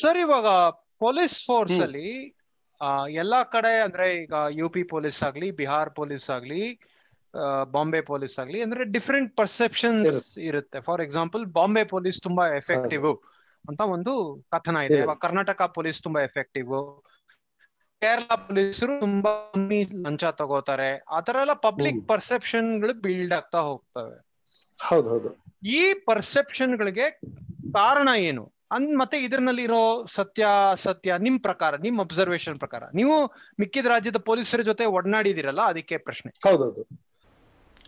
[0.00, 0.48] Sir ಇವಾಗ
[0.98, 2.08] police force ಅಲ್ಲಿ
[3.20, 6.62] ಎಲ್ಲಾ ಕಡೆ ಅಂದ್ರೆ ಈಗ ಯು ಪಿ ಪೊಲೀಸ್ ಆಗ್ಲಿ ಬಿಹಾರ್ ಪೊಲೀಸ್ ಆಗ್ಲಿ
[7.72, 10.80] ಬಾಂಬೆ ಪೊಲೀಸ್ ಆಗ್ಲಿ ಅಂದ್ರೆ ಡಿಫ್ರೆಂಟ್ ಪರ್ಸೆಪ್ಷನ್ಸ್ ಇರುತ್ತೆ.
[10.80, 13.06] ಫಾರ್ ಎಕ್ಸಾಂಪಲ್ ಬಾಂಬೆ ಪೊಲೀಸ್ ತುಂಬಾ ಎಫೆಕ್ಟಿವ್
[13.64, 14.12] ಅಂತ ಒಂದು
[14.52, 15.00] ಕಥನ ಇದೆ.
[15.20, 16.70] ಕರ್ನಾಟಕ ಪೊಲೀಸ್ ತುಂಬಾ ಎಫೆಕ್ಟಿವ್
[18.02, 19.32] ಕೇರಳ ಪೊಲೀಸರು ತುಂಬಾ
[20.04, 20.90] ಲಂಚ ತಗೋತಾರೆ.
[21.08, 24.16] ಆತರ ಎಲ್ಲ ಪಬ್ಲಿಕ್ ಪರ್ಸೆಪ್ಷನ್ಗಳು ಬಿಲ್ಡ್ ಆಗ್ತಾ ಹೋಗ್ತವೆ.
[25.74, 27.06] ಈ ಪರ್ಸೆಪ್ಷನ್ ಗಳಿಗೆ
[27.72, 28.44] ಕಾರಣ ಏನು?
[28.72, 29.66] ಅನ್ ಮತ್ತೆ ಇದರಲ್ಲಿ
[30.14, 33.26] ಸತ್ಯ ಸತ್ಯ ನಿಮ್ ಪ್ರಕಾರ ನಿಮ್ ಅಬ್ಸರ್ವೇಶನ್ ಪ್ರಕಾರ ನೀವು
[33.60, 36.50] ಮಿಕ್ಕಿದ ರಾಜ್ಯದ ಪೊಲೀಸರ ಜೊತೆ ಒಡನಾಡಿದಿರಲ್ಲ ಅದಕ್ಕೆ ಪ್ರಶ್ನೆ.
[36.50, 36.82] ಹೌದೌದು.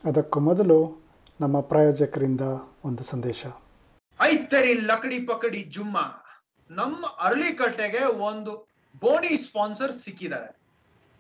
[0.05, 1.05] ಅದಕ್ಕೂ ಮೊದಲು
[1.41, 2.41] ನಮ್ಮ ಪ್ರಾಯೋಜಕರಿಂದ
[2.85, 3.47] ಒಂದು ಸಂದೇಶ.
[4.21, 5.97] ಐತರಿ ಲಕಡಿ ಪಕಡಿ ಜುಮ್ಮ.
[6.71, 8.69] ನಮ್ಮ ಅರಳಿಕಟ್ಟೆಗೆ ಒಂದು
[9.01, 10.61] ಬೋನಿ ಸ್ಪಾನ್ಸರ್ ಸಿಕ್ಕಿದ್ದಾರೆ.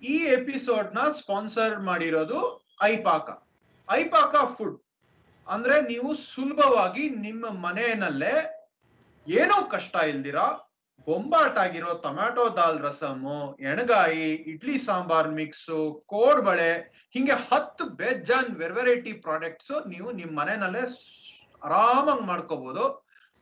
[0.06, 3.42] ಈ ಎಪಿಸೋಡ್ನ ಸ್ಪಾನ್ಸರ್ ಮಾಡಿರೋದು ಐಪಾಕ.
[3.90, 4.80] ಐಪಾಕ ಫುಡ್.
[5.48, 8.60] ಅಂದ್ರೆ ನೀವು ಸುಲಭವಾಗಿ ನಿಮ್ಮ ಮನೆಯಲ್ಲೇ
[9.26, 10.38] ಏನೋ ಕಷ್ಟ ಇಲ್ದಿರ
[11.06, 16.70] ಬೊಂಬಾಟಾಗಿರೋ ಟೊಮ್ಯಾಟೊ ದಾಲ್ ರಸಮು, ಎಣಗಾಯಿ, ಇಡ್ಲಿ ಸಾಂಬಾರ್ ಮಿಕ್ಸು ಕೋಡ್ಬಳೆ
[17.14, 20.84] ಹಿಂಗೆ ಹತ್ತು ಬೇಜಾನ್ ವೆರೈಟಿ ಪ್ರಾಡಕ್ಟ್ಸ್ ನೀವು ನಿಮ್ ಮನೆಯಲ್ಲೇ
[21.62, 22.84] ಆರಾಮಾಗಿ ಮಾಡ್ಕೋಬಹುದು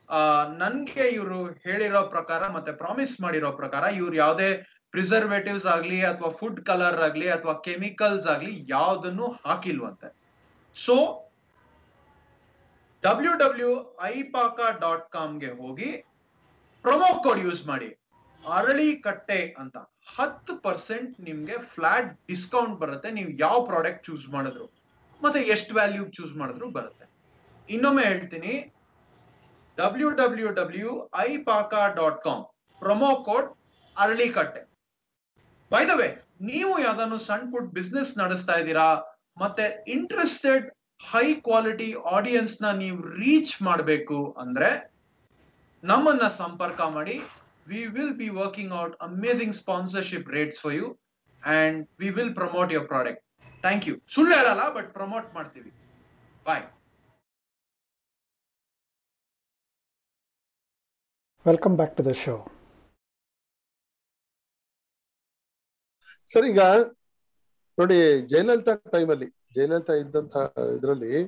[0.09, 0.19] ಆ,
[0.57, 4.49] ನನ್ಗೆ ಇವರು ಹೇಳಿರೋ ಪ್ರಕಾರ ಮತ್ತೆ ಪ್ರಾಮಿಸ್ ಮಾಡಿರೋ ಪ್ರಕಾರ ಇವ್ರು ಯಾವ್ದೇ
[4.93, 10.09] ಪ್ರಿಸರ್ವೇಟಿವ್ಸ್ ಆಗ್ಲಿ ಅಥವಾ ಫುಡ್ ಕಲರ್ ಆಗ್ಲಿ ಅಥವಾ ಕೆಮಿಕಲ್ಸ್ ಆಗ್ಲಿ ಯಾವ್ದನ್ನು ಹಾಕಿಲ್ವಂತೆ.
[10.75, 10.95] ಸೊ
[13.05, 13.71] ಡಬ್ಲ್ಯೂ ಡಬ್ಲ್ಯೂ
[14.17, 15.89] ಐಪಾಕ ಡಾಟ್ ಕಾಮ್ಗೆ ಹೋಗಿ
[16.85, 17.89] ಪ್ರೊಮೋ ಕೋಡ್ ಯೂಸ್ ಮಾಡಿ.
[18.43, 19.77] ಅರಳಿ ಕಟ್ಟೆ ಅಂತ.
[20.15, 23.09] ಹತ್ತು ಪರ್ಸೆಂಟ್ ನಿಮ್ಗೆ ಫ್ಲಾಟ್ ಡಿಸ್ಕೌಂಟ್ ಬರುತ್ತೆ.
[23.17, 24.67] ನೀವು ಯಾವ ಪ್ರಾಡಕ್ಟ್ ಚೂಸ್ ಮಾಡಿದ್ರು.
[25.23, 27.05] ಮತ್ತೆ ಎಷ್ಟು ವ್ಯಾಲ್ಯೂ ಚೂಸ್ ಮಾಡಿದ್ರು ಬರುತ್ತೆ.
[27.69, 28.53] ಇನ್ನೊಮ್ಮೆ ಹೇಳ್ತೀನಿ.
[29.77, 30.91] W W W
[31.25, 31.29] I
[31.99, 32.43] dot com
[32.81, 33.49] promo code
[33.95, 34.61] Aralikatte
[35.71, 36.07] by the way
[36.51, 38.87] ನೀವು ಯಾವ್ದಾದ್ರು ಸಣ್ಣ ಪುಟ್ ಬಿಸ್ನೆಸ್ ನಡೆಸ್ತಾ ಇದ್ದೀರಾ,
[39.41, 40.65] ಮತ್ತೆ ಇಂಟ್ರೆಸ್ಟೆಡ್
[41.03, 44.69] ಹೈ ಕ್ವಾಲಿಟಿ ಆಡಿಯನ್ಸ್ನ ನೀವು ರೀಚ್ ಮಾಡಬೇಕು ಅಂದ್ರೆ
[45.83, 47.15] ನಮ್ಮನ್ನ ಸಂಪರ್ಕ ಮಾಡಿ.
[47.67, 50.87] We will be working out amazing sponsorship rates for you
[51.43, 53.23] and we will promote your product
[53.63, 55.71] thank you ಸುಳ್ಳು ಹೇಳಲ್ಲ ಬಟ್ ಪ್ರಮೋಟ್ ಮಾಡ್ತೀವಿ.
[56.45, 56.65] Bye
[61.45, 62.35] welcome back to the show
[66.31, 66.61] sir ಈಗ
[67.77, 67.97] ನೋಡಿ
[68.31, 70.45] ಜಯಲಲಿತಾ ಟೈಮಲ್ಲಿ ಜಯಲಲಿತಾ ಇದ್ದಂತಹ
[70.77, 71.25] ಇದರಲ್ಲಿ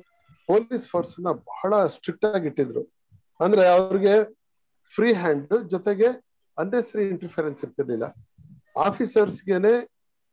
[0.48, 2.84] ಪೊಲೀಸ್ ಫೋರ್ಸ್ನ ಬಹಳ ಸ್ಟ್ರಿಕ್ಟ್ ಆಗಿ ಇಟ್ಟಿದ್ರು.
[3.40, 4.14] ಅಂದ್ರೆ ಅವ್ರಿಗೆ
[4.94, 6.08] ಫ್ರೀ ಹ್ಯಾಂಡ್ ಜೊತೆಗೆ
[6.58, 8.08] ಅನ್ನೆಸರಿ ಇಂಟರ್ಫಿಯರೆನ್ಸ್ ಇರ್ತಿರ್ಲಿಲ್ಲ.
[8.78, 9.74] ಆಫೀಸರ್ಸ್ಗೆನೆ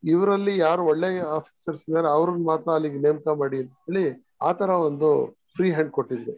[0.04, 4.04] ಇವರಲ್ಲಿ ಯಾರು ಒಳ್ಳೆ ಆಫೀಸರ್ಸ್ ಇದಾರೆ ಅವ್ರನ್ನ ಮಾತ್ರ ಅಲ್ಲಿಗೆ ನೇಮಕ ಮಾಡಿ ಅಂತ ಹೇಳಿ
[4.42, 6.32] ಆತರ ಒಂದು ಫ್ರೀ ಹ್ಯಾಂಡ್ ಕೊಟ್ಟಿದ್ರು.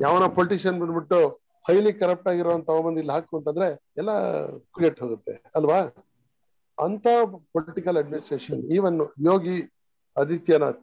[0.00, 1.28] ಯಾವನ ಪೊಲಿಟಿಷಿಯನ್ ಬಂದ್ಬಿಟ್ಟು
[1.68, 4.10] ಹೈಲಿ ಕರಪ್ಟ್ ಆಗಿರುವಂತ ತಗೊಂಬಂದು ಇಲ್ಲಿ ಹಾಕು ಅಂತಂದ್ರೆ ಎಲ್ಲ
[4.74, 5.78] ಕ್ರಿಯೇಟ್ ಹೋಗುತ್ತೆ ಅಲ್ವಾ?
[6.78, 7.06] ಅಂತ
[7.52, 9.56] political administration even Yogi
[10.16, 10.82] Adityanath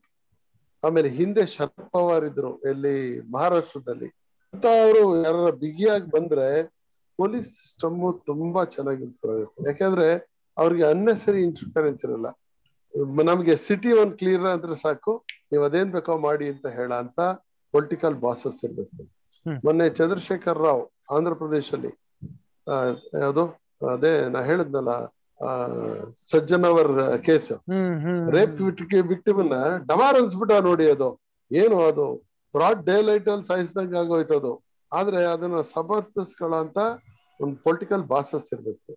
[0.83, 2.95] ಆಮೇಲೆ ಹಿಂದೆ ಶರದ್ ಪವಾರ್ ಇದ್ರು ಎಲ್ಲಿ
[3.31, 4.09] ಮಹಾರಾಷ್ಟ್ರದಲ್ಲಿ.
[4.53, 6.47] ಅಂತ ಅವರು ಯಾರ ಬಿಗಿಯಾಗಿ ಬಂದ್ರೆ
[7.19, 9.63] ಪೊಲೀಸ್ ಸಿಸ್ಟಮ್ ತುಂಬಾ ಚೆನ್ನಾಗಿ ಇಂಪ್ರೂವ್ ಆಗುತ್ತೆ.
[9.69, 10.07] ಯಾಕಂದ್ರೆ
[10.57, 12.27] ಅವ್ರಿಗೆ ಅನ್ನೆಸರಿ ಇಂಟರ್ಫರೆನ್ಸ್ ಇರಲ್ಲ.
[13.23, 15.11] ನಮ್ಗೆ ಸಿಟಿ ಒಂದ್ ಕ್ಲಿಯರ್ ಅಂದ್ರೆ ಸಾಕು
[15.51, 17.19] ನೀವ್ ಅದೇನ್ ಬೇಕೋ ಮಾಡಿ ಅಂತ ಹೇಳ ಅಂತ
[17.73, 19.03] ಪೊಲಿಟಿಕಲ್ ಬಾಸಸ್ ಇರ್ಬೇಕು.
[19.65, 21.91] ಮೊನ್ನೆ ಚಂದ್ರಶೇಖರ್ ರಾವ್ ಆಂಧ್ರ ಪ್ರದೇಶಲ್ಲಿ
[23.21, 23.43] ಯಾವುದು?
[23.93, 24.91] ಅದೇ ನಾ ಹೇಳಿದ್ನಲ್ಲ
[26.31, 26.91] ಸಜ್ಜನ್ ಅವರ್
[27.27, 27.51] ಕೇಸ್.
[28.35, 28.59] ರೇಪ್
[29.11, 29.55] ವಿಕ್ಟಿಮ್ನ
[29.91, 31.09] ಡಮಾರ್ ಅನ್ಸ್ಬಿಟ್ಟ ನೋಡಿ ಅದು.
[31.51, 32.07] ಏನು ಅದು?
[32.53, 34.51] ಬ್ರಾಡ್ ಡೇ ಲೈಟ್ ಅಲ್ಲಿ ಸಾಯಿಸಿದಂಗೆ ಆಗೋಯ್ತು ಅದು.
[34.91, 36.77] ಆದ್ರೆ ಅದನ್ನ ಸಮರ್ಥಿಸ್ಕೊಳ್ಳಂತ
[37.39, 38.91] ಒಂದು ಪೊಲಿಟಿಕಲ್ ಬಾಸಸ್ ಇರ್ಬೇಕು.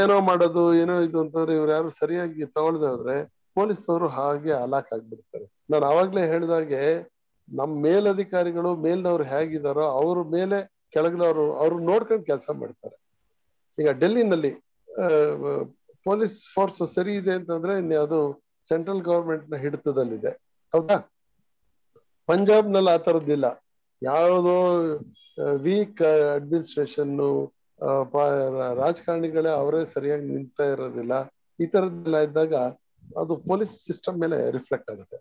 [0.00, 3.16] ಏನೋ ಮಾಡೋದು ಏನೋ ಇದು ಅಂತಂದ್ರೆ ಇವ್ರು ಯಾರು ಸರಿಯಾಗಿ ತಗೊಳ್ದೆ ಹೋದ್ರೆ
[3.56, 5.46] ಪೊಲೀಸ್ನವರು ಹಾಗೆ ಅಲಾಕ್ ಆಗ್ಬಿಡ್ತಾರೆ.
[5.72, 6.82] ನಾನು ಅವಾಗ್ಲೇ ಹೇಳಿದಾಗೆ
[7.48, 10.58] ನಮ್ಮ ಮೇಲಧಿಕಾರಿಗಳು ಮೇಲ್ನವ್ರು ಹೇಗಿದಾರೋ ಅವ್ರ ಮೇಲೆ
[10.94, 12.96] ಕೆಳಗದವ್ರು ಅವ್ರು ನೋಡ್ಕೊಂಡು ಕೆಲಸ ಮಾಡ್ತಾರೆ.
[13.78, 14.50] ಈಗ ಡೆಲ್ಲಿನಲ್ಲಿ
[16.06, 18.18] ಪೊಲೀಸ್ ಫೋರ್ಸ್ ಸರಿ ಇದೆ ಅಂತಂದ್ರೆ ಅದು
[18.68, 20.32] ಸೆಂಟ್ರಲ್ ಗವರ್ಮೆಂಟ್ನ ಹಿಡಿತದಲ್ಲಿದೆ.
[20.72, 20.96] ಹೌದಾ?
[22.28, 23.46] ಪಂಜಾಬ್ನಲ್ಲಿ ಆ ತರದ್ದಿಲ್ಲ
[24.02, 24.56] ಯಾವುದೋ
[25.66, 26.02] ವೀಕ್
[26.36, 27.14] ಅಡ್ಮಿನಿಸ್ಟ್ರೇಷನ್
[28.82, 31.14] ರಾಜಕಾರಣಿಗಳೇ ಅವರೇ ಸರಿಯಾಗಿ ನಿಂತ ಇರೋದಿಲ್ಲ.
[31.62, 32.54] ಈ ತರದ್ದೆಲ್ಲ ಇದ್ದಾಗ
[33.20, 35.18] ಅದು ಪೊಲೀಸ್ ಸಿಸ್ಟಮ್ ಮೇಲೆ ರಿಫ್ಲೆಕ್ಟ್ ಆಗುತ್ತೆ.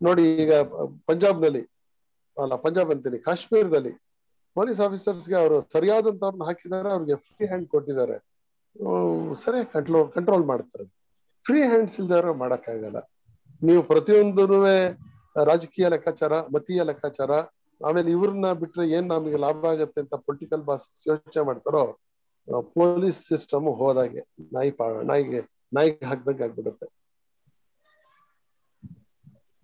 [0.00, 0.52] ನೋಡಿ ಈಗ
[1.08, 1.62] ಪಂಜಾಬ್ನಲ್ಲಿ
[2.36, 3.92] ಅಲ್ಲ ಪಂಜಾಬ್ ಅಂತೀನಿ, ಕಾಶ್ಮೀರದಲ್ಲಿ
[4.56, 8.16] ಪೊಲೀಸ್ ಆಫೀಸರ್ಸ್ಗೆ ಅವರು ಸರಿಯಾದಂತವ್ರನ್ನ ಹಾಕಿದ್ದಾರೆ, ಅವ್ರಿಗೆ ಫ್ರೀ ಹ್ಯಾಂಡ್ ಕೊಟ್ಟಿದ್ದಾರೆ.
[9.42, 10.84] ಸರಿಯಾಗಿ ಕಂಟ್ರೋಲ್ ಕಂಟ್ರೋಲ್ ಮಾಡ್ತಾರೆ.
[11.46, 12.98] ಫ್ರೀ ಹ್ಯಾಂಡ್ಸ್ ಇಲ್ದವ್ರು ಮಾಡಕ್ಕಾಗಲ್ಲ.
[13.68, 14.44] ನೀವು ಪ್ರತಿಯೊಂದೂ
[15.48, 17.32] ರಾಜಕೀಯ ಲೆಕ್ಕಾಚಾರ, ಮತೀಯ ಲೆಕ್ಕಾಚಾರ,
[17.80, 21.84] ಆಮೇಲೆ ಇವ್ರನ್ನ ಬಿಟ್ರೆ ಏನ್ ನಮಗೆ ಲಾಭ ಆಗತ್ತೆ ಅಂತ ಪೊಲಿಟಿಕಲ್ ಬಾಸ್ ಯೋಚನೆ ಮಾಡ್ತಾರೋ
[22.76, 24.22] ಪೊಲೀಸ್ ಸಿಸ್ಟಮ್ ಹೋದಾಗೆ
[24.52, 25.40] ನಾಯಿ ಪಾ, ನಾಯಿಗೆ
[25.76, 26.86] ನಾಯಿಗೆ ಹಾಕ್ದಂಗೆ ಆಗ್ಬಿಡುತ್ತೆ.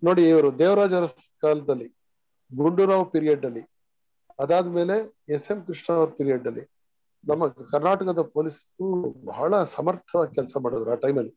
[0.03, 0.93] ನೋಡಿ, ಇವರು ದೇವರಾಜ
[1.43, 1.87] ಕಾಲದಲ್ಲಿ,
[2.51, 3.63] ಗುಂಡೂರಾವ್ ಪೀರಿಯಡ್ ಅಲ್ಲಿ,
[4.39, 4.95] ಅದಾದ್ಮೇಲೆ
[5.35, 6.63] ಎಸ್ ಎಂ ಕೃಷ್ಣ ಅವ್ರ ಪೀರಿಯಡ್ ಅಲ್ಲಿ
[7.29, 8.87] ನಮ್ಮ ಕರ್ನಾಟಕದ ಪೊಲೀಸರು
[9.25, 11.33] ಬಹಳ ಸಮರ್ಥವಾಗಿ ಕೆಲಸ ಮಾಡಿದ್ರು ಆ ಟೈಮಲ್ಲಿ.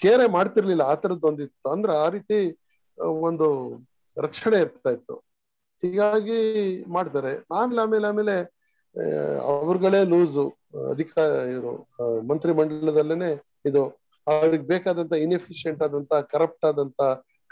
[0.00, 1.70] ಕೇರೆ ಮಾಡ್ತಿರ್ಲಿಲ್ಲ, ಆ ತರದ್ದು ಒಂದಿತ್ತು.
[1.70, 2.38] ಅಂದ್ರೆ ಆ ರೀತಿ
[2.98, 3.46] ಒಂದು
[4.20, 5.14] ರಕ್ಷಣೆ ಇರ್ತಾ ಇತ್ತು.
[5.82, 6.38] ಹೀಗಾಗಿ
[6.92, 7.32] ಮಾಡ್ತಾರೆ.
[7.54, 8.36] ಆಮೇಲೆ ಆಮೇಲೆ ಆಮೇಲೆ
[9.40, 10.44] ಅವ್ರಗಳೇ ಲೂಸು.
[10.90, 11.72] ಅಧಿಕಾರ ಇವರು
[12.28, 13.30] ಮಂತ್ರಿ ಮಂಡಲದಲ್ಲೇನೆ
[13.66, 13.82] ಇದು,
[14.26, 17.00] ಅವ್ರಿಗೆ ಬೇಕಾದಂತ ಇನ್ಎಫಿಷಿಯಂಟ್ ಆದಂತ ಕರಪ್ಟ್ ಆದಂತ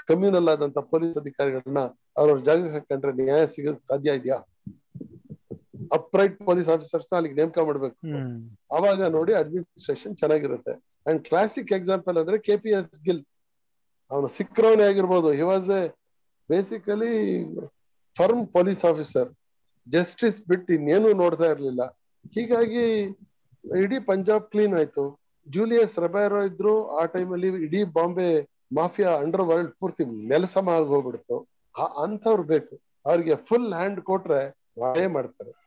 [0.08, 1.80] ಕಮ್ಯುನಲ್ ಆದಂತ ಪೊಲೀಸ್ ಅಧಿಕಾರಿಗಳನ್ನ
[2.16, 4.38] ಅವ್ರವ್ರ ಜಾಗಕ್ಕೆ ಹಾಕೊಂಡ್ರೆ ನ್ಯಾಯ ಸಿಗೋದ್ ಸಾಧ್ಯ ಇದೆಯಾ?
[5.92, 8.16] ಅಪ್ರೈಟ್ ಪೊಲೀಸ್ ಆಫೀಸರ್ಸ್ ಅಲ್ಲಿಗೆ ನೇಮಕ ಮಾಡ್ಬೇಕು.
[8.74, 10.72] ಅವಾಗ ನೋಡಿ ಅಡ್ಮಿನಿಸ್ಟ್ರೇಷನ್ ಚೆನ್ನಾಗಿರುತ್ತೆ.
[11.06, 13.24] ಅಂಡ್ ಕ್ಲಾಸಿಕ್ ಎಕ್ಸಾಂಪಲ್ ಅಂದ್ರೆ ಕೆ ಪಿ ಎಸ್ ಗಿಲ್
[14.10, 15.30] ಅವನು ಸಿಕ್ರವನೇ ಆಗಿರ್ಬೋದು.
[15.30, 15.88] He was a
[16.50, 17.44] basically
[18.16, 19.32] firm police officer
[19.88, 21.84] justice ಬಿಟ್ಟು ಇನ್ನೇನು ನೋಡ್ತಾ ಇರ್ಲಿಲ್ಲ.
[22.34, 23.02] ಹೀಗಾಗಿ
[23.82, 25.20] ಇಡೀ ಪಂಜಾಬ್ ಕ್ಲೀನ್ ಆಯ್ತು.
[25.48, 28.42] ಜೂಲಿಯಸ್ ರಬೈರೋ ಇದ್ರು ಆ ಟೈಮಲ್ಲಿ ಇಡೀ ಬಾಂಬೆ
[28.74, 31.48] ಮಾಫಿಯಾ ಅಂಡರ್ ವರ್ಲ್ಡ್ ಪೂರ್ತಿ ನೆಲಸಮ ಆಗಿ ಹೋಗ್ಬಿಡ್ತು.
[31.78, 32.80] ಆ- ಅಂಥವ್ರು ಬೇಕು.
[33.06, 34.50] ಅವ್ರಿಗೆ ಫುಲ್ ಹ್ಯಾಂಡ್ ಕೊಟ್ರೆ
[34.80, 35.59] ಮಾಡೇ ಮಾಡ್ತಾರೆ.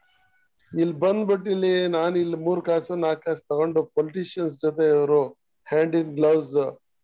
[0.81, 5.19] ಇಲ್ಲಿ ಬಂದ್ಬಿಟ್ಟು ಇಲ್ಲಿ ನಾನು ಇಲ್ಲಿ ಮೂರ್ ಕಾಸು ನಾಲ್ಕು ಕಾಸು ತಗೊಂಡು ಪೊಲಿಟಿಷಿಯನ್ಸ್ ಜೊತೆ ಇವರು
[5.67, 6.53] ಹ್ಯಾಂಡ್ ಇನ್ ಗ್ಲೌಸ್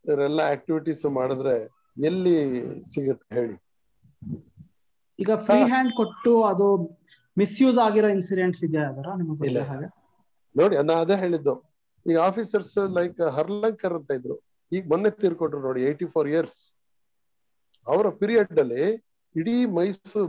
[0.05, 1.55] ಇವರೆಲ್ಲ ಆಕ್ಟಿವಿಟೀಸ್ ಮಾಡಿದ್ರೆ
[2.07, 2.35] ಎಲ್ಲಿ
[2.93, 3.55] ಸಿಗುತ್ತೆ ಹೇಳಿ?
[5.19, 6.67] ಈಗ ಫ್ರೀ ಹ್ಯಾಂಡ್ ಕೊಟ್ಟು ಅದು
[7.37, 9.07] ಮಿಸ್ಯೂಸ್ ಆಗಿರೋ ಇನ್ಸಿಡೆಂಟ್ಸ್ ಇದೆ ಅದರ?
[9.21, 9.61] ನಿಮಗೆ ಇಲ್ಲ.
[9.71, 9.87] ಹಾಗೆ?
[10.55, 11.53] ನೋಡಿ ನಾ ಅದೇ ಹೇಳಿದ್ದು.
[12.05, 14.35] ಈಗ ಆಫೀಸರ್ಸ್ ಲೈಕ್ ಹರ್ಲಂಕರ್ ಅಂತ ಇದ್ರು.
[14.71, 16.59] ಈಗ ಮೊನ್ನೆ ತೀರ್ಕೊಟ್ರು ನೋಡಿ ಏಯ್ಟಿ ಫೋರ್ ಇಯರ್ಸ್
[17.87, 18.83] ಅವರ ಪೀರಿಯಡ್ ಅಲ್ಲಿ
[19.35, 20.25] ಇಡೀ ಮೈಸೂರು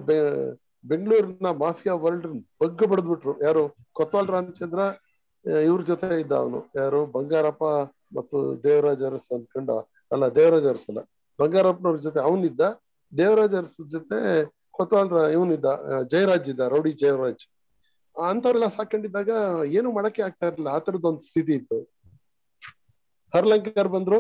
[0.84, 2.28] ಬೆಂಗಳೂರಿನ ಮಾಫಿಯಾ ವರ್ಲ್ಡ್
[2.60, 3.32] ಬಗ್ಗ ಬಡಿದ್ಬಿಟ್ರು.
[3.44, 3.76] ಯಾರು?
[3.92, 4.80] ಕೊತ್ವಾಲ್ ರಾಮಚಂದ್ರ
[5.64, 6.60] ಇವ್ರ ಜೊತೆ ಇದ್ದ ಅವನು.
[6.76, 7.06] ಯಾರು?
[7.06, 7.64] ಬಂಗಾರಪ್ಪ
[8.16, 9.70] ಮತ್ತು ದೇವರಾಜ ಅರಸ್ ಅನ್ಕೊಂಡ.
[10.12, 11.02] ಅಲ್ಲ, ದೇವರಾಜ ಅರಸ್ ಅಲ್ಲ.
[11.38, 12.60] ಬಂಗಾರಪ್ಪನವ್ರ ಜೊತೆ ಅವನಿದ್ದ
[13.16, 14.18] ದೇವರಾಜ ಅರಸ್ ಜೊತೆ
[14.70, 15.64] ಕೊತ್ವಾಲ್ ಇವನಿದ್ದ
[16.10, 17.44] ಜಯರಾಜ್ ಇದ್ದ, ರೌಡಿ ಜಯರಾಜ್.
[18.28, 19.30] ಅಂತವ್ರೆಲ್ಲ ಸಾಕೊಂಡಿದ್ದಾಗ
[19.64, 20.68] ಏನು ಮಾಡಕ್ಕೆ ಆಗ್ತಾ ಇರ್ಲಿಲ್ಲ.
[20.68, 21.78] ಆ ತರದೊಂದು ಸ್ಥಿತಿ ಇತ್ತು.
[23.34, 24.18] ಹರ್ಲಂಕರ್ ಬಂದ್ರು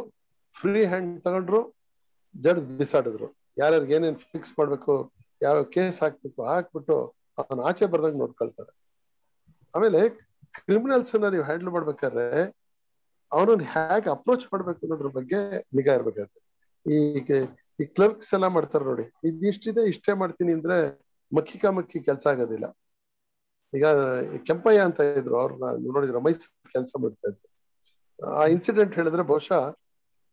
[0.60, 1.60] ಫ್ರೀ ಹ್ಯಾಂಡ್ ತಗೊಂಡ್ರು
[2.42, 3.28] ಜಡ್ ಬಿಸಾಡಿದ್ರು.
[3.58, 6.96] ಯಾರ್ಯಾರಿಗೆ ಏನೇನ್ ಫಿಕ್ಸ್ ಮಾಡ್ಬೇಕು ಯಾವ ಕೇಸ್ ಹಾಕ್ಬೇಕು ಹಾಕ್ಬಿಟ್ಟು
[7.38, 8.72] ಅವನ ಆಚೆ ಬರ್ದಂಗ್ ನೋಡ್ಕೊಳ್ತಾರೆ.
[9.74, 10.00] ಆಮೇಲೆ
[10.58, 12.26] ಕ್ರಿಮಿನಲ್ಸ್ ನೀವು ಹ್ಯಾಂಡಲ್ ಮಾಡ್ಬೇಕಾದ್ರೆ
[13.32, 15.40] ಅವನನ್ನ ಹೇಗೆ ಅಪ್ರೋಚ್ ಮಾಡ್ಬೇಕು ಅನ್ನೋದ್ರ ಬಗ್ಗೆ
[15.76, 16.40] ನಿಗಾ ಇರ್ಬೇಕಾಗತ್ತೆ.
[16.86, 17.30] ಈಗ
[17.82, 20.76] ಈ ಕ್ಲರ್ಕ್ಸ್ ಎಲ್ಲ ಮಾಡ್ತಾರೆ ನೋಡಿ, ಇದಿಷ್ಟಿದೆ ಇಷ್ಟೇ ಮಾಡ್ತೀನಿ ಅಂದ್ರೆ
[21.32, 22.66] ಮಕ್ಕಿಕ ಮಕ್ಕಿ ಕೆಲಸ ಆಗೋದಿಲ್ಲ.
[23.72, 23.86] ಈಗ
[24.48, 27.46] ಕೆಂಪಯ್ಯ ಅಂತ ಇದ್ರು ಅವ್ರನ್ನ ನೋಡಿದ್ರೆ, ಮೈಸೂರು ಕೆಲಸ ಮಾಡ್ತಾ ಇದ್ರು.
[28.18, 29.60] ಆ ಇನ್ಸಿಡೆಂಟ್ ಹೇಳಿದ್ರೆ ಬಹುಶಃ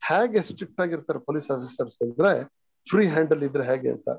[0.01, 2.31] ಹೇಗೆ ಸ್ಟ್ರಿಕ್ಟ್ ಆಗಿರ್ತಾರೆ ಪೊಲೀಸ್ ಆಫೀಸರ್ಸ್ ಅಂದ್ರೆ
[2.87, 4.09] ಫ್ರೀ ಹ್ಯಾಂಡಲ್ ಇದ್ರೆ ಹೇಗೆ ಅಂತ.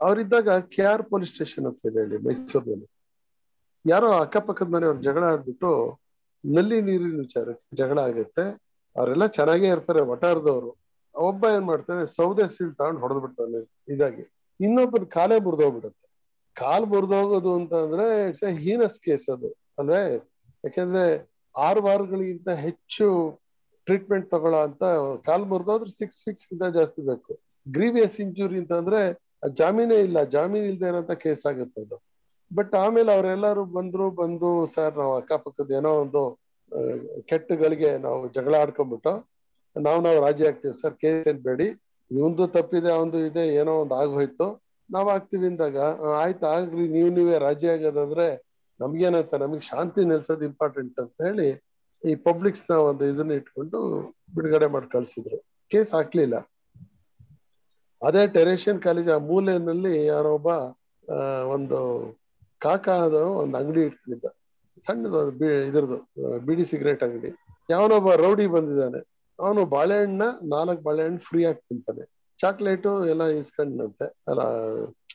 [0.00, 2.86] ಅವರಿದ್ದಾಗ ಕೆ ಆರ್ ಪೊಲೀಸ್ ಸ್ಟೇಷನ್ ಅಂತ ಇದೆ ಅಲ್ಲಿ ಮೈಸೂರಿನಲ್ಲಿ.
[3.84, 5.70] ಯಾರೋ ಅಕ್ಕಪಕ್ಕದ ಮನೆಯವ್ರು ಜಗಳ ಆಡ್ಬಿಟ್ಟು
[6.44, 8.44] ನಲ್ಲಿ ನೀರಿನ ವಿಚಾರ ಜಗಳ ಆಗುತ್ತೆ.
[8.96, 10.70] ಅವರೆಲ್ಲ ಚೆನ್ನಾಗೇ ಇರ್ತಾರೆ ವಟಾರದವರು
[11.14, 13.56] ಒಬ್ಬ ಏನ್ ಮಾಡ್ತಾರೆ ಸೌದೆ ಸೀಳ್ ತಗೊಂಡು ಹೊಡೆದ್
[13.88, 14.24] ಇದಾಗಿ.
[14.60, 16.02] ಇನ್ನೊಬ್ಬನ ಕಾಲೇ ಮುರಿದೋಗ್ಬಿಡುತ್ತೆ.
[16.56, 19.48] ಕಾಲ್ ಮುರಿದೋಗೋದು ಅಂತ ಅಂದ್ರೆ ಇಟ್ಸ್ ಎ ಹೀನಸ್ ಕೇಸ್ ಅದು,
[19.78, 20.02] ಅಲ್ವೇ?
[20.64, 21.04] ಯಾಕೆಂದ್ರೆ
[21.54, 23.06] ಆರು ವಾರಗಳಿಗಿಂತ ಹೆಚ್ಚು
[23.86, 24.84] ಟ್ರೀಟ್ಮೆಂಟ್ ತಗೊಳ್ಳೋ ಅಂತ
[25.26, 27.32] ಕಾಲ್ ಮುರಿದೋದ್ರೆ ಸಿಕ್ಸ್ ವೀಕ್ಸ್ ಗಿಂತ ಜಾಸ್ತಿ ಬೇಕು.
[27.66, 29.00] ಗ್ರೀವಿಯಸ್ ಇಂಜುರಿ ಅಂತ ಅಂದ್ರೆ
[29.42, 31.96] ಜಾಮೀನೇ ಇಲ್ಲ, ಜಾಮೀನ್ ಇಲ್ದೇ ಇರೋಂತ ಕೇಸ್ ಆಗುತ್ತೆ ಅದು.
[32.50, 36.22] ಬಟ್ ಆಮೇಲೆ ಅವರೆಲ್ಲರೂ ಬಂದ್ರು, ಬಂದು ಸರ್ ನಾವು ಅಕ್ಕಪಕ್ಕದ ಏನೋ ಒಂದು
[37.30, 39.12] ಕೆಟ್ಟಗಳಿಗೆ ನಾವು ಜಗಳ ಆಡ್ಕೊಂಡ್ಬಿಟ್ಟು
[39.76, 40.74] ನಾವು ನಾವು ರಾಜಿ ಆಗ್ತೀವಿ.
[40.82, 41.68] ಸರ್ ಕೇಸ್ ಏನ್ ಬೇಡಿ.
[42.10, 44.46] ಇವಂದು ತಪ್ಪಿದೆ, ಅವಂದು ಇದೆ, ಏನೋ ಒಂದು ಆಗೋಯ್ತು.
[44.90, 45.78] ನಾವ್ ಆಗ್ತಿವಿ ಅಂದಾಗ
[46.24, 48.26] ಆಯ್ತು, ಆಗ್ಲಿ, ನೀವು ನೀವೇ ರಾಜಿ ಆಗೋದಾದ್ರೆ
[48.80, 51.48] ನಮ್ಗೇನಂತ, ನಮಗೆ ಶಾಂತಿ ನೆಲ್ಸೋದು ಇಂಪಾರ್ಟೆಂಟ್ ಅಂತ ಹೇಳಿ
[52.04, 53.78] ಈ ಪಬ್ಲಿಕ್ಸ್ನ ಒಂದು ಇದನ್ನ ಇಟ್ಕೊಂಡು
[54.36, 55.38] ಬಿಡುಗಡೆ ಮಾಡಿ ಕಳ್ಸಿದ್ರು.
[55.70, 56.36] ಕೇಸ್ ಹಾಕ್ಲಿಲ್ಲ.
[58.06, 60.48] ಅದೇ ಟೆರೇಷಿಯನ್ ಕಾಲೇಜ್ ಆ ಮೂಲೆಯಲ್ಲಿ ಯಾರೋ ಒಬ್ಬ
[61.54, 61.78] ಒಂದು
[62.60, 64.26] ಕಾಕಾದ ಒಂದು ಅಂಗಡಿ ಇಟ್ಕೊಂಡಿದ್ದ
[64.86, 65.20] ಸಣ್ಣದು
[65.68, 65.98] ಇದ್ರದ್ದು
[66.48, 67.30] ಬಿಡಿ ಸಿಗರೇಟ್ ಅಂಗಡಿ.
[67.72, 69.00] ಯಾವನೊಬ್ಬ ರೌಡಿ ಬಂದಿದ್ದಾನೆ.
[69.38, 72.04] ಅವನು ಬಾಳೆಹಣ್ಣ, ನಾಲ್ಕು ಬಾಳೆಹಣ್ಣು ಫ್ರೀ ಆಗಿ ತಿಂತಾನೆ.
[72.38, 74.42] ಚಾಕ್ಲೇಟು ಎಲ್ಲ ಇಸ್ಕೊಂಡಂತೆ ಅಲ್ಲ,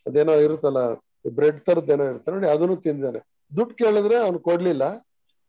[0.09, 0.81] ಅದೇನೋ ಇರುತ್ತಲ್ಲ,
[1.37, 2.29] ಬ್ರೆಡ್ ತರದ್ದೇನೋ ಇರುತ್ತೆ.
[2.35, 3.21] ನೋಡಿ, ಅದನ್ನು ತಿಂದಾನೆ
[3.51, 4.83] ದುಡ್ಡು ಕೇಳಿದ್ರೆ ಅವ್ನು ಕೊಡ್ಲಿಲ್ಲ.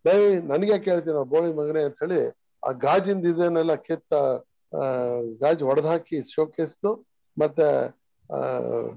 [0.05, 0.17] ಬೈ,
[0.53, 2.21] ನನಗೆ ಕೇಳ್ತೀನಿ ಬೋಳಿ ಮಗನೇ ಅಂತ ಹೇಳಿ
[2.63, 4.15] ಆ ಗಾಜಿಂದ ಇದನ್ನೆಲ್ಲ ಕೆತ್ತ
[5.43, 6.91] ಗಾಜು ಹೊಡೆದಾಕಿ ಶೋಕೇಸ್ದು
[7.37, 7.67] ಮತ್ತೆ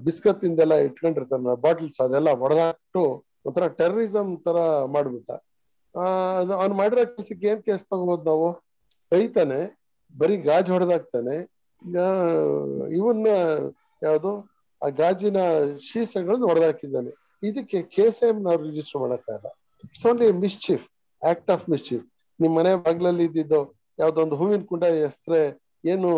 [0.06, 3.02] ಬಿಸ್ಕತ್ ಇಂದೆಲ್ಲ ಇಟ್ಕೊಂಡಿರ್ತಾನ ಬಾಟಲ್ಸ್ ಅದೆಲ್ಲ ಹೊಡೆದಾಕ್ಬಿಟ್ಟು
[3.48, 4.58] ಒಂಥರ ಟೆರರಿಸಂ ತರ
[4.94, 5.30] ಮಾಡ್ಬಿಟ್ಟ.
[6.60, 8.48] ಅವ್ನು ಮಾಡಿರೋ ಕೆಲ್ಸಕ್ಕೆ ಏನ್ ಕೇಸ್ ತಗೋಬಹುದು ನಾವು?
[9.12, 9.60] ಬೈತಾನೆ,
[10.14, 11.36] ಬರೀ ಗಾಜು ಹೊಡೆದಾಕ್ತಾನೆ.
[12.98, 13.26] ಇವನ್ನ
[14.06, 14.32] ಯಾವುದು?
[14.82, 15.38] ಆ ಗಾಜಿನ
[15.88, 17.12] ಶೀಸಗಳನ್ನು ಹೊಡೆದಾಕಿದ್ದಾನೆ
[17.48, 19.48] ಇದಕ್ಕೆ ಕೇಸ್ ಎಂ ನಾವು ರಿಜಿಸ್ಟರ್ ಮಾಡಕ್ಕಾಗಲ್ಲ
[19.84, 20.84] it's only mischief
[21.22, 22.04] act of mischief
[22.40, 23.60] ನಿಮ್ ಮನೆ ಬಾಗ್ಲಲ್ಲಿ ಇದ್ದಿದ್ದು
[23.98, 25.40] ಯಾವ್ದೊಂದು ಹೂವಿನ ಕುಂಡ ಎಸ್ತ್ರೆ
[25.92, 26.10] ಏನು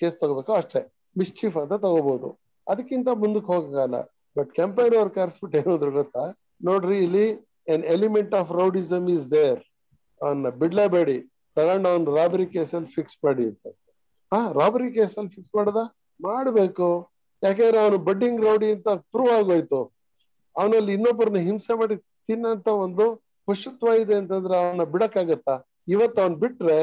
[0.00, 0.82] ಕೇಸ್ ತಗೋಬೇಕೋ ಅಷ್ಟೇ.
[1.16, 2.28] ಮಿಸ್ಚಿಫ್ ಅಂತ ತಗೋಬಹುದು
[2.68, 3.98] ಅದಕ್ಕಿಂತ ಮುಂದಕ್ಕೆ ಹೋಗಲ್ಲ
[4.36, 6.24] ಬಟ್ ಕೆಂಪೈನ್ ಅವ್ರು ಕರ್ಸ್ಬಿಟ್ಟು ಏನಾದ್ರು ಗೊತ್ತಾ?
[6.64, 7.26] ನೋಡ್ರಿ, ಇಲ್ಲಿ
[7.68, 9.60] an element of rowdyism is there
[10.22, 11.18] ಅವನ್ನ ಬಿಡ್ಲೇಬೇಡಿ
[11.56, 13.66] ತಗೊಂಡು ಅವ್ನ ರಾಬರಿ ಕೇಸಲ್ಲಿ ಫಿಕ್ಸ್ ಮಾಡಿ ಅಂತ.
[14.32, 15.80] ಹಾ ರಾಬರಿ ಕೇಸಲ್ಲಿ ಫಿಕ್ಸ್ ಮಾಡದ?
[16.20, 16.88] ಮಾಡ್ಬೇಕು.
[17.42, 19.80] ಯಾಕೆಂದ್ರೆ ಅವನು ಬಡ್ಡಿಂಗ್ ರೌಡಿ ಅಂತ ಪ್ರೂವ್ ಆಗೋಯ್ತು.
[20.56, 23.04] ಅವನಲ್ಲಿ ಇನ್ನೊಬ್ಬರನ್ನ ಹಿಂಸೆ ಮಾಡಿ ತಿನ್ನಂತ ಒಂದು
[23.46, 25.54] ಪಶುತ್ವ ಇದೆ ಅಂತಂದ್ರೆ ಅವನ ಬಿಡಕ್ಕಾಗತ್ತಾ?
[25.88, 26.78] ಇವತ್ತು ಅವನ್ ಬಿಟ್ರೆ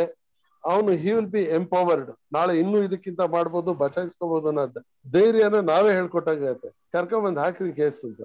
[0.71, 4.79] ಅವನು ಹಿ ವಿಲ್ ಬಿ ಎಂಪವರ್ಡ್ ನಾಳೆ ಇನ್ನು ಇದಕ್ಕಿಂತ ಮಾಡ್ಬೋದು ಬಚಾಯಿಸ್ಕೋಬಹುದು ಅನ್ನೋದ್
[5.15, 6.69] ಧೈರ್ಯನ ನಾವೇ ಹೇಳ್ಕೊಟ್ಟಾಗತ್ತೆ.
[6.95, 8.21] ಕರ್ಕೊಂಬಂದ್ ಹಾಕಿದ ಕೇಸ್ ಅಂತ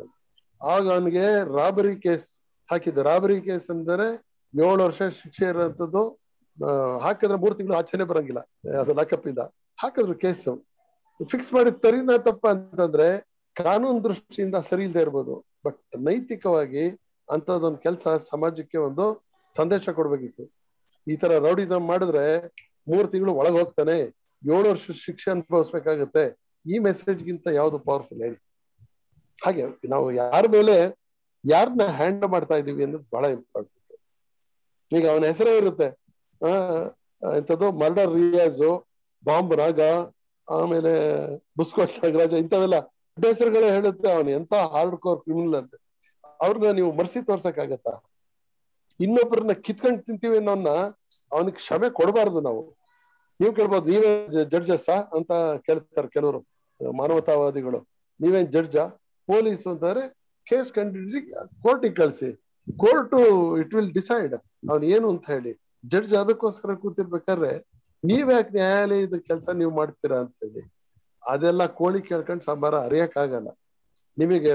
[0.60, 1.24] ಆಗ ಅವನಿಗೆ
[1.58, 2.26] ರಾಬರಿ ಕೇಸ್
[2.68, 3.02] ಹಾಕಿದ್ದು.
[3.10, 4.08] ರಾಬರಿ ಕೇಸ್ ಅಂದ್ರೆ
[4.54, 6.02] ಏಳು ವರ್ಷ ಶಿಕ್ಷೆ ಇರೋಂಥದ್ದು
[7.04, 8.40] ಹಾಕಿದ್ರೆ ಮೂರ್ ತಿಂಗಳು ಆಚೆನೆ ಬರಂಗಿಲ್ಲ.
[8.82, 9.42] ಅದು ಲಾಕಪ್ಪಿಂದ
[9.78, 10.46] ಹಾಕಿದ್ರು ಕೇಸ್
[11.20, 13.08] ಫಿಕ್ಸ್ ಮಾಡಿದ ತರಿನ ತಪ್ಪ ಅಂತಂದ್ರೆ
[13.56, 15.34] ಕಾನೂನು ದೃಷ್ಟಿಯಿಂದ ಸರಿ ಇಲ್ಲದೆ ಇರ್ಬೋದು.
[15.66, 16.84] ಬಟ್ ನೈತಿಕವಾಗಿ
[17.28, 19.04] ಅಂತದೊಂದು ಕೆಲಸ ಸಮಾಜಕ್ಕೆ ಒಂದು
[19.54, 20.44] ಸಂದೇಶ ಕೊಡ್ಬೇಕಿತ್ತು.
[21.10, 22.24] ಈ ತರ ರೌಡಿಸಮ್ ಮಾಡಿದ್ರೆ
[22.88, 23.98] ಮೂರ್ ತಿಂಗಳು ಒಳಗೆ ಹೋಗ್ತಾನೆ.
[24.54, 26.24] ಏಳು ವರ್ಷ ಶಿಕ್ಷೆ ಅನುಭವಿಸ್ಬೇಕಾಗತ್ತೆ.
[26.70, 28.38] ಈ ಮೆಸೇಜ್ ಗಿಂತ ಯಾವ್ದು ಪವರ್ಫುಲ್ ಹೇಳಿ.
[29.44, 31.00] ಹಾಗೆ ನಾವು ಯಾರ ಮೇಲೆ
[31.44, 33.80] ಯಾರನ್ನ ಹ್ಯಾಂಡ್ ಮಾಡ್ತಾ ಇದೀವಿ ಅನ್ನೋದು ಬಹಳ ಇಂಪಾರ್ಟೆಂಟ್
[34.92, 35.88] ಈಗ ಅವನ ಹೆಸರೇ ಇರುತ್ತೆ.
[36.46, 36.48] ಆ
[37.36, 38.88] ಎಂತದ್ದು ಮರ್ಡರ್ ರಿಯಾಜು,
[39.24, 39.80] ಬಾಂಬ್ ರಾಗ,
[40.48, 40.92] ಆಮೇಲೆ
[41.56, 42.78] ಬುಸ್ಕೋಟ್ ನಾಗರಾಜ ಇಂಥವೆಲ್ಲ
[43.26, 44.30] ಹೆಸರುಗಳೇ ಹೇಳುತ್ತೆ ಅವನು.
[44.30, 45.74] ಎಂತ ಹಾರ್ಡ್ ಕೋರ್ ಕ್ರಿಮಿನಲ್ ಅಂತ.
[46.40, 48.04] ಅವ್ರನ್ನ ನೀವು ಮರ್ಸಿ ತೋರ್ಸಕ್ಕಾಗತ್ತಾ?
[49.00, 50.68] ಇನ್ನೊಬ್ಬರನ್ನ ಕಿತ್ಕೊಂಡು ತಿಂತೀವಿ ಅನ್ನೋನ್ನ
[51.32, 52.62] ಅವನಿಗೆ ಕ್ಷಮೆ ಕೊಡಬಾರದು ನಾವು.
[53.40, 54.10] ನೀವು ಕೇಳ್ಬೋದು, ನೀವೇ
[54.52, 55.32] ಜಡ್ಜಸ್ಸಾ ಅಂತ
[55.66, 56.40] ಕೇಳ್ತಾರೆ ಕೆಲವರು,
[57.00, 57.80] ಮಾನವತಾವಾದಿಗಳು.
[58.20, 58.84] ನೀವೇನ್ ಜಡ್ಜಾ?
[59.28, 60.02] ಪೊಲೀಸ್ ಅಂತಂದ್ರೆ
[60.46, 61.20] ಕೇಸ್ ಕಂಡಿಡಿ
[61.64, 62.30] ಕೋರ್ಟಿಗೆ ಕಳಿಸಿ.
[62.66, 63.14] ಕೋರ್ಟ್
[63.60, 64.34] ಇಟ್ ವಿಲ್ ಡಿಸೈಡ್
[64.70, 65.52] ಅವ್ನು ಏನು ಅಂತ ಹೇಳಿ.
[65.92, 67.52] ಜಡ್ಜ್ ಅದಕ್ಕೋಸ್ಕರ ಕೂತಿರ್ಬೇಕಾದ್ರೆ,
[68.02, 70.62] ನೀವ್ಯಾಕೆ ನ್ಯಾಯಾಲಯದ ಕೆಲಸ ನೀವು ಮಾಡ್ತೀರಾ ಅಂತ ಹೇಳಿ.
[71.22, 73.50] ಅದೆಲ್ಲ ಕೋಳಿ ಕೇಳ್ಕೊಂಡು ಸಂಬಾರ ಅರಿಯಕ್ಕಾಗಲ್ಲ.
[74.16, 74.52] ನಿಮಗೆ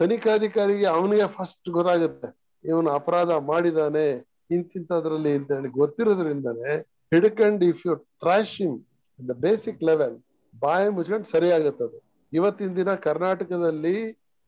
[0.00, 2.28] ತನಿಖಾಧಿಕಾರಿಗೆ ಅವನಿಗೆ ಫಸ್ಟ್ ಗೊತ್ತಾಗುತ್ತೆ.
[2.64, 4.06] ಇವನು ಅಪರಾಧ ಮಾಡಿದಾನೆ.
[4.50, 6.72] ಇಂತಿಂತದ್ರಲ್ಲಿ ಅಂತ ಹೇಳಿ ಗೊತ್ತಿರೋದ್ರಿಂದನೇ
[7.12, 8.76] ಹಿಡ್ಕಂಡ್ if you trash him
[9.18, 10.16] the basic level
[10.54, 11.98] ಬಾಯಿ ಮುಚ್ಕೊಂಡು ಸರಿ ಆಗತ್ತದು
[12.32, 13.96] ಇವತ್ತಿನ ದಿನ ಕರ್ನಾಟಕದಲ್ಲಿ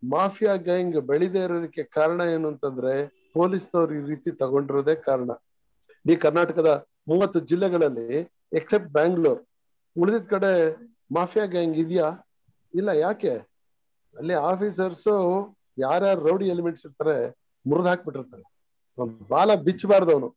[0.03, 2.93] ಮಾಫಿಯಾ ಗ್ಯಾಂಗ್ ಬೆಳಿದೇ ಇರೋದಕ್ಕೆ ಕಾರಣ ಏನು ಅಂತಂದ್ರೆ
[3.35, 5.31] ಪೊಲೀಸ್ನವ್ರು ಈ ರೀತಿ ತಗೊಂಡಿರೋದೇ ಕಾರಣ.
[6.05, 6.71] ಈ ಕರ್ನಾಟಕದ
[7.09, 8.09] ಮೂವತ್ತು ಜಿಲ್ಲೆಗಳಲ್ಲಿ
[8.59, 9.41] ಎಕ್ಸೆಪ್ಟ್ ಬ್ಯಾಂಗ್ಳೂರ್
[9.97, 10.53] ಉಳಿದಿದ ಕಡೆ
[11.17, 12.09] ಮಾಫಿಯಾ ಗ್ಯಾಂಗ್ ಇದೆಯಾ?
[12.75, 13.33] ಇಲ್ಲ, ಯಾಕೆ?
[14.17, 15.15] ಅಲ್ಲಿ ಆಫೀಸರ್ಸು
[15.79, 17.17] ಯಾರ್ಯಾರು ರೌಡಿ ಎಲಿಮೆಂಟ್ಸ್ ಇರ್ತಾರೆ
[17.65, 18.45] ಮುರಿದು ಹಾಕ್ಬಿಟ್ಟಿರ್ತಾರೆ.
[19.33, 20.29] ಬಾಲ ಬಿಚ್ಚಬಾರ್ದು ಅವನು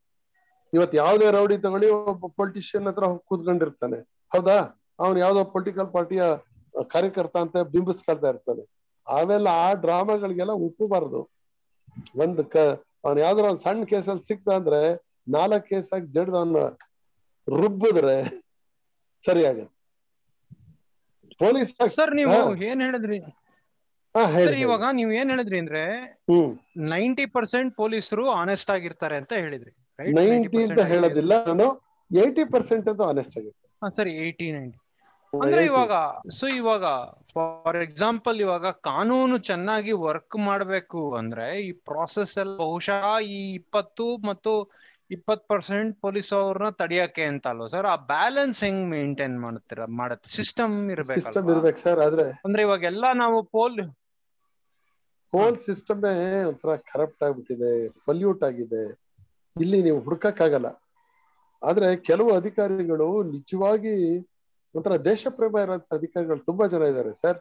[0.73, 3.97] ಇವತ್ ಯಾವ್ದೇ ರೌಡಿ ತಗೊಳ್ಳಿ ಒಬ್ಬ ಪೊಲಿಟಿಷಿಯನ್ ಹತ್ರ ಕೂತ್ಕೊಂಡಿರ್ತಾನೆ.
[4.31, 4.55] ಹೌದಾ?
[4.99, 6.23] ಅವ್ನು ಯಾವ್ದೋ ಪೊಲಿಟಿಕಲ್ ಪಾರ್ಟಿಯ
[6.93, 8.63] ಕಾರ್ಯಕರ್ತ ಅಂತ ಬಿಂಬಿಸ್ಕೊಳ್ತಾ ಇರ್ತಾನೆ.
[9.07, 11.21] ಅವೆಲ್ಲ ಆ ಡ್ರಾಮಾಗಳಿಗೆಲ್ಲ ಉಪ್ಪಬಾರ್ದು
[12.23, 12.57] ಒಂದ್ ಕ
[13.05, 14.79] ಅವ್ನ ಯಾವ್ದಾರ ಒಂದ್ ಸಣ್ಣ ಕೇಸಲ್ಲಿ ಸಿಕ್ತ ಅಂದ್ರೆ
[15.35, 16.61] ನಾಲ್ಕ್ ಕೇಸ್ ಆಗಿ ಜಡ್ದು ಅವನ್ನ
[17.47, 18.17] ರುಬ್ಬಿದ್ರೆ
[19.23, 19.71] ಸರಿ ಆಗತ್ತೆ
[21.41, 22.37] ಪೊಲೀಸ್ ಸರ್ ನೀವು.
[22.69, 23.19] ಏನ್ ಹೇಳಿದ್ರಿ?
[24.15, 25.83] ಸರ್ ಇವಾಗ ನೀವ್ ಏನ್ ಹೇಳಿದ್ರಿ ಅಂದ್ರೆ
[26.91, 29.71] ನೈಂಟಿ ಪರ್ಸೆಂಟ್ ಪೊಲೀಸರು ಆನೆಸ್ಟ್ ಆಗಿರ್ತಾರೆ ಅಂತ ಹೇಳಿದ್ರಿ?
[29.99, 31.65] ನೈಂಟಿ 90% ಅಂತ ಹೇಳೋದಿಲ್ಲ ನಾನು
[32.11, 34.79] ಏಯ್ಟಿ ಪರ್ಸೆಂಟ್ ಅಂತ ಆನೆಸ್ಟ್ ಆಗಿರ್ತಾರೆ ಹಾ, ಸರಿ ಏಯ್ಟಿ ನೈಂಟಿ
[35.33, 35.93] ಅಂದ್ರೆ ಇವಾಗ
[36.35, 36.85] ಸೊ ಇವಾಗ
[37.31, 44.53] ಫಾರ್ ಎಕ್ಸಾಂಪಲ್ ಇವಾಗ ಕಾನೂನು ಚೆನ್ನಾಗಿ ವರ್ಕ್ ಮಾಡ್ಬೇಕು ಅಂದ್ರೆ ಈ ಪ್ರಾಸೆಸ್ ಎಲ್ಲ ಬಹುಶಃ ಈ ಇಪ್ಪತ್ತು ಮತ್ತು
[45.11, 50.29] ಇಪ್ಪತ್ ಪರ್ಸೆಂಟ್ ಪೊಲೀಸ್ ಅವ್ರನ್ನ ತಡಿಯಕ್ಕೆ ಅಂತ ಅಲ್ವಾ ಸರ್ ಆ ಬ್ಯಾಲೆನ್ಸ್ ಹೆಂಗ್ ಮೇಂಟೈನ್ ಮಾಡ್ತೀರಾ ಮಾಡತ್ತೆ?
[50.37, 53.77] ಸಿಸ್ಟಮ್ ಇರ್ಬೇಕು ಸರ್ ಆದ್ರೆ ಅಂದ್ರೆ ಇವಾಗ ಎಲ್ಲ ನಾವು ಪೋಲ್
[55.33, 56.15] ಹೋಲ್ ಸಿಸ್ಟಮೇ
[56.49, 57.71] ಒಂಥರ ಕರಪ್ಟ್ ಆಗ್ಬಿಟ್ಟಿದೆ
[58.05, 58.83] ಪಲ್ಯೂಟ್ ಆಗಿದೆ.
[59.55, 60.69] ಇಲ್ಲಿ ನೀವು ಹುಡ್ಕಕ್ಕಾಗಲ್ಲ.
[61.61, 63.93] ಆದ್ರೆ ಕೆಲವು ಅಧಿಕಾರಿಗಳು ನಿಜವಾಗಿ
[64.75, 67.39] ಒಂಥರ ದೇಶ ಪ್ರೇಮ ಇರೋಂಥ ಅಧಿಕಾರಿಗಳು ತುಂಬಾ ಜನ ಇದ್ದಾರೆ ಸರ್.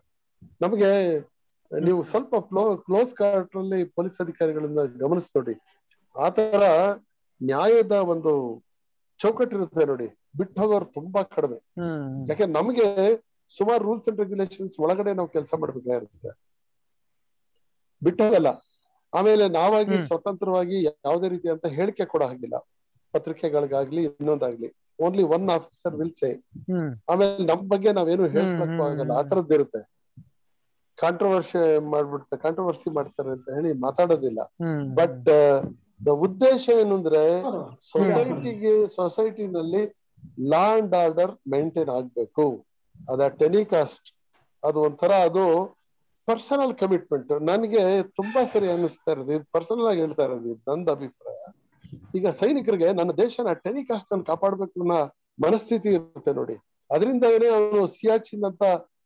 [0.60, 0.90] ನಮಗೆ
[1.70, 3.12] ನೀವು ಸ್ವಲ್ಪ ಕ್ಲೋ ಕ್ಲೋಸ್
[3.62, 5.54] ಅಲ್ಲಿ ಪೊಲೀಸ್ ಅಧಿಕಾರಿಗಳನ್ನ ಗಮನಿಸ್ ನೋಡಿ
[6.16, 6.64] ಆತರ
[7.40, 8.32] ನ್ಯಾಯದ ಒಂದು
[9.20, 10.08] ಚೌಕಟ್ಟಿರುತ್ತೆ ನೋಡಿ.
[10.38, 11.58] ಬಿಟ್ಟು ಹೋಗೋರು ತುಂಬಾ ಕಡಿಮೆ.
[12.30, 12.86] ಯಾಕೆ ನಮ್ಗೆ
[13.52, 16.30] ಸುಮಾರು ರೂಲ್ಸ್ ಅಂಡ್ ರೆಗ್ಯುಲೇಷನ್ಸ್ ಒಳಗಡೆ ನಾವು ಕೆಲಸ ಮಾಡ್ಬೇಕಾಗಿರುತ್ತೆ.
[18.02, 18.50] ಬಿಟ್ಟೋಗಲ್ಲ.
[19.12, 22.58] ಆಮೇಲೆ ನಾವಾಗಿ ಸ್ವತಂತ್ರವಾಗಿ ಯಾವುದೇ ರೀತಿ ಅಂತ ಹೇಳಿಕೆ ಕೊಡ ಹಾಗಿಲ್ಲ
[23.14, 24.68] ಪತ್ರಿಕೆಗಳಿಗಾಗ್ಲಿ ಇನ್ನೊಂದಾಗ್ಲಿ.
[25.04, 26.30] Only one officer will say
[27.10, 29.12] ಆಮೇಲೆ ನಮ್ ಬಗ್ಗೆ ನಾವೇನು ಹೇಳ್ಕೊಳಕ್ಕೂ ಆಗಲ್ಲ.
[29.20, 29.82] ಆ ತರದ್ದಿರುತ್ತೆ
[30.98, 31.60] ಕಾಂಟ್ರವರ್ಸಿ
[31.92, 34.40] ಮಾಡ್ಬಿಡ್ತಾರೆ ಕಾಂಟ್ರವರ್ಸಿ ಮಾಡ್ತಾರೆ ಅಂತ ಹೇಳಿ ಮಾತಾಡೋದಿಲ್ಲ.
[34.98, 35.30] ಬಟ್
[36.06, 37.22] ದ ಉದ್ದೇಶ ಏನು ಅಂದ್ರೆ
[37.90, 39.82] ಸೊಸೈಟಿಗೆ ಸೊಸೈಟಿನಲ್ಲಿ
[40.52, 42.46] ಲಾ ಅಂಡ್ ಆರ್ಡರ್ ಮೇಂಟೈನ್ ಆಗ್ಬೇಕು.
[43.12, 44.08] ಅದ ಟೆಲಿಕಾಸ್ಟ್
[44.62, 45.44] ಅದು ಒಂಥರ ಅದು
[46.32, 51.52] ಪರ್ಸನಲ್ ಕಮಿಟ್ಮೆಂಟ್ ನನಗೆ ತುಂಬಾ ಸರಿ ಅನ್ನಿಸ್ತಾ ಇರೋದು, ಇದು ಪರ್ಸನಲ್ ಆಗಿ ಹೇಳ್ತಾ ಇರೋದು, ಇದು ನಂದು ಅಭಿಪ್ರಾಯ.
[52.14, 55.12] ಈಗ ಸೈನಿಕರಿಗೆ ನನ್ನ ದೇಶನ ಟೆಲಿಕಾಸ್ಟ್ ನಾನು ಕಾಪಾಡ್ಬೇಕು ಅನ್ನೋ
[55.46, 56.54] ಮನಸ್ಥಿತಿ ಇರುತ್ತೆ ನೋಡಿ.
[56.94, 58.62] ಅದರಿಂದನೇ ಅವನು ಸಿಯಾಚಿನ್ ಅಂತ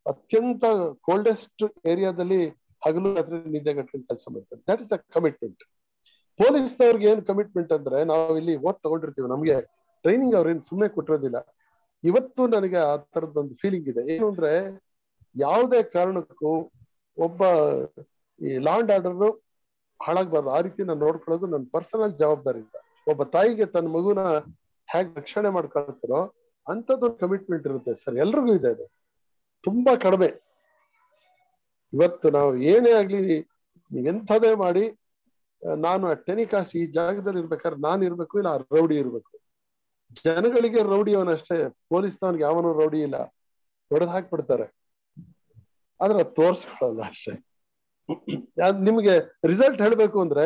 [0.07, 0.65] ಅತ್ಯಂತ
[1.01, 2.49] ಕೋಲ್ಡೆಸ್ಟ್ ಏರಿಯಾದಲ್ಲಿ
[2.87, 5.59] ಹಗಲು ರಾತ್ರಿ ನಿದ್ದೆ ಕಟ್ಕೊಂಡು ಕೆಲಸ ಮಾಡ್ತಾರೆ ದಟ್ ಇಸ್ ದ ಕಮಿಟ್ಮೆಂಟ್
[6.37, 9.29] ಪೊಲೀಸ್ನವ್ರಿಗೆ ಏನ್ ಕಮಿಟ್ಮೆಂಟ್ ಅಂದ್ರೆ, ನಾವು ಇಲ್ಲಿ ಓದ್ ತಗೊಂಡಿರ್ತೀವಿ.
[9.29, 9.61] ನಮ್ಗೆ
[10.03, 11.55] ಟ್ರೈನಿಂಗ್ ಅವ್ರೇನ್ ಸುಮ್ಮನೆ ಕೊಟ್ಟಿರೋದಿಲ್ಲ.
[12.05, 14.15] ಇವತ್ತು ನನಗೆ ಆ ತರದೊಂದು ಫೀಲಿಂಗ್ ಇದೆ.
[14.15, 14.83] ಏನು ಅಂದ್ರೆ,
[15.37, 16.73] ಯಾವುದೇ ಕಾರಣಕ್ಕೂ
[17.17, 17.43] ಒಬ್ಬ
[18.41, 19.17] ಈ ಲಾಂಡ್ ಆರ್ಡರ್
[20.01, 24.23] ಹಾಳಾಗ್ಬಾರ್ದು ಆ ರೀತಿ ನಾನು ನೋಡ್ಕೊಳ್ಳೋದು ನನ್ನ ಪರ್ಸನಲ್ ಜವಾಬ್ದಾರಿ ಇದೆ ಒಬ್ಬ ತಾಯಿಗೆ ತನ್ನ ಮಗುನ
[24.89, 26.21] ಹೇಗೆ ರಕ್ಷಣೆ ಮಾಡ್ಕೊಳ್ತಾರೋ
[26.67, 28.17] ಅಂತದೊಂದು ಕಮಿಟ್ಮೆಂಟ್ ಇರುತ್ತೆ ಸರ್.
[28.17, 28.85] ಎಲ್ರಿಗೂ ಇದೆ ಅದು.
[29.65, 30.29] ತುಂಬಾ ಕಡಿಮೆ.
[31.93, 33.21] ಇವತ್ತು ನಾವು ಏನೇ ಆಗ್ಲಿ
[33.91, 34.85] ನೀವೆಂಥದೇ ಮಾಡಿ
[35.63, 39.31] ಆ, ನಾನು ಟೆನಿಕಾಸ್ಟ್ ಈ ಜಾಗದಲ್ಲಿ ಇರ್ಬೇಕಾದ್ರೆ ನಾನು ಇರ್ಬೇಕು ಇಲ್ಲ ಆ ರೌಡಿ ಇರ್ಬೇಕು.
[40.25, 41.57] ಜನಗಳಿಗೆ ರೌಡಿ ಅವನಷ್ಟೇ
[41.89, 43.17] ಪೊಲೀಸ್ನವನ್ಗೆ ಯಾವನು ರೌಡಿ ಇಲ್ಲ.
[43.91, 44.67] ಹೊಡೆದು ಹಾಕ್ಬಿಡ್ತಾರೆ
[46.01, 47.35] ಆದ್ರೆ ತೋರ್ಸ್ಕೊಳ್ಳಲ್ಲ ಅಷ್ಟೇ.
[48.89, 49.15] ನಿಮಗೆ
[49.51, 50.45] ರಿಸಲ್ಟ್ ಹೇಳ್ಬೇಕು ಅಂದ್ರೆ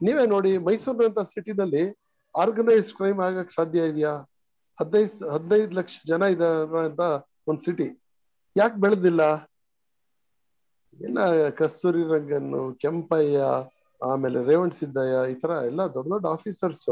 [0.00, 1.82] ನೀವೇ ನೋಡಿ ಮೈಸೂರಿನಂತ ಸಿಟಿನಲ್ಲಿ
[2.34, 4.12] ಆರ್ಗನೈಸ್ ಕ್ರೈಮ್ ಆಗಕ್ ಸಾಧ್ಯ ಇದೆಯಾ?
[4.78, 6.22] ಹದಿನೈದು ಹದಿನೈದು ಲಕ್ಷ ಜನ
[6.86, 7.02] ಅಂತ
[7.50, 7.88] ಒಂದ್ ಸಿಟಿ
[8.56, 9.22] ಯಾಕೆ ಬೆಳೆದಿಲ್ಲ?
[10.98, 11.18] ಎಲ್ಲ
[11.60, 12.50] ಕಸ್ತೂರಿ ರಂಗನ್
[12.82, 13.38] ಕೆಂಪಯ್ಯ,
[14.00, 16.84] ಆಮೇಲೆ ರೇವಣ್ ಸಿದ್ದಯ್ಯ, ಈ ತರ ಎಲ್ಲ ದೊಡ್ಡ ದೊಡ್ಡ officers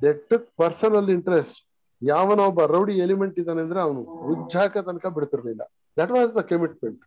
[0.00, 1.58] they take personal interest
[2.02, 4.00] ಯಾವನೊಬ್ಬ rowdy element ಇದ್ದಾನೆ ಅಂದ್ರೆ ಅವನು
[4.32, 5.62] ಉಜ್ಜಾಕ ತನಕ ಬಿಡ್ತಿರ್ಲಿಲ್ಲ.
[5.98, 7.00] ದಟ್ ವಾಸ್ ದ ಕಮಿಟ್ಮೆಂಟ್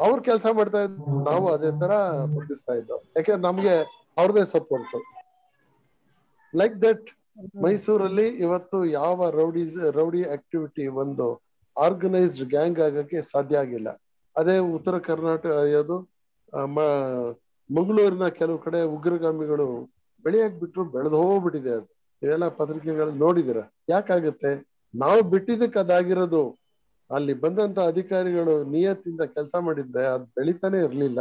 [0.00, 1.90] ಅವ್ರು ಕೆಲಸ ಮಾಡ್ತಾ ಇದ್ರು ನಾವು ಅದೇ ತರ
[2.36, 3.02] ವರ್ತಿಸ್ತಾ ಇದ್ದೋ.
[3.16, 3.78] ಯಾಕೆ, ನಮ್ಗೆ
[4.18, 5.04] ಅವ್ರದೇ ಸಪೋರ್ಟ್
[6.56, 7.10] ಲೈಕ್ ದಟ್
[7.62, 11.42] ಮೈಸೂರಲ್ಲಿ ಇವತ್ತು ಯಾವ ರೌಡಿ ರೌಡಿ ಆಕ್ಟಿವಿಟಿ ಒಂದು
[11.78, 14.02] ಆರ್ಗನೈಸ್ಡ್ ಗ್ಯಾಂಗ್ ಆಗಕ್ಕೆ ಸಾಧ್ಯ ಆಗಿಲ್ಲ.
[14.36, 15.50] ಅದೇ ಉತ್ತರ ಕರ್ನಾಟಕ
[16.54, 17.34] ಮ-
[17.76, 19.90] ಮಂಗಳೂರಿನ ಕೆಲವು ಕಡೆ ಉಗ್ರಗಾಮಿಗಳು
[20.22, 21.96] ಬೆಳೆಯಕ್ ಬಿಟ್ರು ಬೆಳೆದು ಹೋಗ್ಬಿಟ್ಟಿದೆ ಅದು.
[22.22, 23.56] ಇವೆಲ್ಲ ಪತ್ರಿಕೆಗಳಲ್ಲಿ ನೋಡಿದಿರ.
[23.88, 24.66] ಯಾಕಾಗತ್ತೆ?
[24.94, 26.65] ನಾವು ಬಿಟ್ಟಿದ್ದಕ್ಕೆ ಅದಾಗಿರೋದು
[27.10, 31.20] ಅಲ್ಲಿ ಬಂದಂತ ಅಧಿಕಾರಿಗಳು ನಿಯತ್ತಿಂದ ಕೆಲಸ ಮಾಡಿದ್ರೆ ಅದ್ ಬೆಳಿತಾನೆ ಇರ್ಲಿಲ್ಲ.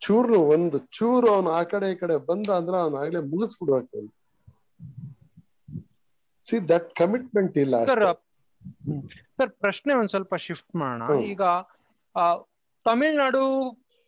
[0.00, 4.00] ಚೂರು ಒಂದು ಚೂರು ಅವನು ಆ ಕಡೆ ಈ ಕಡೆ ಬಂದ ಅಂದ್ರೆ ಅವನು ಆಗ್ಲೇ ಮುಗಿಸ್ಬಿಡ್ಬೇಕು.
[6.46, 11.10] ಸಿ ದಟ್ ಕಮಿಟ್ಮೆಂಟ್ ಇಲ್ಲ ಸರ್ ಪ್ರಶ್ನೆ ಒಂದ್ ಸ್ವಲ್ಪ ಶಿಫ್ಟ್ ಮಾಡೋಣ.
[11.24, 11.42] ಈಗ
[12.16, 12.24] ಆ,
[12.86, 13.42] ತಮಿಳ್ನಾಡು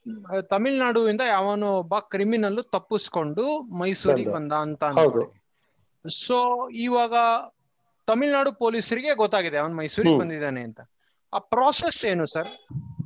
[0.07, 3.45] ಇಂದ ತಮಿಳ್ನಾಡುವಿಂದ ಯಾವನೋ ಒಬ್ಬ ಕ್ರಿಮಿನಲ್ ತಪ್ಪಿಸ್ಕೊಂಡು
[3.79, 4.53] ಮೈಸೂರಿಗೆ ಬಂದ.
[4.53, 4.83] ಅಂತ.
[6.05, 6.37] ಸೊ
[6.81, 7.15] ಇವಾಗ
[8.11, 9.57] ತಮಿಳ್ನಾಡು ಪೊಲೀಸರಿಗೆ ಗೊತ್ತಾಗಿದೆ.
[9.57, 10.81] ಅವನ್ ಮೈಸೂರಿಗೆ ಬಂದಿದ್ದಾನೆ ಅಂತ.
[11.35, 12.49] ಆ ಪ್ರಾಸೆಸ್ ಏನು ಸರ್?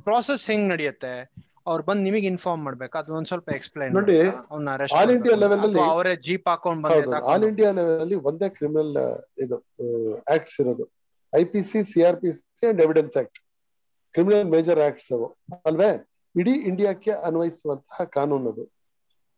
[0.03, 1.33] ಪ್ರಾಸೆಸ್ ಹೆಂಗ್ ನಡೆಯುತ್ತೆ?
[1.67, 2.97] ಅವ್ರು ಬಂದ್ ನಿಮಗೆ ಇನ್ಫಾರ್ಮ್ ಮಾಡ್ಬೇಕು.
[2.97, 7.43] ಅದು ಒಂದ್ ಸ್ವಲ್ಪ ಎಕ್ಸ್ಪ್ಲೈನ್ ನೋಡಿ, ಅವ್ನ ಆಲ್ ಇಂಡಿಯಾ ಲೆವೆಲ್ ಅಲ್ಲಿ- ಅವರೇ ಜೀಪ್ ಹಾಕೊಂಡ್ ಬಂದ ಆಲ್
[7.43, 8.97] ಇಂಡಿಯಾ ಲೆವೆಲ್ ಅಲ್ಲಿ ಒಂದೇ ಕ್ರಿಮಿನಲ್
[9.37, 9.55] ಇದು
[10.35, 10.91] ಆಕ್ಟ್ಸ್ ಇರೋದು.
[11.35, 13.39] I P C C R P C and evidence act
[14.13, 15.37] criminal major acts ಅವು.
[15.65, 16.09] ಅಲ್ವೇ?
[16.35, 18.71] ಇಡೀ ಇಂಡಿಯಾಕ್ಕೆ ಅನ್ವಯಿಸುವಂತಹ ಕಾನೂನು ಅದು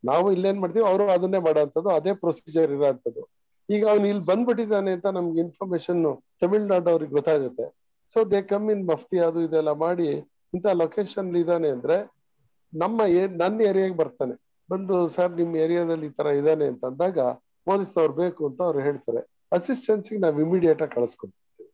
[0.05, 3.36] ನಾವು ಇಲ್ಲೇನ್ ಮಾಡ್ತೀವಿ ಅವರು ಅದನ್ನೇ ಮಾಡೋ ಅದೇ ಪ್ರೊಸೀಜರ್ ಇರೋಂಥದ್ದು.
[3.69, 6.01] ಈಗ ಅವನು ಇಲ್ಲಿ ಬಂದ್ಬಿಟ್ಟಿದ್ದಾನೆ ಅಂತ ನಮ್ಗೆ ಇನ್ಫಾರ್ಮೇಶನ್
[6.41, 7.65] ತಮಿಳ್ನಾಡು ಅವ್ರಿಗೆ ಗೊತ್ತಾಗುತ್ತೆ.
[8.13, 10.07] So they come in mufti ಅದು ಇದೆಲ್ಲ ಮಾಡಿ
[10.53, 11.97] ಇಂಥ ಲೊಕೇಶನ್ ಇದಾನೆ ಅಂದ್ರೆ
[12.73, 13.01] ನಮ್ಮ
[13.41, 14.35] ನನ್ನ ಏರಿಯಾಗೆ ಬರ್ತಾನೆ.
[14.71, 17.19] ಬಂದು, ಸರ್ ನಿಮ್ ಏರಿಯಾದಲ್ಲಿ ಈ ತರ ಇದಾನೆ ಅಂತ ಅಂದಾಗ
[17.65, 19.21] ಪೊಲೀಸ್ನವ್ರು ಬೇಕು ಅಂತ ಅವ್ರು ಹೇಳ್ತಾರೆ.
[19.51, 21.69] ಅಸಿಸ್ಟೆನ್ಸಿಗೆ ನಾವ್ ಇಮಿಡಿಯೇಟ್ ಆಗಿ ಕಳಿಸ್ಕೊಡ್ತೀವಿ.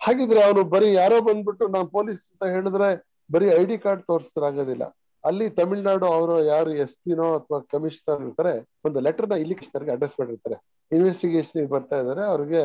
[0.00, 2.88] ಹಾಗಿದ್ರೆ ಅವನು ಬರೀ ಯಾರೋ ಬಂದ್ಬಿಟ್ಟು, ನಾವು ಪೊಲೀಸ್ ಅಂತ ಹೇಳಿದ್ರೆ
[3.32, 4.97] ಬರೀ ಐ ಡಿ ಕಾರ್ಡ್ ತೋರಿಸಿದ್ರೆ ಆಗೋದಿಲ್ಲ.
[5.24, 8.52] ಅಲ್ಲಿ ತಮಿಳ್ನಾಡು ಅವರು ಯಾರು ಎಸ್ ಪಿನೋ ಅಥವಾ ಕಮಿಷನರ್ ಇರ್ತಾರೆ,
[8.86, 10.56] ಒಂದು ಲೆಟರ್ನ ಇಲ್ಲಿ ಕಮಿಷನರ್ಗೆ ಅಡ್ರೆಸ್ ಮಾಡಿರ್ತಾರೆ.
[10.96, 12.62] ಇನ್ವೆಸ್ಟಿಗೇಷನ್ ಬರ್ತಾ ಇದ್ದಾರೆ, ಅವ್ರಿಗೆ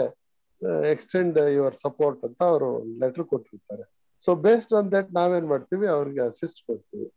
[0.93, 2.69] ಎಕ್ಸ್ಟೆಂಡ್ ಯುವರ್ ಸಪೋರ್ಟ್ ಅಂತ ಅವರು
[3.01, 3.83] ಲೆಟರ್ ಕೊಟ್ಟಿರ್ತಾರೆ.
[4.23, 7.07] ಸೊ ಬೇಸ್ಡ್ ಆನ್ ದಟ್ ನಾವೇನ್ ಮಾಡ್ತೀವಿ, ಅವ್ರಿಗೆ ಅಸಿಸ್ಟ್ ಕೊಡ್ತೀವಿ.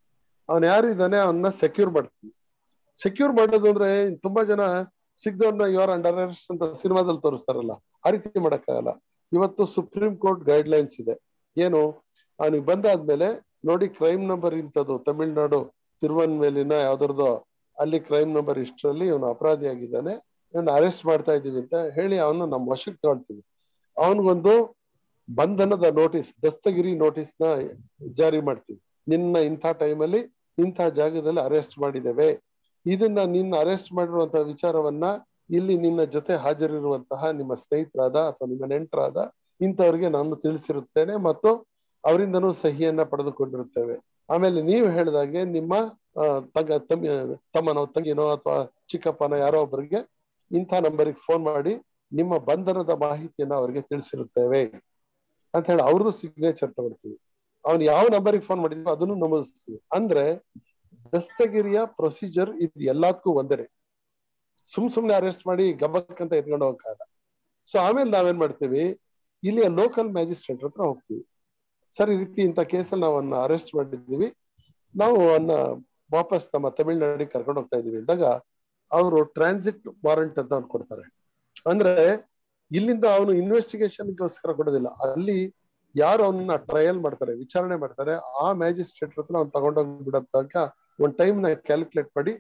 [0.49, 2.33] ಅವ್ನ್ ಯಾರು ಇದ್ದಾನೆ ಅವನ್ನ ಸೆಕ್ಯೂರ್ ಮಾಡ್ತೀವಿ.
[2.99, 3.91] ಸೆಕ್ಯೂರ್ ಮಾಡೋದು ಅಂದ್ರೆ
[4.25, 4.63] ತುಂಬಾ ಜನ
[5.23, 8.93] ಸಿಗ್ದವ್ರನ್ನ ಯುವರ್ ಅಂಡರ್ ಅರೆಸ್ಟ್ ಅಂತ ಸಿನಿಮಾದಲ್ಲಿ ತೋರಿಸ್ತಾರಲ್ಲ, ಆ ರೀತಿ ಮಾಡಕ್ಕಾಗಲ್ಲ.
[9.33, 11.15] ಇವತ್ತು ಸುಪ್ರೀಂ ಕೋರ್ಟ್ ಗೈಡ್ ಲೈನ್ಸ್ ಇದೆ.
[11.57, 11.81] ಏನು,
[12.39, 13.29] ಅವನಿಗೆ ಬಂದಾದ್ಮೇಲೆ
[13.67, 15.59] ನೋಡಿ ಕ್ರೈಮ್ ನಂಬರ್ ಇಂಥದ್ದು, ತಮಿಳ್ನಾಡು
[16.03, 17.29] ತಿರುವನ್ಮೇಲಿನ ಯಾವ್ದ್ರದ್ದು,
[17.79, 20.15] ಅಲ್ಲಿ ಕ್ರೈಮ್ ನಂಬರ್ ಇಷ್ಟರಲ್ಲಿ ಇವನು ಅಪರಾಧಿ ಆಗಿದ್ದಾನೆ.
[20.55, 23.43] ಇವನ್ನ ಅರೆಸ್ಟ್ ಮಾಡ್ತಾ ಇದ್ದೀವಿ ಅಂತ ಹೇಳಿ ಅವನು ನಮ್ಮ ವಶಕ್ಕೆ ತಗೊಳ್ತೀವಿ
[23.97, 24.53] ಅವನಿಗೊಂದು
[25.29, 27.45] ಬಂಧನದ ನೋಟಿಸ್ ದಸ್ತಗಿರಿ ನೋಟಿಸ್ನ
[28.13, 28.81] ಜಾರಿ ಮಾಡ್ತೀವಿ.
[29.09, 30.21] ನಿನ್ನ ಇಂಥ ಟೈಮಲ್ಲಿ
[30.59, 32.29] ಇಂಥ ಜಾಗದಲ್ಲಿ ಅರೆಸ್ಟ್ ಮಾಡಿದ್ದೇವೆ.
[32.87, 35.05] ಇದನ್ನ ನಿನ್ನ ಅರೆಸ್ಟ್ ಮಾಡಿರುವಂತಹ ವಿಚಾರವನ್ನ
[35.51, 39.19] ಇಲ್ಲಿ ನಿನ್ನ ಜೊತೆ ಹಾಜರಿರುವಂತಹ ನಿಮ್ಮ ಸ್ನೇಹಿತರಾದ ಅಥವಾ ನಿಮ್ಮ ನೆಂಟರಾದ
[39.61, 41.17] ಇಂಥವ್ರಿಗೆ ನಾನು ತಿಳಿಸಿರುತ್ತೇನೆ.
[41.29, 41.51] ಮತ್ತು
[42.05, 43.97] ಅವರಿಂದನೂ ಸಹಿಯನ್ನ ಪಡೆದುಕೊಂಡಿರುತ್ತೇವೆ.
[44.31, 45.75] ಆಮೇಲೆ ನೀವು ಹೇಳಿದಾಗೆ ನಿಮ್ಮ
[46.55, 47.09] ತಗ ತಮ್ಮಿ
[47.53, 50.01] ತಮ್ಮನೋ, ತಂಗಿನೋ ಅಥವಾ ಚಿಕ್ಕಪ್ಪನ ಯಾರೋ ಒಬ್ಬರಿಗೆ
[50.53, 51.73] ಇಂಥ ನಂಬರಿಗೆ ಫೋನ್ ಮಾಡಿ
[52.13, 54.63] ನಿಮ್ಮ ಬಂಧನದ ಮಾಹಿತಿಯನ್ನ ಅವರಿಗೆ ತಿಳಿಸಿರುತ್ತೇವೆ.
[55.55, 57.17] ಅಂತ ಹೇಳಿ ಅವ್ರದ್ದು ಸಿಗ್ನೇಚರ್ ತಗೊಳ್ತೀವಿ.
[57.65, 59.81] ಅವ್ನು ಯಾವ ನಂಬರಿಗೆ ಫೋನ್ ಮಾಡಿದ್ವಿ ಅದನ್ನು ನಮೂದಿಸ್ತೀವಿ.
[59.93, 60.25] ಅಂದ್ರೆ
[61.15, 63.67] ದಸ್ತಗಿರಿಯ ಪ್ರೊಸೀಜರ್ ಇದು ಎಲ್ಲದಕ್ಕೂ ಒಂದೇ.
[64.75, 67.05] ಸುಮ್ ಸುಮ್ನೆ ಅರೆಸ್ಟ್ ಮಾಡಿ ಗಬ್ಬಕ್ ಅಂತ ಎತ್ಕೊಂಡು ಹೋಗಕ್ಕಾಗಲ್ಲ.
[67.73, 69.01] ಸೊ ಆಮೇಲೆ ನಾವೇನ್ ಮಾಡ್ತೀವಿ?
[69.45, 71.23] ಇಲ್ಲಿಯ ಲೋಕಲ್ ಮ್ಯಾಜಿಸ್ಟ್ರೇಟ್ ಹತ್ರ ಹೋಗ್ತೀವಿ.
[71.99, 74.29] ಸರ್ ರೀತಿ ಇಂಥ ಕೇಸಲ್ಲಿ ನಾವು ಅವನ್ನ ಅರೆಸ್ಟ್ ಮಾಡಿದ್ದೀವಿ.
[74.97, 75.51] ನಾವು ಅವನ್ನ
[76.13, 78.25] ವಾಪಸ್ ನಮ್ಮ ತಮಿಳ್ನಾಡಿಗೆ ಕರ್ಕೊಂಡು ಹೋಗ್ತಾ ಇದೀವಿ ಅಂದಾಗ
[78.93, 81.05] ಅವರು ಟ್ರಾನ್ಸಿಟ್ ವಾರಂಟ್ ಅಂತ ಅವ್ನು ಕೊಡ್ತಾರೆ.
[81.67, 81.95] ಅಂದ್ರೆ
[82.71, 84.89] ಇಲ್ಲಿಂದ ಅವನು ಇನ್ವೆಸ್ಟಿಗೇಷನ್ಗೋಸ್ಕರ ಕೊಡೋದಿಲ್ಲ.
[84.89, 85.55] ಅಲ್ಲಿ
[85.97, 90.57] ಯಾರು ಅವನನ್ನ ಟ್ರಯಲ್ ಮಾಡ್ತಾರೆ, ವಿಚಾರಣೆ ಮಾಡ್ತಾರೆ, ಆ ಮ್ಯಾಜಿಸ್ಟ್ರೇಟ್ ಹತ್ರ ಅವ್ನು ತಗೊಂಡೋಗಿ ಬಿಡೋದಾಗ
[91.01, 92.33] ಒಂದ್ ಟೈಮ್ನ ಕ್ಯಾಲ್ಕುಲೇಟ್ ಮಾಡಿ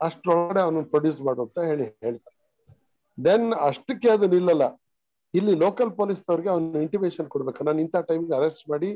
[0.00, 2.36] ಅಷ್ಟರೊಳಗಡೆ ಅವನನ್ನು ಪ್ರೊಡ್ಯೂಸ್ ಮಾಡು ಅಂತ ಹೇಳಿ ಹೇಳ್ತಾರೆ.
[3.24, 4.81] ದೆನ್ ಅಷ್ಟಕ್ಕೆ ಅದು ನಿಲ್ಲಲ್ಲ.
[5.34, 7.60] ಇಲ್ಲಿ ಲೋಕಲ್ ಪೊಲೀಸ್ ಪೊಲೀಸ್ನವ್ರಿಗೆ ಅವ್ನು ಇಂಟಿಮೇಶನ್ ಕೊಡ್ಬೇಕು.
[7.68, 8.90] ನಾನು ಇಂಥ ಟೈಮ್ಗೆ ಅರೆಸ್ಟ್ ಮಾಡಿ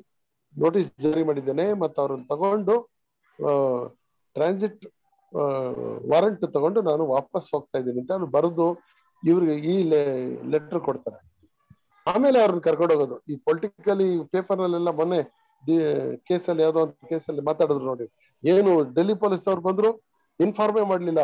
[0.54, 2.74] ನೋಟಿಸ್ ಜಾರಿ ಮಾಡಿದ್ದೇನೆ ಮತ್ತು ಅವ್ರನ್ನ ತಗೊಂಡು
[4.36, 4.82] ಟ್ರಾನ್ಸಿಟ್
[6.12, 8.66] ವಾರಂಟ್ ತಗೊಂಡು ನಾನು ವಾಪಸ್ ಹೋಗ್ತಾ ಇದ್ದೀನಿ ಅಂತ ಅವ್ರು ಬರೆದು
[9.22, 9.76] ಇವ್ರಿಗೆ ಈ
[10.52, 11.18] ಲೆಟರ್ ಕೊಡ್ತಾರೆ.
[12.06, 13.16] ಆಮೇಲೆ ಅವ್ರನ್ನ ಕರ್ಕೊಂಡು ಹೋಗೋದು.
[13.32, 15.20] ಈ ಪೊಲಿಟಿಕಲಿ ಪೇಪರ್ ಅಲ್ಲೆಲ್ಲ ಮೊನ್ನೆ
[16.28, 18.06] ಕೇಸಲ್ಲಿ ಯಾವ್ದೋ ಒಂದು ಕೇಸಲ್ಲಿ ಮಾತಾಡಿದ್ರು ನೋಡಿ.
[18.42, 19.90] ಏನು ಡೆಲ್ಲಿ ಪೊಲೀಸ್ನವ್ರು ಬಂದ್ರು
[20.40, 21.22] ಇನ್ಫಾರ್ಮೇ ಮಾಡ್ಲಿಲ್ಲ.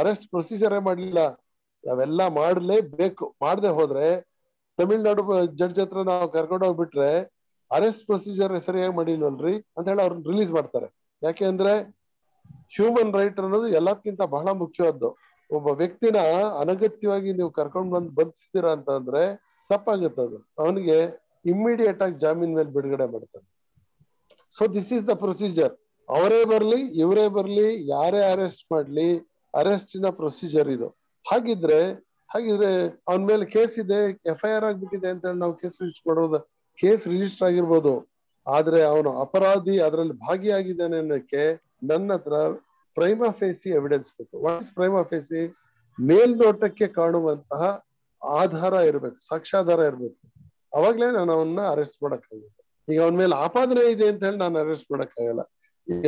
[0.00, 1.20] ಅರೆಸ್ಟ್ ಪ್ರೊಸೀಜರೇ ಮಾಡ್ಲಿಲ್ಲ.
[1.84, 3.24] ಅವೆಲ್ಲ ಮಾಡಲೇಬೇಕು.
[3.44, 4.06] ಮಾಡದೆ ಹೋದ್ರೆ
[4.78, 5.22] ತಮಿಳ್ನಾಡು
[5.60, 7.10] ಜಡ್ಜ್ ಹತ್ರ ನಾವು ಕರ್ಕೊಂಡು ಹೋಗ್ಬಿಟ್ರೆ
[7.70, 10.88] ಅರೆಸ್ಟ್ ಪ್ರೊಸೀಜರ್ ಸರಿಯಾಗಿ ಮಾಡಿಲ್ವಲ್ರಿ ಅಂತ ಹೇಳಿ ಅವ್ರನ್ನ ರಿಲೀಸ್ ಮಾಡ್ತಾರೆ.
[11.22, 11.72] ಯಾಕೆ ಅಂದ್ರೆ
[12.76, 15.08] ಹ್ಯೂಮನ್ ರೈಟ್ ಅನ್ನೋದು ಎಲ್ಲದಕ್ಕಿಂತ ಬಹಳ ಮುಖ್ಯವಾದ್ದು
[15.50, 16.18] ಒಬ್ಬ ವ್ಯಕ್ತಿನ
[16.62, 19.22] ಅನಗತ್ಯವಾಗಿ ನೀವು ಕರ್ಕೊಂಡ್ ಬಂದ್ ಬಂಧಿಸ್ತೀರಾ ಅಂತ ಅಂದ್ರೆ
[19.70, 20.38] ತಪ್ಪಾಗುತ್ತೆ ಅದು.
[20.62, 20.96] ಅವನಿಗೆ
[21.52, 23.46] ಇಮ್ಮಿಡಿಯೇಟ್ ಆಗಿ ಜಾಮೀನ್ ಮೇಲೆ ಬಿಡುಗಡೆ ಮಾಡ್ತಾರೆ.
[24.54, 25.74] So this is the procedure
[26.08, 29.06] ಅವರೇ ಬರ್ಲಿ, ಇವರೇ ಬರ್ಲಿ, ಯಾರೇ ಅರೆಸ್ಟ್ ಮಾಡ್ಲಿ
[29.54, 30.88] ಅರೆಸ್ಟಿನ ಪ್ರೊಸೀಜರ್ ಇದು.
[31.26, 31.78] ಹಾಗಿದ್ರೆ
[32.32, 32.70] ಹಾಗಿದ್ರೆ
[33.08, 33.98] ಅವನ ಮೇಲೆ ಕೇಸ್ ಇದೆ
[34.32, 36.40] ಎಫ್ ಐ ಆರ್ ಆಗ್ಬಿಟ್ಟಿದೆ ಅಂತ ಹೇಳಿ ನಾವು ಕೇಸ್ ರಿಜಿಸ್ಟರ್ ಮಾಡೋದು,
[36.78, 37.92] ಕೇಸ್ ರಿಜಿಸ್ಟರ್ ಆಗಿರ್ಬೋದು.
[38.46, 41.42] ಆದ್ರೆ ಅವನು ಅಪರಾಧಿ, ಅದರಲ್ಲಿ ಭಾಗಿಯಾಗಿದ್ದಾನೆ ಅನ್ನೋಕ್ಕೆ
[41.90, 42.34] ನನ್ನ ಹತ್ರ
[42.96, 44.34] ಪ್ರೈಮಾ ಫೇಸಿ ಎವಿಡೆನ್ಸ್ ಬೇಕು.
[44.44, 45.40] ವಾಟ್ ಇಸ್ ಪ್ರೈಮಾ ಫೇಸಿ
[45.98, 47.62] ಮೇಲ್ನೋಟಕ್ಕೆ ಕಾಣುವಂತಹ
[48.22, 50.18] ಆಧಾರ ಇರ್ಬೇಕು, ಸಾಕ್ಷ್ಯಾಧಾರ ಇರ್ಬೇಕು.
[50.78, 55.42] ಅವಾಗ್ಲೇ ನಾನು ಅವನ್ನ ಅರೆಸ್ಟ್ ಮಾಡಕ್ಕಾಗುತ್ತೆ ಈಗ ಅವನ ಮೇಲೆ ಆಪಾದನೆ ಇದೆ ಅಂತ ಹೇಳಿ ನಾನು ಅರೆಸ್ಟ್ ಮಾಡಕ್ಕಾಗಲ್ಲ.
[55.88, 56.06] ಈಗ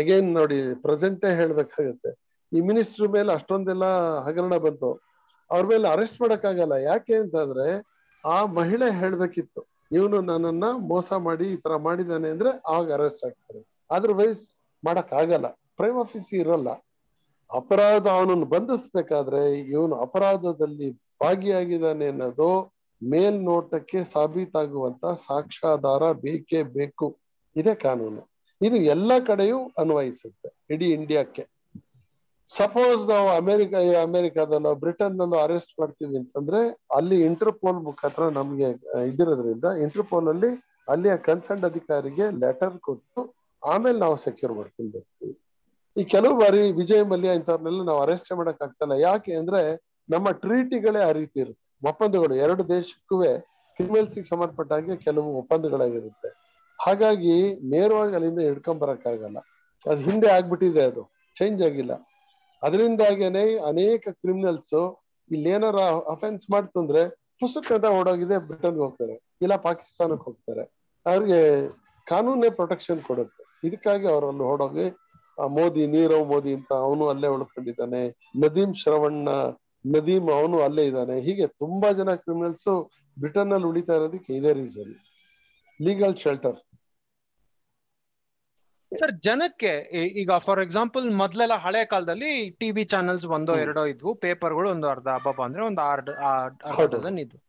[0.00, 2.10] ಅಗೇನ್ ನೋಡಿ ಪ್ರೆಸೆಂಟೇ ಹೇಳ್ಬೇಕಾಗತ್ತೆ.
[2.52, 3.86] ಈ ಮಿನಿಸ್ಟರ್ ಮೇಲೆ ಅಷ್ಟೊಂದೆಲ್ಲ
[4.26, 4.90] ಹಗರಣ ಬಂತು.
[5.50, 6.72] ಅವ್ರ ಮೇಲೆ ಅರೆಸ್ಟ್ ಮಾಡಕ್ಕಾಗಲ್ಲ.
[6.72, 7.66] ಯಾಕೆ ಅಂತಂದ್ರೆ
[8.24, 9.66] ಆ ಮಹಿಳೆ ಹೇಳ್ಬೇಕಿತ್ತು.
[9.92, 13.84] ಇವನು ನನ್ನನ್ನ ಮೋಸ ಮಾಡಿ ಈ ತರ ಮಾಡಿದಾನೆ ಅಂದ್ರೆ ಆಗ ಅರೆಸ್ಟ್ ಆಗ್ತಾರೆ.
[13.90, 16.68] ಅದರ್ವೈಸ್ ಮಾಡಕ್ ಆಗಲ್ಲ ಪ್ರೈಮ್ ಆಫೀಸ್ ಇರಲ್ಲ.
[17.52, 22.72] ಅಪರಾಧ ಅವನನ್ನು ಬಂಧಿಸ್ಬೇಕಾದ್ರೆ ಇವನು ಅಪರಾಧದಲ್ಲಿ ಭಾಗಿಯಾಗಿದ್ದಾನೆ ಅನ್ನೋದು
[23.10, 27.18] ಮೇಲ್ನೋಟಕ್ಕೆ ಸಾಬೀತಾಗುವಂತ ಸಾಕ್ಷ್ಯಾಧಾರ ಬೇಕೇ ಬೇಕು.
[27.56, 28.30] ಇದೆ ಕಾನೂನು.
[28.62, 30.48] ಇದು ಎಲ್ಲ ಕಡೆಯೂ ಅನ್ವಯಿಸುತ್ತೆ.
[30.70, 31.48] ಇಡೀ ಇಂಡಿಯಾಕ್ಕೆ
[32.50, 33.72] ಸಪೋಸ್ ನಾವು ಅಮೆರಿಕ
[34.06, 36.60] ಬ್ರಿಟನ್ ಬ್ರಿಟನ್ನಲ್ಲೋ ಅರೆಸ್ಟ್ ಮಾಡ್ತೀವಿ ಅಂತಂದ್ರೆ
[36.94, 38.68] ಅಲ್ಲಿ ಇಂಟರ್ಪೋಲ್ ಮುಖಾಂತರ ನಮ್ಗೆ
[39.08, 40.50] ಇದಿರೋದ್ರಿಂದ ಇಂಟರ್ಪೋಲ್ ಅಲ್ಲಿ
[40.88, 43.20] ಅಲ್ಲಿಯ ಕನ್ಸರ್ನ್ ಅಧಿಕಾರಿಗೆ ಲೆಟರ್ ಕೊಟ್ಟು
[43.62, 45.34] ಆಮೇಲೆ ನಾವು ಸೆಕ್ಯೂರ್ ಮಾಡ್ಕೊಂಡು ಬರ್ತೀವಿ
[45.96, 48.92] ಈ ಕೆಲವು ಬಾರಿ ವಿಜಯ್ ಮಲ್ಯ ಇಂಥವ್ರನ್ನೆಲ್ಲ ನಾವು ಅರೆಸ್ಟ್ ಮಾಡಕ್ ಆಗ್ತಲ್ಲ.
[48.92, 49.60] ಯಾಕೆ ಅಂದ್ರೆ
[50.08, 51.88] ನಮ್ಮ ಟ್ರೀಟಿಗಳೇ ಆ ರೀತಿ ಇರುತ್ತೆ.
[51.88, 53.16] ಒಪ್ಪಂದಗಳು ಎರಡು ದೇಶಕ್ಕೂ
[53.78, 56.30] ಕ್ರಿಮಿನಲ್ಸ್ ಸಂಬಂಧಪಟ್ಟ ಹಾಗೆ ಕೆಲವು ಒಪ್ಪಂದಗಳಾಗಿರುತ್ತೆ.
[56.78, 57.34] ಹಾಗಾಗಿ
[57.70, 59.38] ನೇರವಾಗಿ ಅಲ್ಲಿಂದ ಹಿಡ್ಕೊಂಡ್ ಬರಕ್ಕಾಗಲ್ಲ.
[59.86, 61.02] ಅದು ಹಿಂದೆ ಆಗ್ಬಿಟ್ಟಿದೆ ಅದು.
[61.36, 61.92] ಚೇಂಜ್ ಆಗಿಲ್ಲ.
[62.62, 64.78] ಅದರಿಂದಾಗೇನೆ ಅನೇಕ ಕ್ರಿಮಿನಲ್ಸ್
[65.30, 65.80] ಇಲ್ಲೇನಾರ
[66.14, 67.02] ಅಫೆನ್ಸ್ ಮಾಡ್ತಂದ್ರೆ
[67.42, 70.64] ಪುಸ್ತಕ ಓಡೋಗಿದೆ ಬ್ರಿಟನ್ಗೆ ಹೋಗ್ತಾರೆ, ಇಲ್ಲ ಪಾಕಿಸ್ತಾನಕ್ಕೆ ಹೋಗ್ತಾರೆ.
[71.06, 71.40] ಅವ್ರಿಗೆ
[72.06, 73.42] ಕಾನೂನೇ ಪ್ರೊಟೆಕ್ಷನ್ ಕೊಡುತ್ತೆ.
[73.68, 74.86] ಇದಕ್ಕಾಗಿ ಅವರಲ್ಲಿ ಓಡೋಗಿ
[75.38, 78.02] ಮೋದಿ, ನೀರವ್ ಮೋದಿ ಅಂತ ಅವನು ಅಲ್ಲೇ ಉಳ್ಕೊಂಡಿದ್ದಾನೆ.
[78.42, 79.28] ನದೀಮ್ ಶ್ರವಣ್ಣ,
[79.94, 81.14] ನದೀಮ್ ಅವನು ಅಲ್ಲೇ ಇದ್ದಾನೆ.
[81.26, 82.68] ಹೀಗೆ ತುಂಬಾ ಜನ ಕ್ರಿಮಿನಲ್ಸ್
[83.16, 84.92] ಬ್ರಿಟನ್ ಅಲ್ಲಿ ಉಳಿತಾ ಇರೋದಕ್ಕೆ ಇದೇ ರೀಸನ್
[85.80, 86.58] ಲೀಗಲ್ ಶೆಲ್ಟರ್
[88.92, 89.72] ಸರ್ ಜನಕ್ಕೆ
[90.20, 95.42] ಈಗ ಫಾರ್ ಎಕ್ಸಾಂಪಲ್ ಮೊದ್ಲೆಲ್ಲ ಹಳೆ ಕಾಲದಲ್ಲಿ ಟಿವಿ ಚಾನೆಲ್ಸ್ ಒಂದೋ ಎರಡೋ ಇದ್ವು ಪೇಪರ್ಗಳು ಒಂದು ಅರ್ಧ ಹಬ್ಬ
[95.42, 96.10] ಅಂದ್ರೆ ಒಂದು ಅರ್ಧ
[96.94, 97.40] ಡಜನ್ ಇದ್ವು.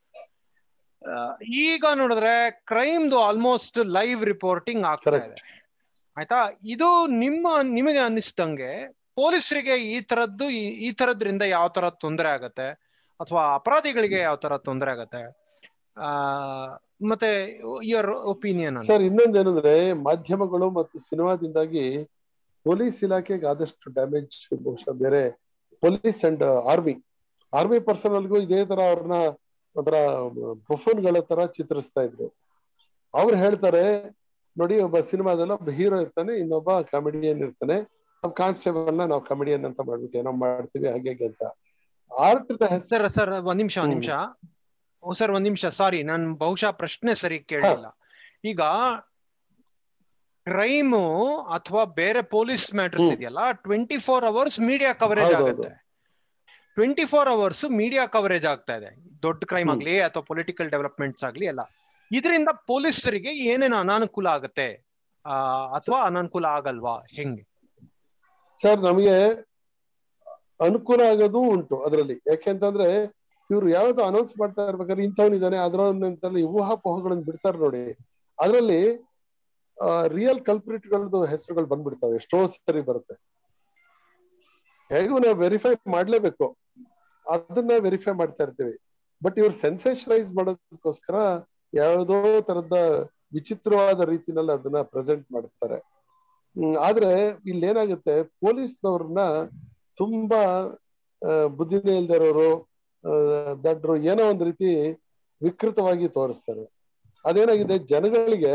[1.63, 2.33] ಈಗ ನೋಡಿದ್ರೆ
[2.65, 5.37] ಕ್ರೈಮ್ದು ಆಲ್ಮೋಸ್ಟ್ ಲೈವ್ ರಿಪೋರ್ಟಿಂಗ್ ಆಗ್ತಾ ಇದೆ.
[6.17, 6.39] ಆಯ್ತಾ?
[6.65, 8.71] ಇದು ನಿಮ್ಮ ನಿಮಗೆ ಅನ್ನಿಸ್ದಂಗೆ
[9.15, 10.45] ಪೊಲೀಸರಿಗೆ ಈ ತರದ್ದು
[10.85, 12.67] ಈ ತರದ್ರಿಂದ ಯಾವ ತರ ತೊಂದರೆ ಆಗತ್ತೆ?
[13.19, 15.21] ಅಥವಾ ಅಪರಾಧಿಗಳಿಗೆ ಯಾವ ತರ ತೊಂದರೆ ಆಗತ್ತೆ?
[15.97, 16.09] ಆ
[17.09, 17.29] ಮತ್ತೆ
[17.83, 19.73] ಯುವರ್ ಒಪಿನಿಯನ್ ಸರ್ ಇನ್ನೊಂದೇನಂದ್ರೆ
[20.07, 21.85] ಮಾಧ್ಯಮಗಳು ಮತ್ತು ಸಿನಿಮಾದಿಂದಾಗಿ
[22.65, 25.21] ಪೊಲೀಸ್ ಇಲಾಖೆಗೆ ಆದಷ್ಟು ಡ್ಯಾಮೇಜ್ ಬಹುಶಃ ಬೇರೆ
[25.83, 26.95] ಪೊಲೀಸ್ ಅಂಡ್ ಆರ್ಮಿ
[27.53, 29.15] ಆರ್ಮಿ ಪರ್ಸನಲ್ಗೂ ಇದೇ ತರ ಅವ್ರನ್ನ
[29.75, 29.95] ಒಂಥರ
[30.69, 32.27] ಬಫೂನ್ಗಳ ತರ ಚಿತ್ರಿಸ್ತಾ ಇದ್ರು.
[33.13, 33.83] ಅವ್ರು ಹೇಳ್ತಾರೆ
[34.55, 37.77] ನೋಡಿ ಒಬ್ಬ ಸಿನಿಮಾದಲ್ಲಿ ಒಬ್ಬ ಹೀರೋ ಇರ್ತಾನೆ ಇನ್ನೊಬ್ಬ ಕಾಮಿಡಿಯನ್ ಇರ್ತಾನೆ.
[38.23, 41.43] ನಮ್ ಕಾನ್ಸ್ಟೇಬಲ್ನ ನಾವು ಕಾಮಿಡಿಯನ್ ಅಂತ ಮಾಡ್ಬಿಟ್ಟು ಏನೋ ಮಾಡ್ತೀವಿ ಹಾಗೆ ಅಂತ.
[42.11, 44.11] ಆರ್ಟ್ ಹೆಸರು ಸರ್ ಒಂದ್ ನಿಮಿಷ ಒಂದ್ ನಿಮಿಷ.
[45.03, 47.85] ಸರ್ ಒಂದ್ ನಿಮಿಷ ಸಾರಿ ನಾನು ಬಹುಶಃ ಪ್ರಶ್ನೆ ಸರಿ ಕೇಳಿಲ್ಲ.
[48.51, 48.61] ಈಗ
[50.47, 51.03] ಕ್ರೈಮು
[51.57, 55.71] ಅಥವಾ ಬೇರೆ ಪೊಲೀಸ್ ಮ್ಯಾಟರ್ಸ್ ಇದೆಯಲ್ಲ twenty four hours media coverage ಆಗುತ್ತೆ.
[56.77, 58.91] Twenty four hours media coverage ಆಗ್ತಾ ಇದೆ.
[59.25, 61.63] ದೊಡ್ಡ ಕ್ರೈಮ್ ಆಗ್ಲಿ ಅಥವಾ ಪೊಲಿಟಿಕಲ್ ಡೆವಲಪ್ಮೆಂಟ್ಸ್ ಆಗ್ಲಿ ಎಲ್ಲ.
[62.11, 64.67] ಇದರಿಂದ ಪೊಲೀಸರಿಗೆ ಏನೇನು ಅನಾನುಕೂಲ ಆಗುತ್ತೆ?
[65.77, 66.95] ಅಥವಾ ಅನಾನುಕೂಲ ಆಗಲ್ವಾ?
[67.17, 67.43] ಹೆಂಗೆ?
[68.59, 69.15] ಸರ್ ನಮಗೆ
[70.59, 72.17] ಅನುಕೂಲ ಆಗೋದು ಉಂಟು ಅದರಲ್ಲಿ.
[72.31, 72.87] ಯಾಕೆಂತಂದ್ರೆ
[73.51, 77.83] ಇವ್ರು ಯಾವ್ದು ಅನೌನ್ಸ್ ಮಾಡ್ತಾ ಇರ್ಬೇಕಾದ್ರೆ ಇಂಥವನಿದ್ದಾನೆ ಅದರಲ್ಲಿ ಊಹಾಪೋಹಗಳನ್ನ ಬಿಡ್ತಾರೆ ನೋಡಿ.
[78.39, 78.81] ಅದರಲ್ಲಿ
[80.15, 83.15] ರಿಯಲ್ ಕಲ್ಪ್ರಿಟ್ಗಳದ್ದು ಹೆಸರುಗಳು ಬಂದ್ಬಿಡ್ತಾವೆ, ಎಷ್ಟೋ ಸರಿ ಬರುತ್ತೆ.
[84.89, 86.47] ಹೇಗೂ ನಾವು ವೆರಿಫೈ ಮಾಡ್ಲೇಬೇಕು.
[87.25, 88.75] ಅದನ್ನ ವೆರಿಫೈ ಮಾಡ್ತಾ ಇರ್ತೀವಿ.
[89.21, 91.15] ಬಟ್ ಇವ್ರು ಸೆನ್ಸೇಷನೈಸ್ ಮಾಡೋದಕ್ಕೋಸ್ಕರ
[91.73, 92.77] ಯಾವುದೋ ತರದ
[93.33, 95.77] ವಿಚಿತ್ರವಾದ ರೀತಿನಲ್ಲಿ ಅದನ್ನ ಪ್ರೆಸೆಂಟ್ ಮಾಡ್ತಾರೆ.
[96.87, 97.11] ಆದ್ರೆ
[97.49, 99.21] ಇಲ್ಲಿ ಏನಾಗುತ್ತೆ ಪೊಲೀಸ್ನವ್ರನ್ನ
[99.99, 100.41] ತುಂಬಾ
[101.57, 102.49] ಬುದ್ಧಿನೇ ಇಲ್ದಿರೋರು
[103.63, 104.69] ದಡ್ರು ಏನೋ ಒಂದ್ ರೀತಿ
[105.41, 106.63] ವಿಕೃತವಾಗಿ ತೋರಿಸ್ತಾರೆ.
[107.25, 107.77] ಅದೇನಾಗಿದೆ?
[107.77, 108.53] ಜನಗಳಿಗೆ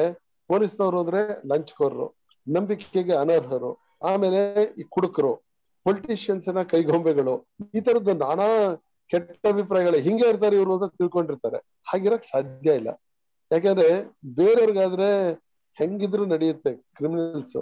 [0.49, 2.07] ಪೊಲೀಸ್ನವರು ಅಂದ್ರೆ ಲಂಚ್ಕೋರರು,
[2.47, 3.71] ನಂಬಿಕೆಗೆ ಅನರ್ಹರು,
[4.03, 4.41] ಆಮೇಲೆ
[4.81, 5.33] ಈ ಕುಡುಕರು
[5.87, 7.35] ಪೊಲಿಟಿಷಿಯನ್ಸ್ನ ಕೈಗೊಂಬೆಗಳು,
[7.75, 8.49] ಈ ತರದ್ದು ನಾನಾ
[9.11, 11.59] ಕೆಟ್ಟ ಅಭಿಪ್ರಾಯಗಳು ಹಿಂಗೆ ಇರ್ತಾರೆ ಇವರು ಅಂತ ತಿಳ್ಕೊಂಡಿರ್ತಾರೆ.
[11.89, 12.91] ಹಾಗಿರಕ್ ಸಾಧ್ಯ ಇಲ್ಲ.
[13.51, 13.91] ಯಾಕಂದ್ರೆ
[14.35, 15.09] ಬೇರೆಯವ್ರಿಗಾದ್ರೆ
[15.77, 17.57] ಹೆಂಗಿದ್ರು ನಡೆಯುತ್ತೆ ಕ್ರಿಮಿನಲ್ಸ್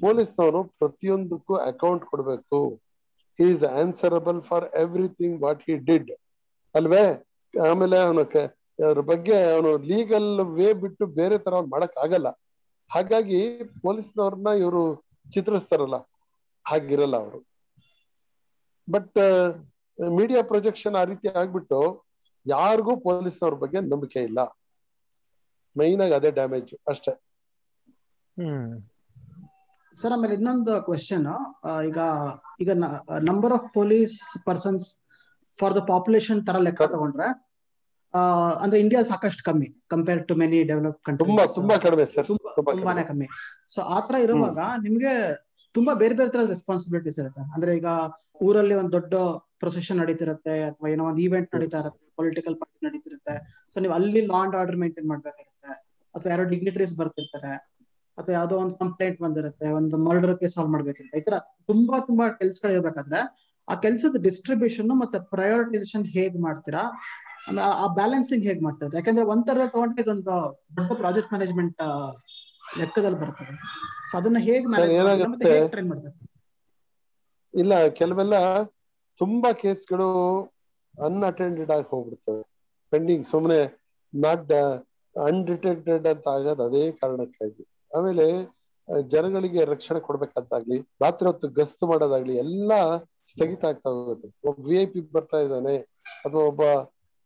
[0.00, 2.60] ಪೊಲೀಸ್ನವನು ಪ್ರತಿಯೊಂದಕ್ಕೂ ಅಕೌಂಟ್ ಕೊಡ್ಬೇಕು.
[3.38, 6.10] Is answerable for everything what he did
[6.76, 7.04] ಅಲ್ವೇ?
[7.54, 8.20] ಆಮೇಲೆ ಅವನ
[8.84, 12.28] ಅವ್ರ ಬಗ್ಗೆ ಅವನು ಲೀಗಲ್ ವೇ ಬಿಟ್ಟು ಬೇರೆ ತರ ಅವ್ನು ಮಾಡಕ್ ಆಗಲ್ಲ.
[12.90, 13.38] ಹಾಗಾಗಿ
[13.82, 14.82] ಪೊಲೀಸ್ನವ್ರನ್ನ ಇವರು
[15.32, 15.96] ಚಿತ್ರಿಸ್ತಾರಲ್ಲ
[16.66, 17.38] ಹಾಗಿರಲ್ಲ ಅವರು.
[18.88, 19.18] ಬಟ್
[19.98, 21.78] ಮೀಡಿಯಾ ಪ್ರೊಜೆಕ್ಷನ್ ಆ ರೀತಿ ಆಗ್ಬಿಟ್ಟು
[22.46, 24.40] ಯಾರಿಗೂ ಪೊಲೀಸ್ನವ್ರ ಬಗ್ಗೆ ನಂಬಿಕೆ ಇಲ್ಲ.
[25.76, 27.12] ಮೈನ್ ಆಗಿ ಅದೇ ಡ್ಯಾಮೇಜ್ ಅಷ್ಟೇ.
[28.36, 28.70] ಹ್ಮ್.
[29.98, 31.26] ಸರ್ ಆಮೇಲೆ ಇನ್ನೊಂದು ಕ್ವೆಶನ್
[31.86, 31.98] ಈಗ
[32.60, 32.70] ಈಗ
[33.22, 34.86] number of police persons
[35.58, 37.28] for the population ತರ ಲೆಕ್ಕ ತಗೊಂಡ್ರೆ
[38.62, 43.26] ಅಂದ್ರೆ ಇಂಡಿಯಾ ಸಾಕಷ್ಟು ಕಮ್ಮಿ ಕಂಪೇರ್ ಟು ಮೆನಿ ಡೆವಲಪ್ ತುಂಬಾ ತುಂಬಾ ಕಡಿಮೆ ಸರ್ ತುಂಬಾ ತುಂಬಾನೇ ಕಮ್ಮಿ.
[43.74, 45.12] ಸೊ ತರ ಇರುವಾಗ ನಿಮ್ಗೆ
[45.74, 47.42] ತುಂಬಾ ಬೇರೆ ಬೇರೆ ತರ ರೆಸ್ಪಾನ್ಸಿಬಿಲಿಟೀಸ್ ಇರುತ್ತೆ.
[47.54, 47.88] ಅಂದ್ರೆ ಈಗ
[48.46, 49.14] ಊರಲ್ಲಿ ಒಂದ್ ದೊಡ್ಡ
[49.62, 53.34] ಪ್ರೊಸೆಷನ್ ನಡೀತಿರುತ್ತೆ ಅಥವಾ ಏನೋ ಒಂದು ಇವೆಂಟ್ ನಡೀತಾ ಇರುತ್ತೆ ಪೊಲಿಟಿಕಲ್ ಪಾರ್ಟಿ ನಡೀತಿರುತ್ತೆ.
[53.72, 55.72] ಸೊ ನೀವು ಅಲ್ಲಿ ಲಾ ಅಂಡ್ ಆರ್ಡರ್ ಮೇಂಟೈನ್ ಮಾಡ್ಬೇಕಾಗಿರುತ್ತೆ.
[56.14, 57.52] ಅಥವಾ ಯಾರೋ ಡಿಗ್ನಿಟರೀಸ್ ಬರ್ತಿರ್ತಾರೆ.
[58.18, 61.18] ಅಥವಾ ಯಾವ್ದೋ ಒಂದು ಕಂಪ್ಲೇಂಟ್ ಬಂದಿರುತ್ತೆ ಒಂದು ಮರ್ಡರ್ ಕೇಸ್ ಸಾಲ್ವ್ ಮಾಡ್ಬೇಕಿರುತ್ತೆ.
[61.20, 61.38] ಈ ತರ
[61.70, 63.20] ತುಂಬಾ ತುಂಬಾ ಕೆಲ್ಸಗಳು ಇರ್ಬೇಕಾದ್ರೆ
[63.68, 66.82] ಆ ಕೆಲಸದ ಡಿಸ್ಟ್ರಿಬ್ಯೂಷನ್ ಮತ್ತೆ ಪ್ರಯಾರಿಟೈಸೇಷನ್ ಹೇಗ್ ಮಾಡ್ತೀರಾ?
[67.82, 70.36] ಆ ಬ್ಯಾಲೆನ್ಸಿಂಗ್ ಹೇಗ್ ಮಾಡ್ತಾ ಯಾಕಂದ್ರೆ ಒಂಥರ ತಗೊಂಡ್ರೆ ಇದೊಂದು
[70.76, 71.82] ದೊಡ್ಡ ಪ್ರಾಜೆಕ್ಟ್ ಮ್ಯಾನೇಜ್ಮೆಂಟ್
[72.78, 73.52] ಲೆಕ್ಕದಲ್ಲಿ ಬರ್ತದೆ.
[74.10, 74.66] ಸೊ ಅದನ್ನ ಹೇಗ್
[75.70, 76.14] ಟ್ರೈನ್ ಮಾಡ್ತಾರೆ?
[77.54, 78.36] ಇಲ್ಲ ಕೆಲವೆಲ್ಲ
[79.20, 80.08] ತುಂಬಾ ಕೇಸ್ಗಳು
[81.02, 82.42] ಅನ್ಅಟೆಂಡೆಡ್ ಆಗಿ ಹೋಗ್ಬಿಡ್ತವೆ.
[82.92, 83.60] ಪೆಂಡಿಂಗ್ ಸುಮ್ಮನೆ
[84.14, 84.52] ನಾಟ್
[85.16, 87.64] ಅನ್ಡಿಟೆಕ್ಟೆಡ್ ಅಂತ ಆಗೋದು ಅದೇ ಕಾರಣಕ್ಕಾಗಿ.
[87.96, 88.26] ಆಮೇಲೆ
[89.08, 92.72] ಜನಗಳಿಗೆ ರಕ್ಷಣೆ ಕೊಡ್ಬೇಕಾದಾಗ್ಲಿ ರಾತ್ರಿ ಹೊತ್ತು ಗಸ್ತು ಮಾಡೋದಾಗ್ಲಿ ಎಲ್ಲ
[93.26, 94.48] ಸ್ಥಗಿತ ಆಗ್ತಾ ಹೋಗುತ್ತೆ.
[94.48, 95.78] ಒಬ್ಬ ವಿ ಐ ಪಿ ಬರ್ತಾ ಇದ್ದಾನೆ,
[96.24, 96.62] ಅಥವಾ ಒಬ್ಬ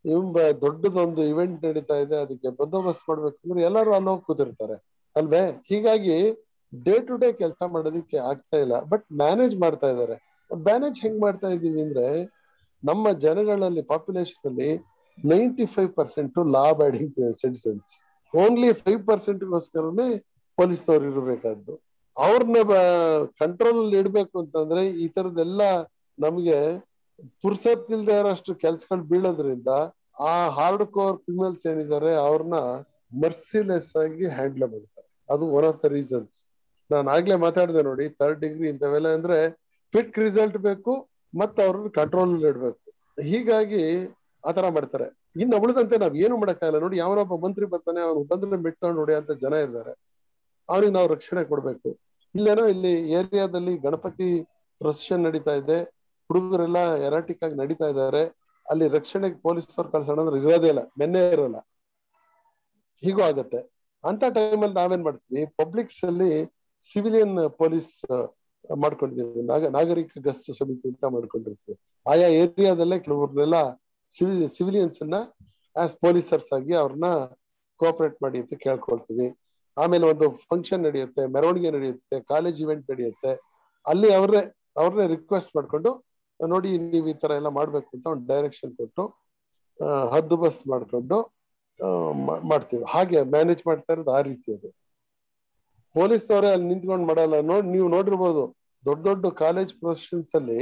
[0.05, 4.77] ಇವಂಬ ದೊಡ್ಡದೊಂದು ಇವೆಂಟ್ ನಡೀತಾ ಇದೆ, ಅದಕ್ಕೆ ಬಂದೋಬಸ್ತ್ ಮಾಡ್ಬೇಕು ಅಂದ್ರೆ ಎಲ್ಲರೂ ಅಲ್ಲಿ ಹೋಗಿ ಕೂತಿರ್ತಾರೆ.
[5.17, 5.51] ಅಲ್ವೇ?
[5.67, 6.17] ಹೀಗಾಗಿ
[6.85, 10.17] ಡೇ ಟು ಡೇ ಕೆಲಸ ಮಾಡೋದಕ್ಕೆ ಆಗ್ತಾ ಇಲ್ಲ ಬಟ್ ಮ್ಯಾನೇಜ್ ಮಾಡ್ತಾ ಇದ್ದಾರೆ.
[10.57, 12.25] ಮ್ಯಾನೇಜ್ ಹೆಂಗ್ ಮಾಡ್ತಾ ಇದೀವಿ ಅಂದ್ರೆ,
[12.85, 14.71] ನಮ್ಮ ಜನಗಳಲ್ಲಿ ಪಾಪ್ಯುಲೇಷನ್ ಅಲ್ಲಿ
[15.25, 17.93] ninety five percent law abiding citizens
[18.35, 20.19] only five ಪರ್ಸೆಂಟ್ಗೋಸ್ಕರನೇ
[20.57, 21.89] ಪೊಲೀಸ್ನವ್ರು ಇರಬೇಕಾದ್ದು.
[22.26, 22.59] ಅವ್ರನ್ನ
[23.42, 25.62] ಕಂಟ್ರೋಲ್ ಅಲ್ಲಿ ಇಡ್ಬೇಕು ಅಂತಂದ್ರೆ ಈ ತರದೆಲ್ಲ
[26.18, 26.59] ನಮ್ಗೆ
[27.42, 29.70] ಪುರ್ಸತ್ ಇಲ್ದೇ ಇರೋಷ್ಟು ಕೆಲ್ಸಗಳು ಬೀಳೋದ್ರಿಂದ
[30.30, 32.59] ಆ ಹಾರ್ಡ್ ಕೋರ್ ಕ್ರಿಮಿನಲ್ಸ್ ಏನಿದ್ದಾರೆ ಅವ್ರನ್ನ
[33.22, 35.06] ಮರ್ಸಿಲೆಸ್ ಆಗಿ ಹ್ಯಾಂಡಲ್ ಮಾಡ್ತಾರೆ.
[35.33, 36.35] ಅದು ಒನ್ ಆಫ್ ದ ರೀಸನ್ಸ್
[36.90, 39.38] ನಾನು ಆಗ್ಲೇ ಮಾತಾಡಿದೆ ನೋಡಿ ಥರ್ಡ್ ಡಿಗ್ರಿ ಇಂಥವೆಲ್ಲ ಅಂದ್ರೆ
[39.94, 40.92] ಕ್ವಿಕ್ ರಿಸಲ್ಟ್ ಬೇಕು
[41.40, 42.78] ಮತ್ತೆ ಅವ್ರನ್ನ ಕಂಟ್ರೋಲ್ ಇಡ್ಬೇಕು.
[43.30, 43.83] ಹೀಗಾಗಿ
[44.44, 45.06] ಆತರ ಮಾಡ್ತಾರೆ.
[45.42, 46.78] ಇನ್ನು ಉಳಿದಂತೆ ನಾವ್ ಏನು ಮಾಡಕ್ಕಾಗಲ್ಲ.
[46.85, 49.92] ನೋಡಿ ಯಾವನೊಬ್ಬ ಮಂತ್ರಿ ಬರ್ತಾನೆ, ಅವ್ನು ಬಂದ್ರೆ ಮೆಟ್ಕೊಂಡು ನೋಡಿ ಅಂತ ಜನ ಇದ್ದಾರೆ
[50.68, 51.90] ಅವ್ರಿಗೆ ನಾವು ರಕ್ಷಣೆ ಕೊಡ್ಬೇಕು.
[52.35, 54.45] ಇಲ್ಲೇನೋ ಇಲ್ಲಿ ಏರಿಯಾದಲ್ಲಿ ಗಣಪತಿ
[54.79, 55.85] ಪ್ರೊಸೆಷನ್ ನಡೀತಾ ಇದೆ.
[56.29, 58.23] ಹುಡುಗರೆಲ್ಲ ಎರಾಟಿಕ್ ಆಗಿ ನಡೀತಾ ಇದ್ದಾರೆ.
[58.71, 60.79] ಅಲ್ಲಿ ರಕ್ಷಣೆಗೆ ಪೊಲೀಸರು ಕಳ್ಸೋಣ ಅಂದ್ರೆ ಇರೋದೇ ಇಲ್ಲ.
[60.99, 61.59] ಮೆನ್ನೆ ಇರೋಲ್ಲ.
[63.03, 63.71] ಹೀಗೂ ಆಗತ್ತೆ.
[64.05, 65.47] ಅಂತ ಟೈಮಲ್ಲಿ ನಾವೇನ್ ಮಾಡ್ತೀವಿ?
[65.47, 66.55] ಪಬ್ಲಿಕ್ಸ್ ಅಲ್ಲಿ
[66.93, 68.11] ಸಿವಿಲಿಯನ್ ಪೊಲೀಸ್
[68.77, 69.43] ಮಾಡ್ಕೊಂಡಿದ್ದೀವಿ.
[69.43, 71.79] ನಾಗ, ನಾಗರಿಕ ಗಸ್ತು ಸಮಿತಿ ಅಂತ ಮಾಡ್ಕೊಂಡಿರ್ತೀವಿ.
[72.11, 73.55] ಆಯಾ ಏರಿಯಾದಲ್ಲೇ ಕೆಲವ್ರನ್ನೆಲ್ಲ
[74.11, 75.14] ಸಿವಿ ಸಿವಿಲಿಯನ್ಸ್ ಅನ್ನ
[75.77, 77.05] ಆಸ್ ಪೊಲೀಸರ್ಸ್ ಆಗಿ ಅವ್ರನ್ನ
[77.77, 79.50] ಕೋಆಪರೇಟ್ ಮಾಡಿ ಅಂತ ಕೇಳ್ಕೊಳ್ತೀವಿ.
[79.83, 83.33] ಆಮೇಲೆ ಒಂದು ಫಂಕ್ಷನ್ ನಡೆಯುತ್ತೆ, ಮೆರವಣಿಗೆ ನಡೆಯುತ್ತೆ ಕಾಲೇಜ್ ಇವೆಂಟ್ ನಡೆಯುತ್ತೆ.
[83.87, 84.43] ಅಲ್ಲಿ ಅವ್ರನ್ನೇ
[84.81, 85.90] ಅವ್ರನ್ನೇ ರಿಕ್ವೆಸ್ಟ್ ಮಾಡ್ಕೊಂಡು,
[86.40, 89.05] ನೋಡಿ ನೀವು ಈ ತರ ಎಲ್ಲ ಮಾಡ್ಬೇಕು ಅಂತ ಒಂದು ಡೈರೆಕ್ಷನ್ ಕೊಟ್ಟು
[90.14, 91.19] ಹದ್ದು ಬಸ್ ಮಾಡ್ಕೊಂಡು
[92.51, 92.85] ಮಾಡ್ತೀವಿ.
[92.93, 94.69] ಹಾಗೆ ಮ್ಯಾನೇಜ್ ಮಾಡ್ತಾ ಇರೋದು ಆ ರೀತಿ ಅದು.
[95.95, 97.37] ಪೊಲೀಸ್ನವರೇ ಅಲ್ಲಿ ನಿಂತ್ಕೊಂಡು ಮಾಡಲ್ಲ.
[97.51, 98.43] ನೋಡ್ ನೀವು ನೋಡಿರ್ಬೋದು,
[98.85, 100.61] ದೊಡ್ಡ ದೊಡ್ಡ ಕಾಲೇಜ್ ಪ್ರೊಸೆಷನ್ಸ್ ಅಲ್ಲಿ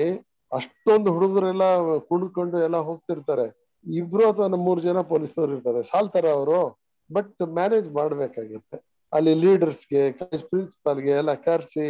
[0.53, 1.65] ಅಷ್ಟೊಂದು ಹುಡುಗರೆಲ್ಲ
[2.11, 3.47] ಕುಣ್ಕೊಂಡು ಎಲ್ಲ ಹೋಗ್ತಿರ್ತಾರೆ.
[3.87, 5.81] ಇಬ್ರು ಅಥವಾ ಮೂರು ಜನ ಪೊಲೀಸ್ನವ್ರು ಇರ್ತಾರೆ.
[5.91, 6.61] ಸಾಲ್ತಾರ ಅವರು
[7.11, 8.79] ಬಟ್ ಮ್ಯಾನೇಜ್ ಮಾಡ್ಬೇಕಾಗತ್ತೆ
[9.13, 10.03] ಅಲ್ಲಿ ಲೀಡರ್ಸ್ಗೆ
[10.51, 11.87] ಪ್ರಿನ್ಸಿಪಾಲ್ಗೆ ಎಲ್ಲ ಕರ್ಸಿ,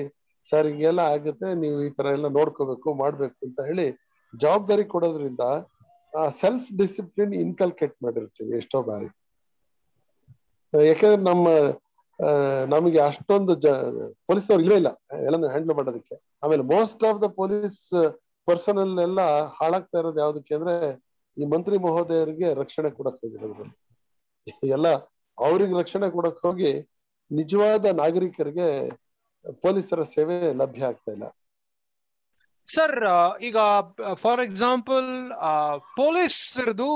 [0.46, 3.86] ಸರ್, ಹಿಂಗೆಲ್ಲ ಆಗುತ್ತೆ, ನೀವು ಈ ತರ ಎಲ್ಲ ನೋಡ್ಕೋಬೇಕು, ಮಾಡ್ಬೇಕು, ಅಂತ ಹೇಳಿ
[4.34, 5.44] ಜವಾಬ್ದಾರಿ ಕೊಡೋದ್ರಿಂದ
[6.40, 9.08] ಸೆಲ್ಫ್ ಡಿಸಿಪ್ಲಿನ್ ಇನ್ಕಲ್ಕೇಟ್ ಮಾಡಿರ್ತೀವಿ ಎಷ್ಟೋ ಬಾರಿ.
[10.72, 11.48] ಯಾಕಂದ್ರೆ ನಮ್ಮ
[12.74, 13.68] ನಮಗೆ ಅಷ್ಟೊಂದು ಜ,
[14.28, 14.90] ಪೊಲೀಸ್ನವ್ರು ಇಲ್ಲೇ ಇಲ್ಲ,
[15.26, 16.16] ಎಲ್ಲ ಹ್ಯಾಂಡಲ್ ಮಾಡೋದಕ್ಕೆ.
[16.44, 17.82] ಆಮೇಲೆ most of the police
[18.48, 19.20] personnel ಎಲ್ಲ
[19.58, 20.74] ಹಾಳಾಗ್ತಾ ಇರೋದು ಯಾವ್ದಕ್ಕೆ ಅಂದ್ರೆ,
[21.36, 23.76] ಈ ಮಂತ್ರಿ ಮಹೋದಯರಿಗೆ ರಕ್ಷಣೆ ಕೊಡಕ್ ಹೋಗಿರೋದ್ರಲ್ಲಿ
[24.76, 24.88] ಎಲ್ಲ,
[25.38, 26.72] ಅವ್ರಿಗೆ ರಕ್ಷಣೆ ಕೊಡಕ್ ಹೋಗಿ
[27.30, 28.68] ನಿಜವಾದ ನಾಗರಿಕರಿಗೆ
[29.62, 31.26] ಪೊಲೀಸರ ಸೇವೆ ಲಭ್ಯ ಆಗ್ತಾ ಇಲ್ಲ
[32.68, 32.96] ಸರ್
[33.40, 33.58] ಈಗ
[34.14, 35.08] ಫಾರ್ ಎಕ್ಸಾಂಪಲ್
[35.96, 36.88] ಪೊಲೀಸರದು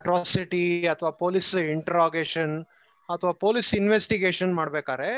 [0.00, 2.54] ಅಟ್ರಾಸಿಟಿ ಅಥವಾ ಪೊಲೀಸ್ ಇಂಟ್ರಾಗೇಷನ್
[3.08, 5.10] ಅಥವಾ ಪೊಲೀಸ್ ಇನ್ವೆಸ್ಟಿಗೇಷನ್ ಮಾಡ್ಬೇಕಾದ್ರೆ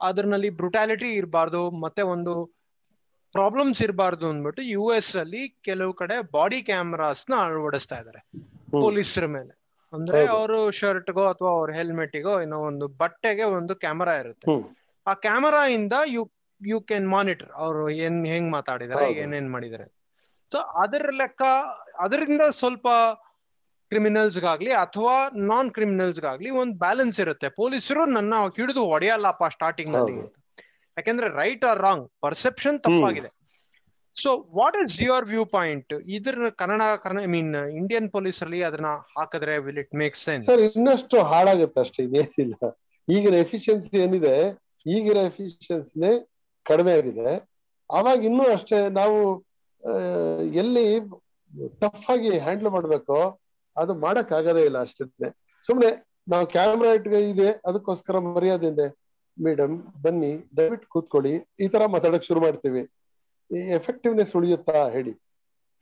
[0.00, 2.34] ಅದ್ರಲ್ಲಿ ಬ್ರುಟಾಲಿಟಿ ಇರಬಾರ್ದು ಮತ್ತೆ ಒಂದು
[3.34, 8.20] ಪ್ರಾಬ್ಲಮ್ಸ್ ಇರಬಾರ್ದು ಅಂದ್ಬಿಟ್ಟು ಯು ಎಸ್ ಅಲ್ಲಿ ಕೆಲವು ಕಡೆ ಬಾಡಿ ಕ್ಯಾಮ್ರಾಸ್ನ ಅಳವಡಿಸ್ತಾ ಇದ್ದಾರೆ.
[8.80, 9.52] ಪೊಲೀಸರ ಮೇಲೆ
[9.92, 14.48] ಅಂದ್ರೆ ಅವರು ಶರ್ಟ್ಗೋ ಅಥವಾ ಅವ್ರ ಹೆಲ್ಮೆಟ್ಗೋ ಏನೋ ಒಂದು ಬಟ್ಟೆಗೆ ಒಂದು ಕ್ಯಾಮರಾ ಇರುತ್ತೆ.
[15.06, 16.32] ಆ ಕ್ಯಾಮರಾ ಇಂದ ಯು
[16.66, 19.86] ಯು ಕ್ಯಾನ್ ಮಾನಿಟರ್ ಅವರು ಏನ್ ಹೆಂಗ್ ಮಾತಾಡಿದಾರೆ ಏನೇನ್ ಮಾಡಿದಾರೆ.
[20.52, 21.42] ಸೊ ಅದರ ಲೆಕ್ಕ
[21.98, 22.88] ಅದರಿಂದ ಸ್ವಲ್ಪ
[23.90, 27.48] ಕ್ರಿಮಿನಲ್ಸ್ ಗಾಗ್ಲಿ ಅಥವಾ ನಾನ್ ಕ್ರಿಮಿನಲ್ಸ್ ಗಾಗ್ಲಿ ಒಂದು ಬ್ಯಾಲೆನ್ಸ್ ಇರುತ್ತೆ.
[27.48, 30.16] ಪೊಲೀಸರು ನನ್ನ ಹಿಡಿದು ಹೊಡೆಯಲ್ಲಪ್ಪ ಸ್ಟಾರ್ಟಿಂಗ್ನಲ್ಲಿ.
[30.96, 33.39] ಯಾಕಂದ್ರೆ ರೈಟ್ ಆರ್ ರಾಂಗ್ ಪರ್ಸೆಪ್ಷನ್ ತಪ್ಪಾಗಿದೆ.
[34.16, 38.90] So what is your view point ಇದ್ರ Kannada Kannada I mean Indian police ಅಲ್ಲಿ ಅದನ್ನ
[39.18, 42.54] ಹಾಕಿದ್ರೆ will it make sense sir ಇನ್ನಷ್ಟು ಹಾಳಾಗುತ್ತೆ ಅಷ್ಟೇ, ಇನ್ನೇನಿಲ್ಲ.
[43.08, 44.34] ಈಗಿನ ಎಫಿಷಿಯನ್ಸಿ ಏನಿದೆ,
[44.86, 46.12] ಈಗಿನ ಎಫಿಷಿಯನ್ಸಿನೇ
[46.66, 47.30] ಕಡಿಮೆ ಆಗಿದೆ.
[47.90, 49.18] ಅವಾಗ ಇನ್ನೂ ಅಷ್ಟೇ ನಾವು
[50.62, 50.86] ಎಲ್ಲಿ
[51.82, 53.18] ಟಫ್ ಆಗಿ ಹ್ಯಾಂಡಲ್ ಮಾಡ್ಬೇಕು,
[53.76, 55.30] ಅದು ಮಾಡಕ್ ಆಗದೇ ಇಲ್ಲ ಅಷ್ಟೇ.
[55.64, 55.90] ಸುಮ್ನೆ
[56.32, 58.86] ನಾವು ಕ್ಯಾಮ್ರಾ ಇಟ್ಗೆ ಇದೆ, ಅದಕ್ಕೋಸ್ಕರ ಮರ್ಯಾದೆ ಇದೆ.
[59.36, 61.34] ಮೇಡಮ್ ಬನ್ನಿ, ದಯವಿಟ್ಟು ಕೂತ್ಕೊಳ್ಳಿ.
[61.64, 62.82] ಈ ತರ ಮಾತಾಡಕ್ ಶುರು ಮಾಡ್ತೀವಿ.
[63.56, 65.12] ಎಫೆಕ್ಟಿವ್ನೆಸ್ ಉಳಿಯುತ್ತಾ ಹೇಳಿ.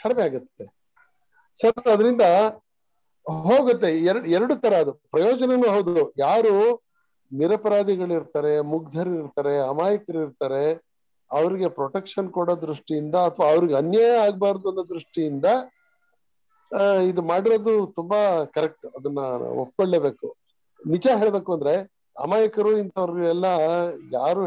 [0.00, 0.64] ಕಡಿಮೆ ಆಗುತ್ತೆ.
[1.60, 2.22] ಸರ್ ಅದರಿಂದ
[3.46, 3.98] ಹೋಗುತ್ತೆ.
[3.98, 4.92] ಎರಡು ಎರಡು ತರ ಅದು.
[4.92, 6.12] ಪ್ರಯೋಜನನೂ ಹೌದು.
[6.18, 6.52] ಯಾರು
[7.32, 10.62] ನಿರಪರಾಧಿಗಳಿರ್ತಾರೆ ಮುಗ್ಧರು ಇರ್ತಾರೆ ಅಮಾಯಕರು ಇರ್ತಾರೆ
[11.30, 15.44] ಅವ್ರಿಗೆ ಪ್ರೊಟೆಕ್ಷನ್ ಕೊಡೋ ದೃಷ್ಟಿಯಿಂದ ಅಥವಾ ಅವ್ರಿಗೆ ಅನ್ಯಾಯ ಆಗ್ಬಾರ್ದು ಅನ್ನೋ ದೃಷ್ಟಿಯಿಂದ
[17.04, 19.18] ಇದು ಮಾಡಿರೋದು ತುಂಬಾ ಕರೆಕ್ಟ್ ಅದನ್ನ
[19.60, 20.36] ಒಪ್ಕೊಳ್ಳೇಬೇಕು.
[20.86, 21.74] ನಿಜ ಹೇಳ್ಬೇಕು ಅಂದ್ರೆ
[22.16, 23.44] ಅಮಾಯಕರು ಇಂಥವ್ರು ಎಲ್ಲ
[24.12, 24.42] ಯಾರು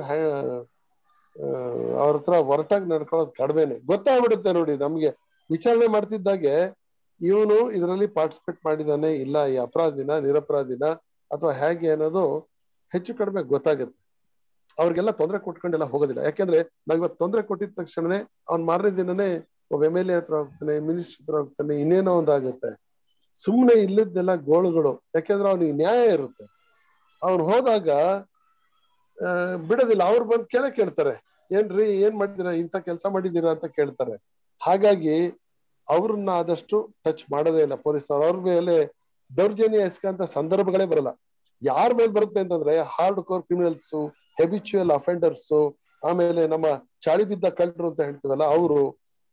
[2.01, 3.75] ಅವ್ರ ಹತ್ರ ಹೊರಟಾಗಿ ನಡ್ಕೊಳ್ಳೋದು ಕಡಿಮೆನೆ.
[3.91, 5.09] ಗೊತ್ತಾಗ್ಬಿಡುತ್ತೆ ನೋಡಿ, ನಮ್ಗೆ
[5.49, 6.53] ವಿಚಾರಣೆ ಮಾಡ್ತಿದ್ದಾಗೆ
[7.21, 10.85] ಇವನು ಇದರಲ್ಲಿ ಪಾರ್ಟಿಸಿಪೇಟ್ ಮಾಡಿದಾನೆ ಇಲ್ಲ, ಈ ಅಪರಾಧಿನ, ನಿರಪರಾಧಿನ
[11.31, 12.23] ಅಥವಾ ಹೇಗೆ ಅನ್ನೋದು
[12.91, 13.97] ಹೆಚ್ಚು ಕಡಿಮೆ ಗೊತ್ತಾಗುತ್ತೆ.
[14.77, 16.21] ಅವ್ರಿಗೆಲ್ಲ ತೊಂದರೆ ಕೊಟ್ಕೊಂಡೆಲ್ಲ ಹೋಗೋದಿಲ್ಲ.
[16.27, 18.19] ಯಾಕೆಂದ್ರೆ ನಾವು ಇವತ್ತು ತೊಂದರೆ ಕೊಟ್ಟಿದ ತಕ್ಷಣನೇ
[18.51, 19.29] ಅವ್ನ್ ಮಾರನೇ ದಿನನೇ
[19.73, 22.71] ಒಬ್ಬ ಎಂ ಎಲ್ ಎ ಹತ್ರ ಹೋಗ್ತಾನೆ ಮಿನಿಸ್ಟರ್ ಹತ್ರ ಹೋಗ್ತಾನೆ, ಇನ್ನೇನೋ ಒಂದಾಗುತ್ತೆ.
[23.39, 26.45] ಸುಮ್ಮನೆ ಇಲ್ಲದೆಲ್ಲ ಗೋಳುಗಳು, ಯಾಕೆಂದ್ರೆ ಅವನಿಗೆ ನ್ಯಾಯ ಇರುತ್ತೆ.
[27.21, 27.89] ಅವ್ನು ಹೋದಾಗ
[29.69, 30.03] ಬಿಡೋದಿಲ್ಲ.
[30.11, 31.13] ಅವ್ರು ಬಂದು ಕೇಳೇ ಕೇಳ್ತಾರೆ.
[31.51, 32.49] ಏನ್ರಿ, ಏನ್ ಮಾಡಿದಿರ?
[32.63, 34.15] ಇಂಥ ಕೆಲಸ ಮಾಡಿದೀರಾ ಅಂತ ಕೇಳ್ತಾರೆ.
[34.61, 35.15] ಹಾಗಾಗಿ
[35.87, 37.75] ಅವ್ರನ್ನ ಆದಷ್ಟು ಟಚ್ ಮಾಡೋದೇ ಇಲ್ಲ.
[37.85, 38.75] ಪೊಲೀಸ್ನವ್ರು ಅವ್ರ ಮೇಲೆ
[39.31, 41.11] ದೌರ್ಜನ್ಯ ಎಸ್ಕಂತ ಸಂದರ್ಭಗಳೇ ಬರಲ್ಲ.
[41.61, 43.93] ಯಾರ ಮೇಲೆ ಬರುತ್ತೆ ಅಂತಂದ್ರೆ hard core criminals
[44.39, 45.53] habitual offenders
[46.09, 46.67] ಆಮೇಲೆ ನಮ್ಮ
[47.05, 48.79] ಚಾಳಿ ಬಿದ್ದ ಕಳ್ಳರು ಅಂತ ಹೇಳ್ತೀವಲ್ಲ, ಅವರು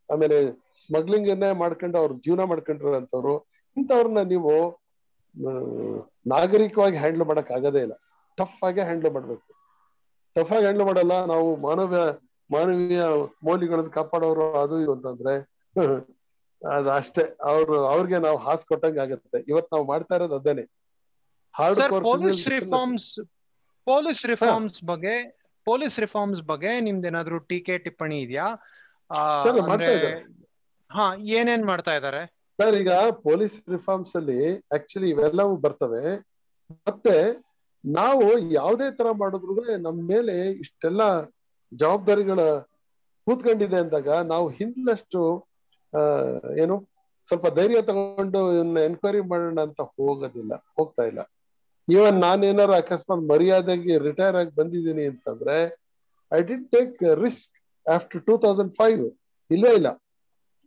[0.09, 0.37] ಆಮೇಲೆ
[0.83, 3.35] ಸ್ಮಗ್ಲಿಂಗ್ ಅನ್ನೇ ಮಾಡ್ಕೊಂಡು ಅವ್ರ ಜೀವನ ಮಾಡ್ಕೊಂಡಿರೋಂಥವ್ರು
[3.77, 4.53] ಇಂಥವ್ರನ್ನ ನೀವು
[6.33, 7.95] ನಾಗರಿಕವಾಗಿ ಹ್ಯಾಂಡಲ್ ಮಾಡಕ್ ಆಗದೇ ಇಲ್ಲ.
[8.37, 9.45] ಟಫ್ ಆಗಿ ಹ್ಯಾಂಡಲ್ ಮಾಡ್ಬೇಕು.
[10.35, 11.93] ಟಫ್ ಆಗಿ ಹ್ಯಾಂಡಲ್ ಮಾಡಲ್ಲ ನಾವು ಮಾನವ
[12.49, 13.03] ಮಾನವೀಯ
[13.47, 15.35] ಮೌಲ್ಯಗಳನ್ನು ಕಾಪಾಡೋರು ಅದು ಇದು ಅಂತಂದ್ರೆ
[16.61, 17.23] ಅದು ಅಷ್ಟೇ.
[17.49, 19.37] ಅವ್ರು ಅವ್ರಿಗೆ ನಾವು ಹಾಸ್ ಕೊಟ್ಟಂಗೆ ಆಗತ್ತೆ.
[19.47, 20.63] ಇವತ್ ನಾವು ಮಾಡ್ತಾ ಇರೋದು ಅದೇನೆ.
[21.55, 23.07] Hard police reforms
[23.87, 25.13] police reforms ಬಗ್ಗೆ
[25.67, 28.47] ಪೊಲೀಸ್ ರಿಫಾರ್ಮ್ಸ್ ಬಗ್ಗೆ ನಿಮ್ದೇನಾದ್ರೂ ಟೀಕೆ ಟಿಪ್ಪಣಿ ಇದೆಯಾ.
[30.91, 31.05] ಹಾ
[31.37, 32.21] ಏನೇನ್ ಮಾಡ್ತಾ ಇದಾರೆ
[32.59, 32.91] ಸರ್ ಈಗ
[33.27, 34.39] ಪೊಲೀಸ್ ರಿಫಾರ್ಮ್ಸ್ ಅಲ್ಲಿ
[34.75, 36.03] ಆಕ್ಚುಲಿ ಇವೆಲ್ಲವೂ ಬರ್ತವೆ.
[36.87, 37.15] ಮತ್ತೆ
[37.83, 38.25] ನಾವು
[38.59, 39.53] ಯಾವುದೇ ತರ ಮಾಡಿದ್ರು
[39.85, 41.01] ನಮ್ಮ ಮೇಲೆ ಇಷ್ಟೆಲ್ಲ
[41.71, 42.39] ಜವಾಬ್ದಾರಿಗಳ
[43.27, 45.21] ಕೂತ್ಕೊಂಡಿದೆ ಅಂದಾಗ ನಾವು ಹಿಂದಷ್ಟು
[46.63, 46.75] ಏನು
[47.29, 51.21] ಸ್ವಲ್ಪ ಧೈರ್ಯ ತಗೊಂಡು ಇವನ್ನ ಎನ್ಕ್ವೈರಿ ಮಾಡೋಣ ಅಂತ ಹೋಗೋದಿಲ್ಲ, ಹೋಗ್ತಾ ಇಲ್ಲ.
[51.87, 55.57] ಇವನ್ ನಾನೇನಾರು ಅಕಸ್ಮಾತ್ ಮರ್ಯಾದೆಗೆ ರಿಟೈರ್ ಆಗಿ ಬಂದಿದ್ದೀನಿ ಅಂತಂದ್ರೆ
[56.31, 57.53] I did take risk
[57.85, 59.03] after two thousand five
[59.49, 59.89] ಇಲ್ಲೇ ಇಲ್ಲ.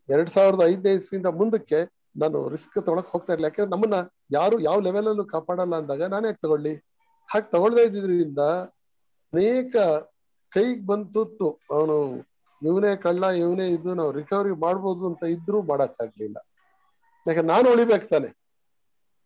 [0.09, 1.81] ಎರಡ್ ಸಾವಿರದ ಐದನೇ ಇಸ್ವಿಯಿಂದ ಮುಂದಕ್ಕೆ
[2.23, 3.51] ನಾನು ರಿಸ್ಕ್ ತಗೊಳಕ್ ಹೋಗ್ತಾ ಇರ್ಲಿಲ್ಲ.
[3.51, 3.99] ಯಾಕಂದ್ರೆ ನಮ್ಮನ್ನ
[4.39, 6.75] ಯಾರು ಯಾವ ಲೆವೆಲ್ ಅಲ್ಲೂ ಕಾಪಾಡಲ್ಲ ಅಂದಾಗ ನಾನು ಯಾಕೆ ತಗೊಳ್ಳಿ?
[7.29, 8.39] ಹಾಗೆ ತಗೊಳ್ದೇ ಇದ್ದಿದ್ರಿಂದ
[9.33, 9.77] ಅನೇಕ
[10.53, 11.97] ಕೈಗೆ ಬಂತು ಅವನು
[12.63, 16.37] ಇವನೇ ಕಳ್ಳ, ಇವನೇ ಇದ್ದು ನಾವು ರಿಕವರಿ ಮಾಡ್ಬೋದು ಅಂತ ಇದ್ರೂ ಮಾಡಕ್ಕಾಗ್ಲಿಲ್ಲ.
[17.27, 18.29] ಯಾಕೆ ನಾನು ಉಳಿಬೇಕು ತಾನೆ.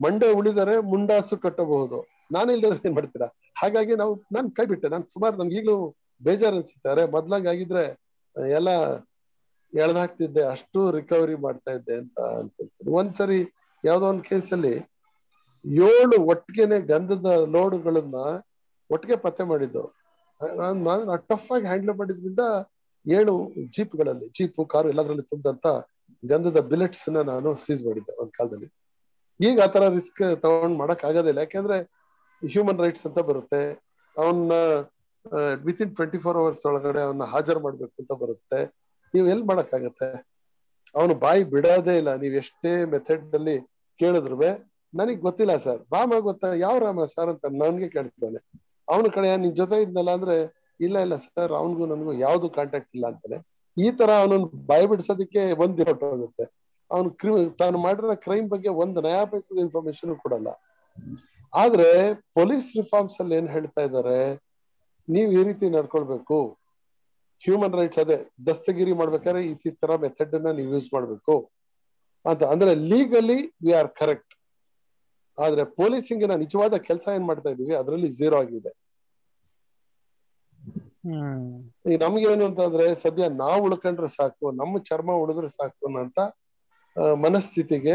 [0.04, 1.98] ಮಂಡೆ ಉಳಿದರೆ ಮುಂಡಾಸು ಕಟ್ಟಬಹುದು.
[2.32, 3.26] ನಾನು ಇಲ್ದಿದ್ರೆ ಏನ್ ಮಾಡ್ತೀರಾ?
[3.58, 7.84] ಹಾಗಾಗಿ ನಾವು, ನಾನು ಕೈ ಬಿಟ್ಟೆ ನಾನು ಸುಮಾರು ನನ್ಗೆ ಈಗಲೂ ಬೇಜಾರ್ ಅನ್ಸುತ್ತೆ ಅರೆ, ಮೊದ್ಲಂಗ್ ಆಗಿದ್ರೆ
[8.48, 8.94] ಎಲ್ಲ
[9.74, 12.92] ಎಳ್ದಾಕ್ತಿದ್ದೆ ಅಷ್ಟು ರಿಕವರಿ ಮಾಡ್ತಾ ಇದ್ದೆ ಅಂತ ಅನ್ಕೊಳ್ತೀನಿ.
[12.92, 13.40] ಒಂದ್ಸರಿ
[13.84, 14.95] ಯಾವ್ದೋ ಒಂದ್ ಕೇಸಲ್ಲಿ
[15.88, 18.16] ಏಳು ಒಟ್ಟಿಗೆನೆ ಗಂಧದ ಲೋಡ್ಗಳನ್ನ
[18.90, 19.82] ಒಟ್ಟಿಗೆ ಪತ್ತೆ ಮಾಡಿದ್ದು.
[20.86, 22.42] ನಾನು ಟಫ್ ಆಗಿ ಹ್ಯಾಂಡಲ್ ಮಾಡಿದ್ರಿಂದ
[23.06, 23.32] ಏಳು
[23.74, 25.66] ಜೀಪ್ಗಳಲ್ಲಿ, ಜೀಪು, ಕಾರು ಎಲ್ಲದರಲ್ಲಿ ತುಂಬಿದಂತ
[26.22, 28.68] ಗಂಧದ ಬಿಲೆಟ್ಸ್ನ ನಾನು ಸೀಸ್ ಮಾಡಿದ್ದೆ ಒಂದ್ ಕಾಲದಲ್ಲಿ.
[29.40, 31.76] ಈಗ ಆತರ ರಿಸ್ಕ್ ತಗೊಂಡ್ ಮಾಡಕ್ ಆಗೋದಿಲ್ಲ ಯಾಕೆಂದ್ರೆ
[32.42, 33.62] ಹ್ಯೂಮನ್ ರೈಟ್ಸ್ ಅಂತ ಬರುತ್ತೆ.
[34.16, 34.52] ಅವನ್ನ
[35.66, 38.60] within twenty four hours ಒಳಗಡೆ ಅವನ್ನ ಹಾಜರ್ ಮಾಡ್ಬೇಕು ಅಂತ ಬರುತ್ತೆ.
[39.14, 40.08] ನೀವ್ ಎಲ್ ಮಾಡಕ್ಕಾಗತ್ತೆ
[40.94, 42.10] ಅವನು ಬಾಯಿ ಬಿಡೋದೇ ಇಲ್ಲ.
[42.22, 43.56] ನೀವ್ ಎಷ್ಟೇ ಮೆಥಡ್ ಅಲ್ಲಿ
[44.00, 44.36] ಕೇಳಿದ್ರು
[44.94, 45.82] ನನಗ್ ಗೊತ್ತಿಲ್ಲ ಸರ್.
[45.92, 46.54] ರಾಮ ಗೊತ್ತಾ?
[46.54, 48.60] ಯಾವ ರಾಮ ಸರ್ ಅಂತ ನನ್ಗೆ ಕೇಳ್ತಿದ್ದಾನೆ.
[48.88, 53.56] ಅವನ ಕಡೆ ನಿನ್ ಜೊತೆ ಇದ್ನಲ್ಲ ಅಂದ್ರೆ, ಇಲ್ಲ ಇಲ್ಲ ಸರ್, ಅವನಿಗೂ ನನ್ಗೂ ಯಾವ್ದು ಕಾಂಟ್ಯಾಕ್ಟ್ ಇಲ್ಲ ಅಂತಾನೆ.
[53.86, 56.56] ಈ ತರ ಅವನನ್ನ ಭಯ ಬಿಡಿಸೋದಕ್ಕೆ ಒಂದ್ ಹೋಗುತ್ತೆ.
[56.92, 60.48] ಅವನು ಕ್ರಿಮಿ ತಾನು ಮಾಡಿರೋ ಕ್ರೈಮ್ ಬಗ್ಗೆ ಒಂದು ನಯಾ ಪೈಸದ ಇನ್ಫಾರ್ಮೇಶನ್ ಕೊಡಲ್ಲ.
[61.54, 64.34] ಆದ್ರೆ ಪೊಲೀಸ್ ರಿಫಾರ್ಮ್ಸ್ ಅಲ್ಲಿ ಏನ್ ಹೇಳ್ತಾ ಇದ್ದಾರೆ?
[65.08, 66.58] ನೀವ್ ಈ ರೀತಿ ನಡ್ಕೊಳ್ಬೇಕು.
[67.44, 71.50] ಹ್ಯೂಮನ್ ರೈಟ್ಸ್ ಅದೇ, ದಸ್ತಗಿರಿ ಮಾಡ್ಬೇಕಾದ್ರೆ ಈ ತರ ಮೆಥಡ್ ಅನ್ನ ನೀವು ಯೂಸ್ ಮಾಡ್ಬೇಕು.
[72.30, 72.42] ಅಂತ.
[72.42, 74.25] ಅಂದ್ರೆ ಲೀಗಲಿ ವಿ ಆರ್ ಕರೆಕ್ಟ್
[75.38, 78.70] ಆದ್ರೆ ಪೊಲೀಸಿಂಗಿನ ನಿಜವಾದ ಕೆಲಸ ಏನ್ ಮಾಡ್ತಾ ಇದೀವಿ ಅದರಲ್ಲಿ ಝೀರೋ ಆಗಿದೆ.
[81.88, 86.20] ಈಗ ನಮ್ಗೇನು ಅಂತಂದ್ರೆ ಸದ್ಯ ನಾವು ಉಳ್ಕೊಂಡ್ರೆ ಸಾಕು ನಮ್ಮ ಚರ್ಮ ಉಳಿದ್ರೆ ಸಾಕು ಅನ್ನೋಂತ
[87.24, 87.94] ಮನಸ್ಥಿತಿಗೆ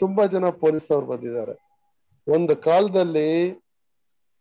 [0.00, 1.54] ತುಂಬಾ ಜನ ಪೊಲೀಸ್ನವ್ರು ಬಂದಿದ್ದಾರೆ.
[2.26, 3.28] ಒಂದು ಕಾಲದಲ್ಲಿ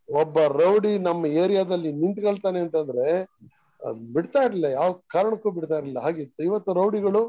[0.09, 3.05] ಒಬ್ಬ ರೌಡಿ ನಮ್ಮ ಏರಿಯಾದಲ್ಲಿ ನಿಂತ್ಕೊಳ್ತಾನೆ ಅಂತಂದ್ರೆ
[4.15, 5.99] ಬಿಡ್ತಾ ಇರ್ಲಿಲ್ಲ ಯಾವ ಕಾರಣಕ್ಕೂ ಬಿಡ್ತಾ ಇರ್ಲಿಲ್ಲ.
[6.05, 6.39] ಹಾಗಿತ್ತು.
[6.49, 7.21] ಇವತ್ತು ರೌಡಿಗಳು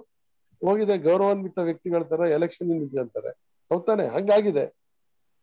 [0.63, 3.31] ಹೋಗಿದೆ ಗೌರವಾನ್ವಿತ ವ್ಯಕ್ತಿಗಳ ತರ ಎಲೆಕ್ಷನ್ ನಿಂತ್ಕೊಂತಾರೆ
[3.71, 4.65] ಹೌದಾನೆ ಹಂಗಾಗಿದೆ.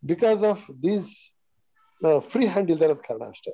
[0.05, 1.31] Because of these
[2.19, 3.51] free hand ಇಲ್ದೇ ಇರೋದ್ ಕಾರಣ ಅಷ್ಟೇ.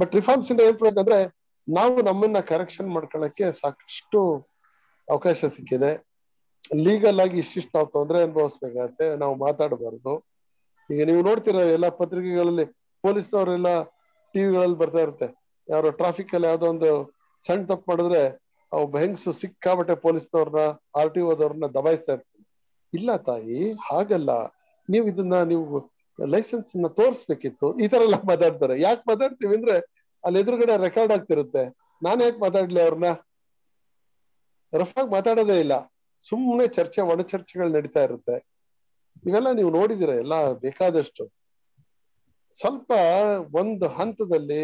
[0.00, 1.36] ಬಟ್ ರಿಫಾರ್ಮ್ಸ್ ಇಂದ ಏನ್ ಪ್ರಯೋಜನ ಅಂದ್ರೆ,
[1.68, 4.48] ನಾವು ನಮ್ಮನ್ನ ಕರೆಕ್ಷನ್ ಮಾಡ್ಕೊಳ್ಳಕ್ಕೆ ಸಾಕಷ್ಟು
[5.10, 6.08] ಅವಕಾಶ ಸಿಕ್ಕಿದೆ.
[6.74, 10.26] ಲೀಗಲ್ ಆಗಿ ಇಷ್ಟಿಷ್ಟು ನಾವು ತೊಂದರೆ ಅನುಭವಿಸ್ಬೇಕಾಗತ್ತೆ, ನಾವು ಮಾತಾಡಬಾರ್ದು.
[10.90, 12.64] ಈಗ ನೀವು ನೋಡ್ತೀರ ಎಲ್ಲಾ ಪತ್ರಿಕೆಗಳಲ್ಲಿ
[13.02, 13.82] ಪೊಲೀಸ್ನವರೆಲ್ಲ
[14.32, 15.54] ಟಿವಿಗಳಲ್ಲಿ ಬರ್ತಾ ಇರುತ್ತೆ.
[15.68, 20.58] ಯಾರೋ ಟ್ರಾಫಿಕ್ ಅಲ್ಲಿ ಯಾವ್ದೋ ಒಂದು ಸಣ್ಣ ತಪ್ಪು ಮಾಡಿದ್ರೆ ಅವ್ ಹೆಂಗ್ಸು ಸಿಕ್ಕಾಬಟ್ಟೆ ಪೊಲೀಸ್ನವ್ರನ್ನ
[21.00, 22.48] ಆರ್ ಟಿ ಓದವ್ರನ್ನ ದಬಾಯಿಸ್ತಾ ಇರ್ತಾರೆ.
[22.94, 24.57] ಇಲ್ಲ ತಾಯಿ, ಹಾಗಲ್ಲ.
[24.88, 25.64] ನೀವು ಇದನ್ನ ನೀವು
[26.18, 28.80] ಲೈಸೆನ್ಸ್ನ ತೋರಿಸ್ಬೇಕಿತ್ತು, ಈ ತರ ಎಲ್ಲ ಮಾತಾಡ್ತಾರೆ.
[28.80, 29.74] ಯಾಕೆ ಮಾತಾಡ್ತೀವಿ ಅಂದ್ರೆ
[30.24, 31.62] ಅಲ್ಲಿ ಎದುರುಗಡೆ ರೆಕಾರ್ಡ್ ಆಗ್ತಿರುತ್ತೆ.
[32.02, 33.08] ನಾನು ಯಾಕೆ ಮಾತಾಡ್ಲಿ ಅವ್ರನ್ನ?
[34.72, 35.74] ರಫ್ ಆಗಿ ಮಾತಾಡೋದೇ ಇಲ್ಲ.
[36.24, 38.36] ಸುಮ್ಮನೆ ಚರ್ಚೆ ಒಣ ಚರ್ಚೆಗಳು ನಡೀತಾ ಇರುತ್ತೆ.
[39.26, 41.24] ಇವೆಲ್ಲ ನೀವು ನೋಡಿದಿರ, ಎಲ್ಲ ಬೇಕಾದಷ್ಟು.
[42.56, 42.92] ಸ್ವಲ್ಪ
[43.54, 44.62] ಒಂದು ಹಂತದಲ್ಲಿ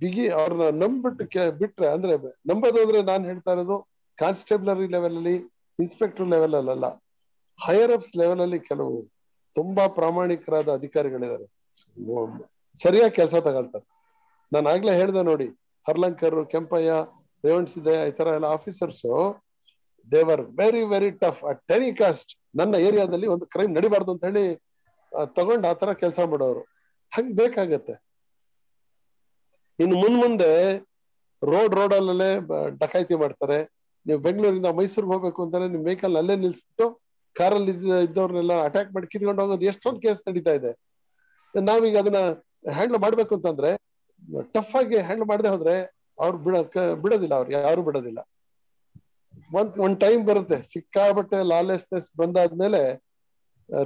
[0.00, 2.12] ಬಿಗಿ ಅವ್ರನ್ನ ನಂಬಿಟ್ಟು ಬಿಟ್ರೆ ಅಂದ್ರೆ
[2.46, 3.76] ನಂಬೋದು ಅಂದ್ರೆ ನಾನು ಹೇಳ್ತಾ ಇರೋದು
[4.18, 5.36] ಕಾನ್ಸ್ಟೇಬಲರಿ ಲೆವೆಲ್ ಅಲ್ಲಿ
[5.78, 6.86] ಇನ್ಸ್ಪೆಕ್ಟರ್ ಲೆವೆಲ್ ಅಲ್ಲಲ್ಲ
[7.58, 8.96] ಹೈಯರ್ ಅಪ್ಸ್ ಲೆವೆಲ್ ಅಲ್ಲಿ ಕೆಲವು
[9.54, 11.46] ತುಂಬಾ ಪ್ರಾಮಾಣಿಕರಾದ ಅಧಿಕಾರಿಗಳಿದ್ದಾರೆ.
[12.82, 13.86] ಸರಿಯಾಗಿ ಕೆಲಸ ತಗೊಳ್ತಾರೆ.
[14.52, 15.48] ನಾನು ಆಗ್ಲೇ ಹೇಳ್ದೆ ನೋಡಿ,
[15.86, 16.92] ಹರ್ಲಂಕರ್, ಕೆಂಪಯ್ಯ
[17.44, 19.02] ರೇವಣ್ ಸಿದ್ದಯ್ಯ, ಈ ತರ ಎಲ್ಲ officers
[20.08, 24.44] they were very very tough at any cost ನನ್ನ ಏರಿಯಾದಲ್ಲಿ ಒಂದು ಕ್ರೈಮ್ ನಡಿಬಾರ್ದು ಅಂತ ಹೇಳಿ
[25.36, 26.62] ತಗೊಂಡು ಆ ತರ ಕೆಲಸ ಮಾಡೋರು.
[27.12, 27.94] ಹಂಗ್ ಬೇಕಾಗತ್ತೆ.
[29.78, 30.50] ಇನ್ನು ಮುನ್ ಮುಂದೆ
[31.42, 32.30] ರೋಡ್ ರೋಡಲ್ಲೇ
[32.82, 33.58] ಡಕಾಯಿತಿ ಮಾಡ್ತಾರೆ.
[34.06, 36.86] ನೀವು ಬೆಂಗಳೂರಿಂದ ಮೈಸೂರಿಗೆ ಹೋಗ್ಬೇಕು ಅಂತಾರೆ ನಿಮ್ ವೆಹಿಕಲ್ ಅಲ್ಲೇ ನಿಲ್ಸ್ಬಿಟ್ಟು
[37.36, 37.72] ಕಾರಲ್ಲಿ
[38.06, 40.72] ಇದ್ದವ್ರನ್ನೆಲ್ಲ ಅಟ್ಯಾಕ್ ಮಾಡಿ ಕಿತ್ಕೊಂಡು ಹೋಗೋದು ಎಷ್ಟೊಂದು ಕೇಸ್ ನಡೀತಾ ಇದೆ.
[41.54, 42.20] ನಾವೀಗ ಅದನ್ನ
[42.76, 43.70] ಹ್ಯಾಂಡಲ್ ಮಾಡ್ಬೇಕು ಅಂತಂದ್ರೆ
[44.54, 45.74] ಟಫ್ ಆಗಿ ಹ್ಯಾಂಡಲ್ ಮಾಡದೆ ಹೋದ್ರೆ
[46.18, 46.56] ಅವ್ರು ಬಿಡ
[47.04, 48.20] ಬಿಡೋದಿಲ್ಲ ಅವ್ರು, ಯಾರು ಬಿಡೋದಿಲ್ಲ.
[49.58, 52.82] ಒಂದ್ ಒಂದ್ ಟೈಮ್ ಬರುತ್ತೆ ಸಿಕ್ಕಾಬಟ್ಟೆ ಲಾಲೆಸ್ನೆಸ್ ಬಂದಾದ್ಮೇಲೆ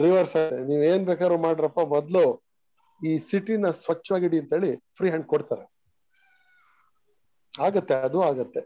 [0.04, 0.36] ರಿವರ್ಸ್
[0.68, 2.24] ನೀವ್ ಏನ್ ಬೇಕಾದ್ರೂ ಮಾಡ್ರಪ್ಪ, ಮೊದ್ಲು
[3.00, 5.64] ಈ ಸಿಟಿನ ಸ್ವಚ್ಛವಾಗಿಡಿ ಅಂತ ಹೇಳಿ ಫ್ರೀ ಹ್ಯಾಂಡ್ ಕೊಡ್ತಾರೆ.
[7.54, 8.62] ಆಗತ್ತೆ, ಅದು ಆಗತ್ತೆ.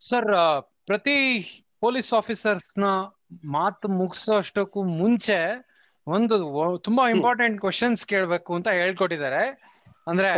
[0.00, 0.30] ಸರ್
[0.88, 1.18] ಪ್ರತಿ
[1.82, 2.86] ಪೊಲೀಸ್ ಆಫೀಸರ್ಸ್ನ
[3.52, 5.38] ಮಾತು ಮುಗಿಸೋಷ್ಟಕ್ಕೂ ಮುಂಚೆ
[6.06, 6.36] ಒಂದು
[6.78, 9.42] ತುಂಬಾ ಇಂಪಾರ್ಟೆಂಟ್ ಕ್ವಶನ್ಸ್ ಕೇಳ್ಬೇಕು ಅಂತ ಹೇಳ್ಕೊಟ್ಟಿದ್ದಾರೆ.
[10.08, 10.30] ಅಂದ್ರೆ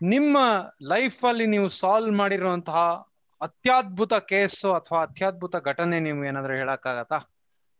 [0.00, 0.36] ನಿಮ್ಮ
[0.92, 2.80] ಲೈಫ್ ಅಲ್ಲಿ ನೀವು ಸಾಲ್ವ್ ಮಾಡಿರುವಂತಹ
[3.40, 7.18] ಅತ್ಯದ್ಭುತ ಕೇಸ್ ಅಥವಾ ಅತ್ಯದ್ಭುತ ಘಟನೆ ನೀವು ಏನಾದ್ರು ಹೇಳಕ್ಕಾಗತ್ತಾ?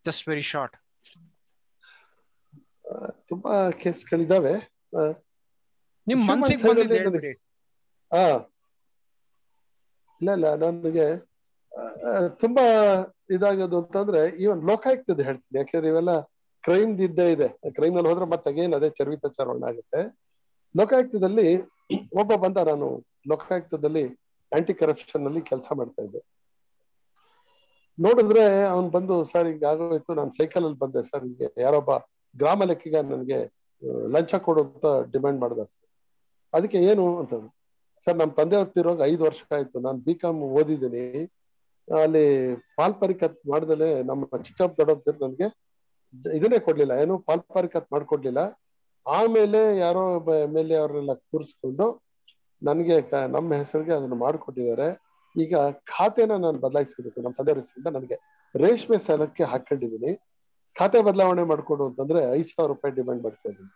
[0.05, 0.77] ಜಸ್ಟ್ ವೆರಿ ಶಾರ್ಟ್
[3.29, 3.53] ತುಂಬಾ
[3.83, 4.55] ಕೇಸ್ಗಳಿದಾವೆ.
[6.07, 6.97] ನಿಮ್ ಮನ್ಸಿಗೆ ಬಂದಿದೆ
[10.21, 11.07] ಇಲ್ಲ ಇಲ್ಲ ನನಗೆ
[12.29, 12.65] ತುಂಬಾ
[13.31, 15.59] ಇದಾಗೋದು ಅಂತಂದ್ರೆ ಈವನ್ ಲೋಕಾಯುಕ್ತದ ಹೇಳ್ತೀನಿ.
[15.59, 16.21] ಯಾಕಂದ್ರೆ ಇವೆಲ್ಲ
[16.65, 17.49] ಕ್ರೈಮ್ ಇದ್ದೇ ಇದೆ.
[17.71, 20.01] ಕ್ರೈಮ್ನಲ್ಲಿ ಹೋದ್ರೆ ಮತ್ತೆ ಅಗೇನ್ ಅದೇ ಚರ್ವಿತಾಚಾರಣ ಆಗುತ್ತೆ.
[20.77, 21.49] ಲೋಕಾಯುಕ್ತದಲ್ಲಿ
[22.13, 22.87] ಒಬ್ಬ ಬಂದ ನಾನು
[23.29, 24.05] ಲೋಕಾಯುಕ್ತದಲ್ಲಿ
[24.53, 26.21] ಆಂಟಿ ಕರಪ್ಷನ್ನಲ್ಲಿ ಕೆಲಸ ಮಾಡ್ತಾ ಇದ್ದೆ.
[27.99, 30.15] ನೋಡಿದ್ರೆ ಅವನ್ ಬಂದು, ಸರ್, ಹಿಂಗ ಆಗೋಯ್ತು.
[30.15, 31.03] ನಾನು ಸೈಕಲ್ ಅಲ್ಲಿ ಬಂದೆ.
[31.03, 31.91] ಸರ್, ಹಿಂಗೆ ಯಾರೊಬ್ಬ
[32.37, 33.41] ಗ್ರಾಮ ಲೆಕ್ಕಿಗ ನನ್ಗೆ
[34.07, 35.89] ಲಂಚ ಕೊಡುವಂತ ಡಿಮ್ಯಾಂಡ್ ಮಾಡ್ದ ಸರ್.
[36.53, 37.35] ಅದಕ್ಕೆ ಏನು ಅಂತ
[38.07, 39.81] ಸರ್ ನಮ್ಮ ತಂದೆ ಹೊತ್ತಿರೋ ಐದು ವರ್ಷ ಆಯ್ತು.
[39.81, 41.05] ನಾನು ಬಿ ಕಾಮ್ ಓದಿದ್ದೀನಿ.
[41.89, 42.27] ಅಲ್ಲಿ
[42.79, 45.49] ಪಾಲ್ಪರಿಕತ್ ಮಾಡ್ದಲೆ ನಮ್ಮ ಚಿಕ್ಕಪ್ಪ ದೊಡ್ಡಪ್ಪ ನನ್ಗೆ
[46.39, 48.41] ಇದನ್ನೇ ಕೊಡ್ಲಿಲ್ಲ, ಏನು ಪಾಲ್ಪರಿಕತ್ ಮಾಡ್ಕೊಡ್ಲಿಲ್ಲ.
[49.07, 50.03] ಆಮೇಲೆ ಯಾರೋ
[50.35, 51.87] ಎ ಅವರೆಲ್ಲ ಕೂರಿಸ್ಕೊಂಡು
[52.63, 52.97] ನನಗೆ
[53.37, 54.89] ನಮ್ಮ ಹೆಸರಿಗೆ ಅದನ್ನ ಮಾಡ್ಕೊಟ್ಟಿದ್ದಾರೆ.
[55.35, 55.55] ಈಗ
[55.93, 58.17] ಖಾತೆನ ನಾನು ಬದಲಾಯಿಸ್ಬೇಕು ನಮ್ಮ ತಂದೆ ಹೆಸರಿಂದ ನನಗೆ
[58.55, 60.13] ರೇಷ್ಮೆ ಸಾಲಕ್ಕೆ ಹಾಕೊಂಡಿದ್ದೀನಿ.
[60.77, 63.73] ಖಾತೆ ಬದಲಾವಣೆ ಮಾಡ್ಕೊಡು ಅಂತಂದ್ರೆ ಐದ್ ಸಾವಿರ ರೂಪಾಯಿ ಡಿಮ್ಯಾಂಡ್ ಮಾಡ್ತಾ ಇದ್ದೀನಿ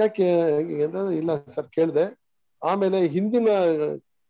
[0.00, 0.26] ಯಾಕೆ
[1.20, 2.04] ಇಲ್ಲ ಸರ್ ಕೇಳಿದೆ.
[2.62, 3.48] ಆಮೇಲೆ ಹಿಂದಿನ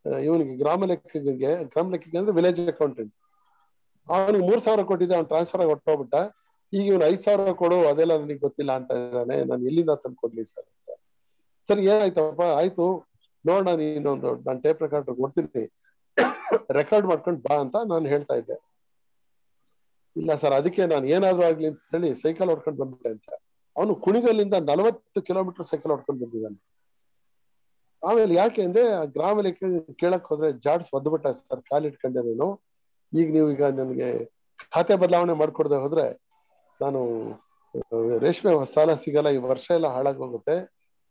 [0.05, 3.13] ಇವನಿಗೆ ಗ್ರಾಮ ಲೆಕ್ಕಿಗೆ ಗ್ರಾಮ ಲೆಕ್ಕಿಗೆ ಅಂದ್ರೆ ವಿಲೇಜ್ ಅಕೌಂಟೆಂಟ್
[4.09, 6.15] ಅವನಿಗೆ ಮೂರ್ ಸಾವಿರ ಕೊಟ್ಟಿದ್ದೆ, ಅವ್ನು ಟ್ರಾನ್ಸ್ಫರ್ ಆಗಿ ಹೊಟ್ಟೋಗ್ಬಿಟ್ಟ
[6.73, 9.45] ಈಗ ಇವನು ಐದ್ ಸಾವಿರ ಕೊಡು, ಅದೆಲ್ಲ ನನಗೆ ಗೊತ್ತಿಲ್ಲ ಅಂತ ಇದ್ದಾನೆ.
[9.45, 10.99] ನಾನು ಎಲ್ಲಿಂದ ತಂದು ಕೊಡ್ಲಿ ಸರ್ ಅಂತ.
[11.69, 12.43] ಸರ್, ಏನಾಯ್ತಪ್ಪ?
[12.61, 12.87] ಆಯ್ತು.
[13.47, 15.65] ನೋಡೋಣ ನೀನೊಂದು ನಾನು ಟೇಪ್ ರೆಕಾರ್ಡ್ ಕೊಡ್ತೀನಿ.
[16.71, 18.57] ರೆಕಾರ್ಡ್ ಮಾಡ್ಕೊಂಡು ಬಾ ಅಂತ ನಾನು ಹೇಳ್ತಾ ಇದ್ದೆ.
[20.17, 23.29] ಇಲ್ಲ ಸರ್, ಅದಕ್ಕೆ ನಾನು ಏನಾದ್ರು ಆಗ್ಲಿ ಅಂತ ಹೇಳಿ ಸೈಕಲ್ ಹೊಡ್ಕೊಂಡು ಬಂದ್ಬಿಟ್ಟೆ ಅಂತ.
[23.77, 26.59] ಅವನು ಕುಣಿಗಲ್ಲಿಂದ ನಲವತ್ತು ಕಿಲೋಮೀಟರ್ ಸೈಕಲ್ ಹೊಡ್ಕೊಂಡು ಬಂದಿದ್ದಾನೆ.
[28.03, 29.65] ಆಮೇಲೆ ಯಾಕೆ ಅಂದ್ರೆ ಆ ಗ್ರಾಮ ಲೆಕ್ಕ
[30.01, 32.49] ಕೇಳಕ್ ಹೋದ್ರೆ ಜಾಡ್ಸ್ ಒದ್ಬಿಟ್ಟ ಸರ್ ಕಾಲಿಟ್ಕೊಂಡೆ ನಾನು
[33.13, 34.09] ಈಗ ನೀವು ಈಗ ನನಗೆ
[34.75, 36.07] ಖಾತೆ ಬದಲಾವಣೆ ಮಾಡ್ಕೊಡ್ದೆ ಹೋದ್ರೆ
[36.81, 37.01] ನಾನು
[38.25, 40.57] ರೇಷ್ಮೆ ಸಾಲ ಸಿಗಲ್ಲ, ಈ ವರ್ಷ ಎಲ್ಲ ಹಾಳಾಗೋಗುತ್ತೆ.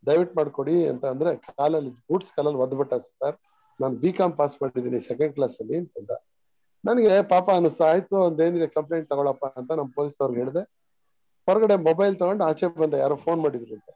[0.03, 3.37] ದಯವಿಟ್ಟು ಮಾಡ್ಕೊಡಿ ಅಂತ ಅಂದ್ರೆ ಕಾಲಲ್ಲಿ ಬೂಟ್ಸ್ ಕಾಲಲ್ಲಿ ಒದ್ಬಿಟ್ಟ ಸರ್.
[3.79, 6.11] ನಾನು ಬಿ ಕಾಮ್ ಪಾಸ್ ಮಾಡಿದ್ದೀನಿ ಸೆಕೆಂಡ್ ಕ್ಲಾಸ್ ಅಲ್ಲಿ ಅಂತಂದ.
[6.83, 10.63] ನನಗೆ ಪಾಪ ಅನಿಸ್ತಾ, ಆಯ್ತು, ಒಂದೇನಿದೆ ಕಂಪ್ಲೇಂಟ್ ತಗೊಳಪ್ಪ ಅಂತ ಪೊಲೀಸ್ ಅವ್ರಿಗೆ ಹೇಳಿದೆ.
[11.47, 13.89] ಹೊರಗಡೆ ಮೊಬೈಲ್ ತಗೊಂಡು ಆಚೆ ಬಂದೆ ಯಾರೋ ಫೋನ್ ಮಾಡಿದ್ರು ಅಂತ.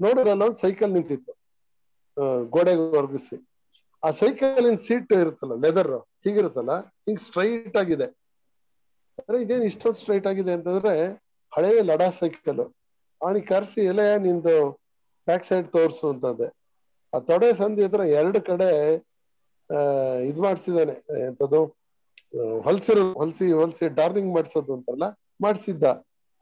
[0.00, 1.32] ನೋಡಿದ್ರೆ ಸೈಕಲ್ ನಿಂತಿತ್ತು.
[2.54, 3.36] ಗೋಡೆಗೆ ಒರಗಿಸಿ.
[4.02, 5.92] ಆ ಸೈಕಲ್ ಸೀಟ್ ಇರುತ್ತಲ್ಲ ಲೆದರ್
[6.24, 6.74] ಹೀಗಿರುತ್ತಲ್ಲ
[7.06, 8.08] ಹಿಂಗ್ ಸ್ಟ್ರೈಟ್ ಆಗಿದೆ.
[9.18, 10.94] ಅಂದ್ರೆ ಇದೇನು ಇಷ್ಟೊಂದು ಸ್ಟ್ರೈಟ್ ಆಗಿದೆ ಅಂತಂದ್ರೆ
[11.52, 12.62] ಹಳೆಯ ಲಡಾ ಸೈಕಲ್
[13.20, 14.54] ಅವನಿಗೆ ಕರ್ಸಿ ಎಲೆ ನಿಂದು
[15.28, 16.48] ಬ್ಯಾಕ್ ಸೈಡ್ ತೋರಿಸು ಅಂತಂದೆ.
[17.12, 18.68] ಆ ತೊಡೆ ಸಂಧಿ ಹತ್ರ ಎರಡು ಕಡೆ
[20.28, 20.94] ಇದ್ ಮಾಡ್ಸಿದಾನೆ
[21.28, 21.60] ಎಂತದ್ದು
[22.66, 25.04] ಹೊಲ್ಸಿರೋ, ಹೊಲ್ಸಿ ಹೊಲ್ಸಿ ಡಾರ್ನಿಂಗ್ ಮಾಡ್ಸೋದು ಅಂತಲ್ಲ
[25.44, 25.84] ಮಾಡ್ಸಿದ್ದ.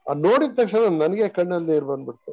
[0.05, 2.31] ಆ ನೋಡಿದ ತಕ್ಷಣ ನನಗೆ ಕಣ್ಣಲ್ಲಿ ನೀರು ಬಂದ್ಬಿಡ್ತು.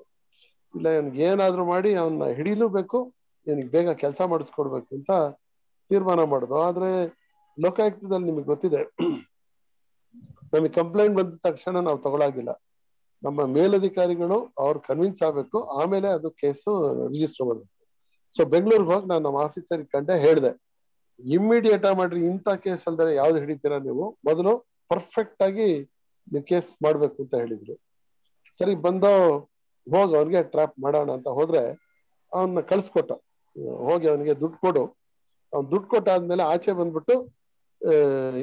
[0.75, 2.99] ಇಲ್ಲ, ಇವ್ನಿಗೆ ಏನಾದ್ರೂ ಮಾಡಿ ಅವನ್ನ ಹಿಡಿಲೂಬೇಕು
[3.47, 5.11] ಇವನಿಗೆ ಬೇಗ ಕೆಲಸ ಮಾಡಿಸ್ಕೊಡ್ಬೇಕು ಅಂತ
[5.89, 6.55] ತೀರ್ಮಾನ ಮಾಡುದು.
[6.55, 6.91] ಆದ್ರೆ
[7.61, 8.81] ಲೋಕಾಯುಕ್ತದಲ್ಲಿ ನಿಮಗೆ ಗೊತ್ತಿದೆ.
[10.53, 12.63] ನಮಗೆ ಕಂಪ್ಲೇಂಟ್ ಬಂದ ತಕ್ಷಣ ನಾವು ತಗೊಳಾಗಿಲ್ಲ.
[13.23, 15.63] ನಮ್ಮ ಮೇಲಧಿಕಾರಿಗಳು ಅವ್ರು ಕನ್ವಿನ್ಸ್ ಆಗ್ಬೇಕು.
[15.63, 16.73] ಆಮೇಲೆ ಅದು ಕೇಸು
[17.09, 17.73] ರಿಜಿಸ್ಟರ್ ಮಾಡಬೇಕು.
[18.37, 20.67] ಸೊ ಬೆಂಗಳೂರಿಗೆ ಹೋಗಿ ನಾನು ನಮ್ಮ ಆಫೀಸರ್ ಕಂಡೆ ಹೇಳಿದೆ.
[21.21, 24.19] ಇಮ್ಮಿಡಿಯೇಟ್ ಆಗಿ ಮಾಡ್ರಿ, ಇಂಥ ಕೇಸ್ ಅಲ್ದರೆ ಯಾವ್ದು ಹಿಡಿತೀರಾ ನೀವು?
[24.25, 25.83] ಮೊದಲು ಪರ್ಫೆಕ್ಟ್ ಆಗಿ
[26.33, 27.75] ನೀವು ಕೇಸ್ ಮಾಡ್ಬೇಕು ಅಂತ ಹೇಳಿದ್ರು.
[28.59, 29.05] ಸರಿ, ಬಂದ
[29.95, 31.63] ಹೋಗಿ ಅವ್ರಿಗೆ ಟ್ರ್ಯಾಪ್ ಮಾಡೋಣ ಅಂತ ಹೋದ್ರೆ
[32.35, 33.13] ಅವನ್ನ ಕಳ್ಸ್ಕೊಟ್ಟ.
[33.87, 34.85] ಹೋಗಿ ಅವನಿಗೆ ದುಡ್ಡು ಕೊಡು.
[35.53, 37.15] ಅವ್ನು ದುಡ್ಡು ಕೊಟ್ಟಾದ್ಮೇಲೆ ಆಚೆ ಬಂದ್ಬಿಟ್ಟು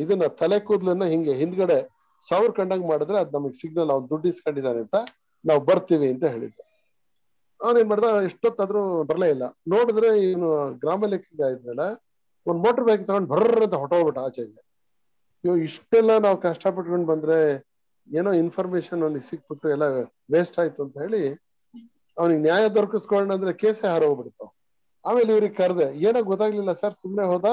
[0.01, 1.77] ಇದನ್ನ ತಲೆ ಕೂದಲನ್ನ ಹಿಂಗೆ ಹಿಂದ್ಗಡೆ
[2.23, 4.97] ಸಾವಿರ ಕಂಡಂಗ್ ಮಾಡಿದ್ರೆ ಅದ್ ನಮಗ್ ಸಿಗ್ನಲ್ ಅವ್ನು ದುಡ್ಡು ಇಸ್ಕೊಂಡಿದ್ದಾನೆ ಅಂತ
[5.43, 6.59] ನಾವು ಬರ್ತೀವಿ ಅಂತ ಹೇಳಿದ್ದ.
[7.59, 9.45] ಅವನೇನ್ ಮಾಡ್ದ, ಎಷ್ಟೊತ್ತಾದ್ರೂ ಬರಲೇ ಇಲ್ಲ.
[9.73, 10.49] ನೋಡಿದ್ರೆ ಇವನು
[10.83, 11.87] ಗ್ರಾಮ ಲೆಕ್ಕ ಇದ್ಮೇಲೆ
[12.45, 14.61] ಒಂದ್ ಮೋಟರ್ ಬೈಕ್ ತಗೊಂಡ್ ಬರ್ರ ಅಂತ ಹೊಟ್ಟೋಗ್ಬಿಟ್ಟ ಆಚೆಗೆ.
[15.43, 17.37] ಇವ್ ಇಷ್ಟೆಲ್ಲ ನಾವು ಕಷ್ಟಪಟ್ಕೊಂಡ್ ಬಂದ್ರೆ
[18.07, 19.85] ಏನೋ ಇನ್ಫಾರ್ಮೇಶನ್ ಅವ್ನಿಗೆ ಸಿಕ್ಬಿಟ್ಟು ಎಲ್ಲ
[20.33, 21.21] ವೇಸ್ಟ್ ಆಯ್ತು ಅಂತ ಹೇಳಿ,
[22.17, 24.49] ಅವ್ನಿಗೆ ನ್ಯಾಯ ದೊರಕಿಸ್ಕೊಳ್ಳೋಣ ಅಂದ್ರೆ ಕೇಸೇ ಹಾರೋಗ್ಬಿಡ್ತಾವ
[25.05, 27.47] ಆಮೇಲೆ ಇವ್ರಿಗೆ ಕರೆದೆ, ಏನೋ ಗೊತ್ತಾಗ್ಲಿಲ್ಲ ಸರ್, ಸುಮ್ನೆ ಹೋದ.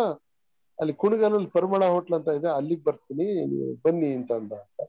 [0.78, 4.52] ಅಲ್ಲಿ ಕುಣಗಲಲ್ಲಿ ಪರಿಮಳ ಹೋಟ್ಲ್ ಅಂತ ಇದೆ, ಅಲ್ಲಿಗೆ ಬರ್ತೀನಿ, ನೀವು ಬನ್ನಿ ಅಂತ ಅಂದ.
[4.64, 4.88] ಅಂತ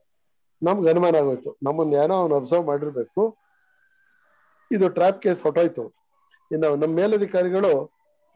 [0.62, 1.50] ನಮ್ಗೆ ಅನುಮಾನ ಆಗೋಯ್ತು.
[1.66, 3.22] ನಮ್ಮನ್ನ ಏನೋ ಅವ್ನು ಅಬ್ಸರ್ವ್ ಮಾಡಿರ್ಬೇಕು.
[4.70, 5.84] ಇದು ಟ್ರಾಪ್ ಕೇಸ್ ಹೊಟ್ಟೋಯ್ತು
[6.50, 7.72] ಇನ್ನು ನಮ್ಮ ಮೇಲಧಿಕಾರಿಗಳು,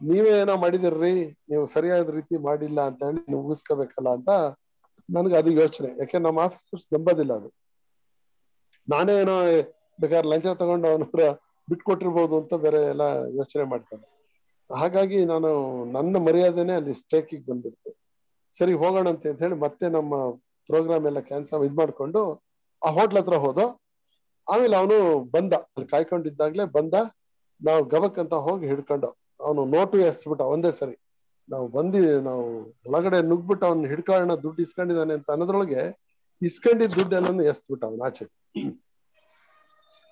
[0.01, 1.15] ನೀವೇ ಏನೋ ಮಾಡಿದಿರ್ರಿ,
[1.51, 4.29] ನೀವು ಸರಿಯಾದ ರೀತಿ ಮಾಡಿಲ್ಲ ಅಂತ ಹೇಳಿ ನೀವು ಮುಗಿಸ್ಕೋಬೇಕಲ್ಲ ಅಂತ
[5.09, 5.89] ನನ್ಗೆ ಅದು ಯೋಚನೆ.
[6.01, 7.49] ಯಾಕೆ ನಮ್ಮ ಆಫೀಸರ್ಸ್ ನಂಬೋದಿಲ್ಲ ಅದು.
[8.87, 9.35] ನಾನೇ ಏನೋ
[10.01, 11.23] ಬೇಕಾದ್ರೆ ಲಂಚ ತಗೊಂಡು ಅವನ ಹತ್ರ
[11.67, 13.05] ಬಿಟ್ಕೊಟ್ಟಿರ್ಬೋದು ಅಂತ ಬೇರೆ ಎಲ್ಲ
[13.39, 14.05] ಯೋಚನೆ ಮಾಡ್ತಾರೆ.
[14.69, 15.49] ಹಾಗಾಗಿ ನಾನು
[15.91, 17.89] ನನ್ನ ಮರ್ಯಾದೆನೆ ಅಲ್ಲಿ ಸ್ಟೇಕಿಗೆ ಬಂದ್ಬಿಡ್ತು.
[18.57, 20.31] ಸರಿ, ಹೋಗೋಣ ಅಂತ ಹೇಳಿ ಮತ್ತೆ ನಮ್ಮ
[20.69, 22.43] ಪ್ರೋಗ್ರಾಮ್ ಎಲ್ಲ ಕ್ಯಾನ್ಸಲ್ ಇದ್ ಮಾಡ್ಕೊಂಡು
[22.83, 23.59] ಆ ಹೋಟ್ಲ್ ಹತ್ರ ಹೋದ.
[24.47, 25.53] ಆಮೇಲೆ ಅವನು ಬಂದ.
[25.53, 26.93] ಅಲ್ಲಿ ಕಾಯ್ಕೊಂಡಿದ್ದಾಗ್ಲೇ ಬಂದ.
[27.61, 29.17] ನಾವು ಗಬಕ್ ಅಂತ ಹೋಗಿ ಹಿಡ್ಕೊಂಡು.
[29.39, 30.95] ಅವನು ನೋಟು ಎಸ್ಬಿಟ್ಟ ಒಂದೇ ಸರಿ.
[31.49, 32.43] ನಾವು ಬಂದಿ, ನಾವು
[32.85, 35.81] ಒಳಗಡೆ ನುಗ್ಬಿಟ್ಟು ಅವ್ನ ಹಿಡ್ಕೊಳ್ಳೋಣ ದುಡ್ಡು ಇಸ್ಕೊಂಡಿದ್ದಾನೆ ಅಂತ ಅನ್ನೋದ್ರೊಳಗೆ
[36.41, 38.25] ಇಸ್ಕೊಂಡಿದ್ ದುಡ್ಡೆಲ್ಲ ಎಸ್ಬಿಟ್ಟ ಅವನ ಆಚೆ.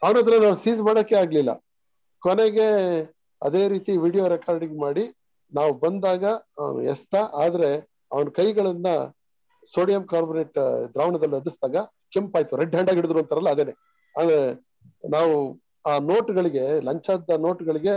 [0.01, 1.63] ಅವನ ಹತ್ರ ನಾವು ಸೀಸ್ ಮಾಡಕ್ಕೆ ಆಗ್ಲಿಲ್ಲ.
[2.21, 2.67] ಕೊನೆಗೆ
[3.47, 5.03] ಅದೇ ರೀತಿ ವಿಡಿಯೋ ರೆಕಾರ್ಡಿಂಗ್ ಮಾಡಿ
[5.51, 6.23] ನಾವು ಬಂದಾಗ
[6.61, 7.69] ಅವನು ಎಸ್ತ, ಆದ್ರೆ
[8.13, 8.87] ಅವನ ಕೈಗಳನ್ನ
[9.73, 10.57] ಸೋಡಿಯಂ ಕಾರ್ಬೋನೇಟ್
[10.93, 11.77] ದ್ರಾವಣದಲ್ಲಿ ಅದಿಸಿದಾಗ
[12.13, 12.57] ಕೆಂಪಾಯ್ತು.
[12.61, 13.73] ರೆಡ್ ಹ್ಯಾಂಡ್ ಆಗಿ ಹಿಡಿದ್ರು ಅಂತಾರಲ್ಲ ಅದೇನೆ.
[15.15, 15.33] ನಾವು
[15.89, 17.95] ಆ ನೋಟ್ಗಳಿಗೆ, ಲಂಚದ ನೋಟ್ಗಳಿಗೆ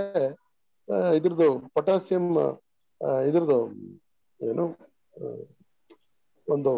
[1.18, 2.26] ಇದ್ರದ್ದು ಪೊಟ್ಯಾಸಿಯಂ
[3.28, 3.58] ಇದ್ರದ್ದು
[4.40, 4.64] ಏನು
[6.48, 6.72] ಒಂದು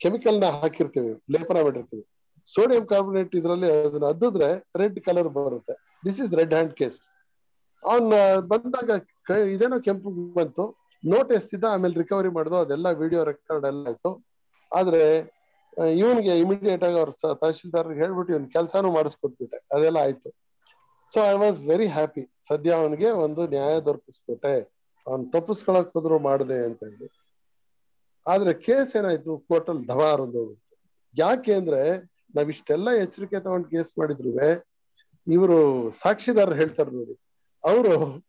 [0.00, 2.04] ಕೆಮಿಕಲ್ನ ಹಾಕಿರ್ತೀವಿ, ಲೇಪನ ಮಾಡಿರ್ತೀವಿ.
[2.46, 4.50] ಸೋಡಿಯಂ ಕಾರ್ಬೋನೇಟ್ ಇದ್ರಲ್ಲಿ ಅದನ್ನ ಅದ್ದಿದ್ರೆ
[4.80, 5.74] ರೆಡ್ ಕಲರ್ ಬರುತ್ತೆ.
[6.06, 6.98] This is red hand case
[7.84, 8.90] ಅವನ್ ಬಂದಾಗ
[9.48, 10.64] ಇದೇನೋ ಕೆಂಪು ಬಂತು.
[11.06, 14.26] ನೋಟ್ ಎಸ್ತಿದ್ದ ಆಮೇಲೆ ರಿಕವರಿ ಮಾಡ್ದು, ಅದೆಲ್ಲ ವಿಡಿಯೋ ರೆಕಾರ್ಡ್ ಎಲ್ಲ ಆಯ್ತು.
[14.72, 15.02] ಆದ್ರೆ
[15.96, 19.76] ಇವನ್ಗೆ ಇಮಿಡಿಯೇಟ್ ಆಗಿ ಅವ್ರ ತಹಶೀಲ್ದಾರ್ ಹೇಳ್ಬಿಟ್ಟು ಇವ್ನ ಕೆಲ್ಸಾನು ಮಾಡಿಸ್ಕೊಟ್ಬಿಟ್ಟೆ.
[19.76, 20.30] ಅದೆಲ್ಲ ಆಯ್ತು.
[21.12, 26.84] So I was very happy ಸದ್ಯ ಅವನಿಗೆ ಒಂದು ನ್ಯಾಯ ದೊರಕಿಸ್ಕೊಟ್ಟೆ ಅವ್ನ್ ತಪ್ಪಿಸ್ಕೊಳಕ್ ಹೋದ್ರು ಮಾಡಿದೆ ಅಂತ
[26.84, 27.08] ಹೇಳಿ.
[28.26, 29.38] ಆದ್ರೆ ಕೇಸ್ ಏನಾಯ್ತು?
[29.38, 30.62] ಕೋರ್ಟಲ್ ಧವಾರ್ ಒಂದು
[31.18, 34.30] ಯಾಕೆ ಅಂದ್ರೆ, ನಾವ್ ಇಷ್ಟೆಲ್ಲ ಎಚ್ಚರಿಕೆ ತಗೊಂಡ್ ಕೇಸ್ ಮಾಡಿದ್ರು
[35.26, 37.27] ಇವರು ಸಾಕ್ಷಿದಾರರು ಹೇಳ್ತಾರೆ ನೋಡಿ.
[37.64, 38.24] ಅವರು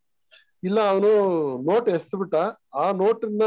[0.63, 1.11] ಇಲ್ಲ, ಅವನು
[1.61, 2.35] ನೋಟ್ ಎಸ್ಬಿಟ್ಟ.
[2.75, 3.41] ಆ ನೋಟನ್ನ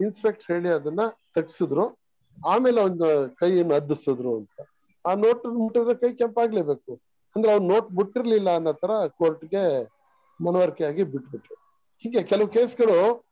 [0.00, 1.00] ಇನ್ಸ್ಪೆಕ್ಟರ್ ಹೇಳಿ ಅದನ್ನ
[1.34, 1.98] ತೆಗ್ಸಿದ್ರು.
[2.46, 4.68] ಆಮೇಲೆ ಅವನ ಕೈಯನ್ನು ಅದ್ದಿಸಿದ್ರು ಅಂತ.
[5.06, 7.00] ಆ ನೋಟ್ ಮುಟ್ಟಿದ್ರೆ ಕೈ ಕೆಂಪಾಗ್ಲೇಬೇಕು.
[7.36, 9.84] ಅಂದ್ರೆ ಅವ್ನು ನೋಟ್ ಬಿಟ್ಟಿರ್ಲಿಲ್ಲ ಅನ್ನೋ ತರ ಕೋರ್ಟ್ಗೆ
[10.44, 11.54] ಮನವರಿಕೆ ಆಗಿ ಬಿಟ್ಬಿಟ್ರು.
[11.98, 13.26] ಹೀಗೆ ಕೆಲವು ಕೇಸ್ಗಳು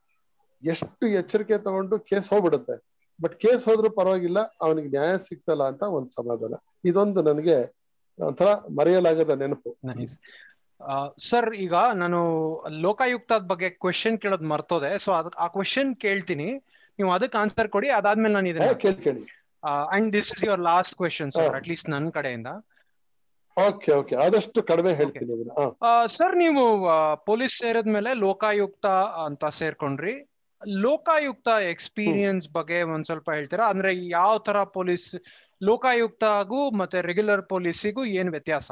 [0.63, 3.05] ಎಷ್ಟು ಎಚ್ಚರಿಕೆ ತಗೊಂಡು ಕೇಸ್ ಹೋಗ್ಬಿಡುತ್ತೆ.
[3.23, 6.55] ಬಟ್ ಕೇಸ್ ಹೋದ್ರೂ ಪರವಾಗಿಲ್ಲ, ಅವನಿಗೆ ನ್ಯಾಯ ಸಿಗ್ತಲ್ಲ ಅಂತ ಒಂದು ಸಮಾಧಾನ.
[6.85, 7.79] ಇದೊಂದು ನನಗೆ
[8.19, 9.79] ಒಂಥರ ಮರೆಯಲಾಗದ ನೆನಪು.
[11.31, 12.19] ಸರ್ ಈಗ ನಾನು
[12.87, 14.91] ಲೋಕಾಯುಕ್ತದ ಬಗ್ಗೆ ಕ್ವೆಶನ್ ಕೇಳೋದ್ ಮರ್ತೋದೆ.
[14.99, 16.49] ಸೊ ಅದ್ ಆ ಕ್ವೆಶನ್ ಕೇಳ್ತೀನಿ.
[16.99, 19.25] ನೀವು ಅದಕ್ಕೆ ಆನ್ಸರ್ ಕೊಡಿ ಅದಾದ್ಮೇಲೆ ನಾನು ಇದನ್ನ ಕೇಳಿ
[19.97, 21.55] and this is your last question sir.
[21.59, 22.51] At least ನನ್ನ ಕಡೆಯಿಂದ.
[23.57, 24.15] Okay okay.
[24.25, 25.35] ಆದಷ್ಟು ಕಡಿಮೆ ಹೇಳ್ತೀನಿ
[26.17, 26.65] ಸರ್ ನೀವು
[27.31, 28.87] ಪೊಲೀಸ್ ಸೇರಿದ್ಮೇಲೆ ಲೋಕಾಯುಕ್ತ
[29.27, 30.15] ಅಂತ ಸೇರ್ಕೊಂಡ್ರಿ.
[30.85, 33.65] ಲೋಕಾಯುಕ್ತ ಎಕ್ಸ್ಪೀರಿಯನ್ಸ್ ಬಗ್ಗೆ ಒಂದ್ ಸ್ವಲ್ಪ ಹೇಳ್ತೀರಾ?
[33.73, 35.09] ಅಂದ್ರೆ ಯಾವ ತರ ಪೊಲೀಸ್
[35.61, 38.71] ಲೋಕಾಯುಕ್ತಗೂ ಮತ್ತೆ ರೆಗ್ಯುಲರ್ ಪೊಲೀಸಿಗೂ ಏನ್ ವ್ಯತ್ಯಾಸ?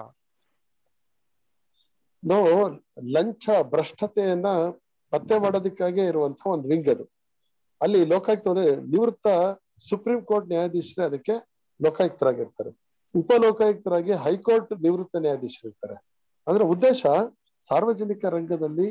[2.26, 2.50] ನಾವು
[3.12, 4.48] ಲಂಚ ಭ್ರಷ್ಟತೆಯನ್ನ
[5.12, 7.04] ಪತ್ತೆ ಮಾಡೋದಕ್ಕಾಗಿ ಇರುವಂತಹ ಒಂದು ವಿಂಗ್ ಅದು.
[7.80, 8.48] ಅಲ್ಲಿ ಲೋಕಾಯುಕ್ತ
[8.92, 9.26] ನಿವೃತ್ತ
[9.88, 11.34] ಸುಪ್ರೀಂ ಕೋರ್ಟ್ ನ್ಯಾಯಾಧೀಶರೇ ಅದಕ್ಕೆ
[11.80, 12.70] ಲೋಕಾಯುಕ್ತರಾಗಿರ್ತಾರೆ.
[13.14, 15.96] ಉಪ ಲೋಕಾಯುಕ್ತರಾಗಿ ಹೈಕೋರ್ಟ್ ನಿವೃತ್ತ ನ್ಯಾಯಾಧೀಶರು ಇರ್ತಾರೆ
[16.46, 17.02] ಅಂದ್ರೆ ಉದ್ದೇಶ
[17.68, 18.88] ಸಾರ್ವಜನಿಕ ರಂಗದಲ್ಲಿ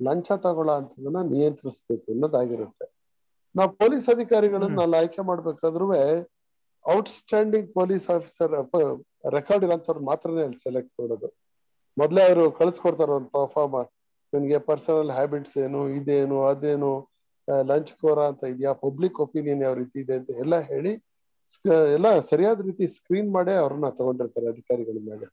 [0.00, 2.86] ಲಂಚ ತಗೊಳ್ಳ ಅಂತದನ್ನ ನಿಯಂತ್ರಿಸ್ಬೇಕು ಅನ್ನೋದಾಗಿರುತ್ತೆ.
[3.54, 5.86] ನಾವು ಪೊಲೀಸ್ ಅಧಿಕಾರಿಗಳನ್ನ ಅಲ್ಲಿ ಆಯ್ಕೆ ಮಾಡ್ಬೇಕಾದ್ರೂ
[6.84, 8.52] ಔಟ್ಸ್ಟ್ಯಾಂಡಿಂಗ್ ಪೊಲೀಸ್ ಆಫೀಸರ್
[9.32, 11.28] ರೆಕಾರ್ಡ್ ಇರೋಂಥವ್ರು ಮಾತ್ರನೇ ಅಲ್ಲಿ ಸೆಲೆಕ್ಟ್ ಮಾಡೋದು.
[12.00, 13.88] ಮೊದ್ಲೇ ಅವರು ಕಳಿಸ್ಕೊಡ್ತಾರ ಒಂದು ನಿಮಗೆ
[14.32, 16.90] ನಿನ್ಗೆ ಪರ್ಸನಲ್ ಹ್ಯಾಬಿಟ್ಸ್ ಏನು, ಇದೇನು, ಅದೇನು
[17.70, 18.72] ಲಂಚ್ ಕೋರ ಅಂತ ಇದೆಯಾ?
[18.84, 20.92] ಪಬ್ಲಿಕ್ ಒಪಿನಿಯನ್ ಯಾವ ರೀತಿ ಇದೆ ಅಂತ ಎಲ್ಲ ಹೇಳಿ
[21.96, 25.26] ಎಲ್ಲ ಸರಿಯಾದ ರೀತಿ ಸ್ಕ್ರೀನ್ ಮಾಡಿ ಅವ್ರನ್ನ ತಗೊಂಡಿರ್ತಾರೆ ಅಧಿಕಾರಿಗಳ ಮೇಲೆ.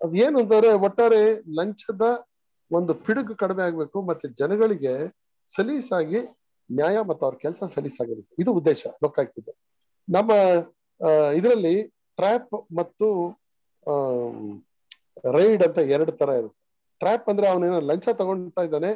[0.00, 1.20] ಅದ್ ಏನು ಅಂತಂದ್ರೆ ಒಟ್ಟಾರೆ
[1.58, 2.04] ಲಂಚದ
[2.70, 4.94] ಒಂದು ಪಿಡುಗು ಕಡಿಮೆ ಆಗ್ಬೇಕು ಮತ್ತೆ ಜನಗಳಿಗೆ
[5.52, 6.20] ಸಲೀಸಾಗಿ
[6.70, 9.52] ನ್ಯಾಯ ಮತ್ತು ಅವ್ರ ಕೆಲಸ ಸಲೀಸಾಗಬೇಕು ಇದು ಉದ್ದೇಶ ಲೋಕಾಯುಕ್ತದ್ದು
[10.08, 10.30] ನಮ್ಮ
[11.38, 11.74] ಇದರಲ್ಲಿ
[12.18, 13.08] ಟ್ರ್ಯಾಪ್ ಮತ್ತು
[15.32, 16.60] ರೈಡ್ ಅಂತ ಎರಡು ತರ ಇರುತ್ತೆ.
[17.00, 18.90] ಟ್ರ್ಯಾಪ್ ಅಂದ್ರೆ ಅವನೇನೋ ಲಂಚ ತಗೊಳ್ತಾ ಇದ್ದಾನೆ,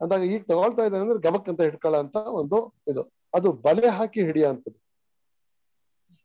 [0.00, 2.58] ಅಂದಾಗ ಈಗ ತಗೊಳ್ತಾ ಇದ್ದಾನೆ ಅಂದ್ರೆ ಗಮಕ್ ಅಂತ ಹಿಡ್ಕೊಳ್ಳೋ ಅಂತ ಒಂದು
[2.88, 3.02] ಇದು.
[3.34, 4.78] ಅದು ಬಲೆ ಹಾಕಿ ಹಿಡಿಯ ಅಂತದ್ದು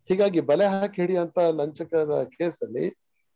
[0.10, 2.86] ಹೀಗಾಗಿ ಬಲೆ ಹಾಕಿ ಹಿಡಿಯಂತ ಲಂಚಕದ ಕೇಸಲ್ಲಿ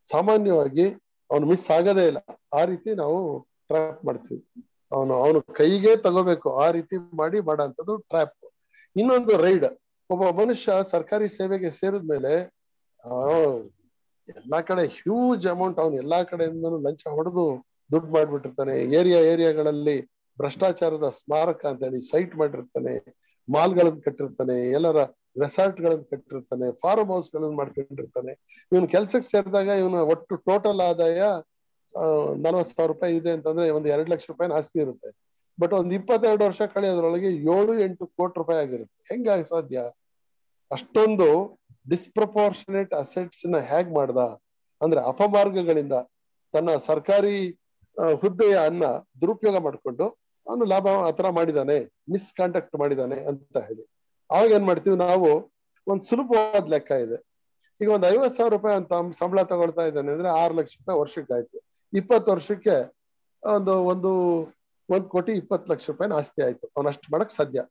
[0.08, 0.86] ಸಾಮಾನ್ಯವಾಗಿ
[1.30, 2.20] ಅವನು ಮಿಸ್ ಆಗದೇ ಇಲ್ಲ.
[2.54, 3.18] ಆ ರೀತಿ ನಾವು
[3.68, 4.42] ಟ್ರ್ಯಾಪ್ ಮಾಡ್ತೀವಿ.
[4.92, 6.50] ಅವನು ಅವನು ಕೈಗೆ ತಗೋಬೇಕು.
[6.58, 8.38] ಆ ರೀತಿ ಮಾಡಿ ಮಾಡೋಂಥದ್ದು ಟ್ರ್ಯಾಪ್
[8.96, 9.68] ಇನ್ನೊಂದು ರೈಡ್.
[10.10, 12.34] ಒಬ್ಬ ಮನುಷ್ಯ ಸರ್ಕಾರಿ ಸೇವೆಗೆ ಸೇರಿದ್ಮೇಲೆ
[14.40, 17.46] ಎಲ್ಲಾ ಕಡೆ ಹ್ಯೂಜ್ ಅಮೌಂಟ್ ಅವನು ಎಲ್ಲಾ ಕಡೆಯಿಂದನು ಲಂಚ ಹೊಡೆದು
[17.90, 18.76] ದುಡ್ಡು ಮಾಡ್ಬಿಟ್ಟಿರ್ತಾನೆ.
[19.00, 19.98] ಏರಿಯಾ ಏರಿಯಾಗಳಲ್ಲಿ
[20.38, 22.94] ಭ್ರಷ್ಟಾಚಾರದ ಸ್ಮಾರಕ ಅಂತ ಹೇಳಿ ಸೈಟ್ ಮಾಡಿರ್ತಾನೆ.
[23.48, 25.00] ಮಾಲ್ಗಳನ್ನ ಕಟ್ಟಿರ್ತಾನೆ, ಎಲ್ಲರ
[25.42, 28.34] ರೆಸಾರ್ಟ್ ಗಳನ್ನ ಕಟ್ಟಿರ್ತಾನೆ ಫಾರ್ಮ್ ಹೌಸ್ ಗಳನ್ನ ಮಾಡ್ಕೊಂಡಿರ್ತಾನೆ.
[28.72, 31.20] ಇವನ್ ಕೆಲ್ಸಕ್ಕೆ ಸೇರಿದಾಗ ಇವನ ಒಟ್ಟು ಟೋಟಲ್ ಆದಾಯ
[32.44, 35.10] ನಲವತ್ತು ಸಾವಿರ ರೂಪಾಯಿ ಇದೆ ಅಂತಂದ್ರೆ ಒಂದ್ ಎರಡ್ ಲಕ್ಷ ರೂಪಾಯಿ ಆಸ್ತಿ ಇರುತ್ತೆ.
[35.58, 38.98] ಬಟ್ ಒಂದ್ ಇಪ್ಪತ್ತೆರಡು ವರ್ಷ ಕಳೆಯೋದ್ರೊಳಗೆ ಏಳು ಎಂಟು ಕೋಟಿ ರೂಪಾಯಿ ಆಗಿರುತ್ತೆ.
[39.12, 39.80] ಹೆಂಗಾಗಿ ಸಾಧ್ಯ?
[40.72, 41.28] ಅಷ್ಟೊಂದು
[41.90, 44.18] ಡಿಸ್ಪ್ರಪೋರ್ಷನೇಟ್ ಅಸೆಟ್ಸ್ನ ಹ್ಯಾಗ್ ಮಾಡ್ದ?
[44.82, 45.96] ಅಂದ್ರೆ ಅಪಮಾರ್ಗಗಳಿಂದ
[46.54, 47.38] ತನ್ನ ಸರ್ಕಾರಿ
[48.22, 48.84] ಹುದ್ದೆಯ ಅನ್ನ
[49.22, 50.06] ದುರುಪಯೋಗ ಮಾಡ್ಕೊಂಡು
[50.48, 51.78] ಅವನು ಲಾಭ ಆತರ ಮಾಡಿದಾನೆ
[52.12, 53.84] ಮಿಸ್ಕಾಂಡಕ್ಟ್ ಮಾಡಿದಾನೆ ಅಂತ ಹೇಳಿ.
[54.30, 55.30] ಅವಾಗ ಏನ್ ಮಾಡ್ತೀವಿ ನಾವು?
[55.88, 57.18] ಒಂದ್ ಸುಲಭವಾದ ಲೆಕ್ಕ ಇದೆ.
[57.82, 61.58] ಈಗ ಒಂದ್ ಐವತ್ ಸಾವಿರ ರೂಪಾಯಿ ಅಂತ ಸಂಬಳ ತಗೊಳ್ತಾ ಇದ್ದಾನೆ ಅಂದ್ರೆ ಆರು ಲಕ್ಷ ರೂಪಾಯಿ ವರ್ಷಕ್ಕೆ ಆಯ್ತು
[61.94, 62.76] ಇಪ್ಪತ್ತು ವರ್ಷಕ್ಕೆ
[63.56, 64.12] ಒಂದು ಒಂದು,
[64.90, 66.72] ಒಂದ್ ಕೋಟಿ ಇಪ್ಪತ್ತು ಲಕ್ಷ ರೂಪಾಯಿನ ಆಸ್ತಿ ಆಯ್ತು.
[66.78, 67.64] ಅವನಷ್ಟು ಮಾಡಕ್ ಸಾಧ್ಯ.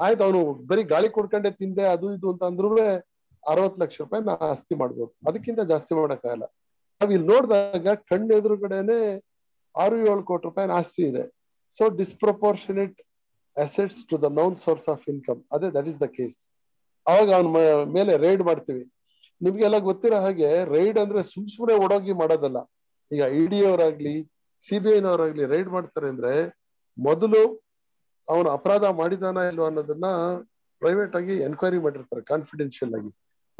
[0.00, 2.68] ಆಯ್ತು, ಅವನು ಬರೀ ಗಾಳಿ ಕೊಡ್ಕೊಂಡೆ ತಿಂದೆ, ಅದು ಇದು ಅಂತ ಅಂದ್ರೂ
[3.46, 5.12] ಅರವತ್ ಲಕ್ಷ ರೂಪಾಯಿ ನಾ ಆಸ್ತಿ ಮಾಡ್ಬೋದು.
[5.28, 6.46] ಅದಕ್ಕಿಂತ ಜಾಸ್ತಿ ಮಾಡೋಕ್ಕಾಗಲ್ಲ
[7.00, 8.98] ನಾವ್ ಇಲ್ಲಿ ನೋಡಿದಾಗ ಕಣ್ಣೆದುರುಗಡೆನೆ
[9.74, 11.24] ಆರು ಏಳು ಕೋಟಿ ರೂಪಾಯಿ ಆಸ್ತಿ ಇದೆ.
[11.76, 12.96] So disproportionate
[13.56, 16.38] assets to the known source of income ಅದೇ ದಟ್ ಇಸ್ ದ ಕೇಸ್
[17.06, 17.48] ಅವಾಗ ಅವನ
[17.96, 18.84] ಮೇಲೆ ರೈಡ್ ಮಾಡ್ತೀವಿ.
[19.40, 22.58] ನಿಮ್ಗೆಲ್ಲ ಗೊತ್ತಿರೋ ಹಾಗೆ ರೈಡ್ ಅಂದ್ರೆ ಸುಮ್ ಸುಮ್ನೆ ಓಡೋಗಿ ಮಾಡೋದಲ್ಲ.
[23.10, 24.14] ಈಗ ಇ ಡಿ ಅವರಾಗ್ಲಿ
[24.62, 26.32] ಸಿ ಬಿ ಐನವರಾಗ್ಲಿ ರೈಡ್ ಮಾಡ್ತಾರೆ ಅಂದ್ರೆ
[26.96, 27.42] ಮೊದಲು
[28.28, 30.06] ಅವನು ಅಪರಾಧ ಮಾಡಿದಾನ ಇಲ್ವಾ ಅನ್ನೋದನ್ನ
[30.82, 33.10] ಪ್ರೈವೇಟ್ ಆಗಿ ಎನ್ಕ್ವೈರಿ ಮಾಡಿರ್ತಾರೆ ಕಾನ್ಫಿಡೆನ್ಷಿಯಲ್ ಆಗಿ.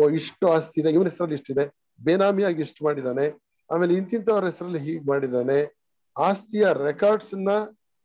[0.04, 0.90] ಇಷ್ಟು ಆಸ್ತಿ ಇದೆ.
[0.90, 1.64] ಇವನ ಹೆಸರಲ್ಲಿ ಇಷ್ಟಿದೆ.
[2.04, 3.26] ಬೇನಾಮಿಯಾಗಿ ಇಷ್ಟು ಮಾಡಿದಾನೆ
[3.70, 5.76] ಆಮೇಲೆ ಇಂತಿಂತವ್ರ ಹೆಸರಲ್ಲಿ ಹೀಗ್ ಮಾಡಿದಾನೆ
[6.18, 7.50] ಆಸ್ತಿಯ ರೆಕಾರ್ಡ್ಸ್ನ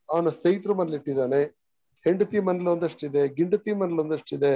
[0.10, 1.44] ಅವನ ಸ್ನೇಹಿತರು ಮನೇಲಿ ಇಟ್ಟಿದ್ದಾನೆ
[2.04, 4.54] ಹೆಂಡತಿ ಮನೇಲಿ ಒಂದಷ್ಟಿದೆ, ಗಿಂಡತಿ ಮನೇಲಿ ಒಂದಷ್ಟಿದೆ,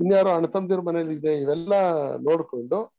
[0.00, 1.72] ಇನ್ಯಾರೋ ಅಣತಂದಿರ ಮನೇಲಿ ಇದೆ ಇವೆಲ್ಲ
[2.16, 2.94] ನೋಡ್ಕೊಂಡು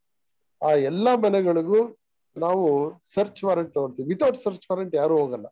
[0.65, 1.97] ಆ ಎಲ್ಲಾ ಮನೆಗಳಿಗೂ
[2.37, 4.07] ನಾವು ಸರ್ಚ್ ವಾರೆಂಟ್ ತಗೊಳ್ತೀವಿ.
[4.07, 5.45] ವಿತೌಟ್ ಸರ್ಚ್ ವಾರೆಂಟ್ ಯಾರು ಹೋಗಲ್ಲ.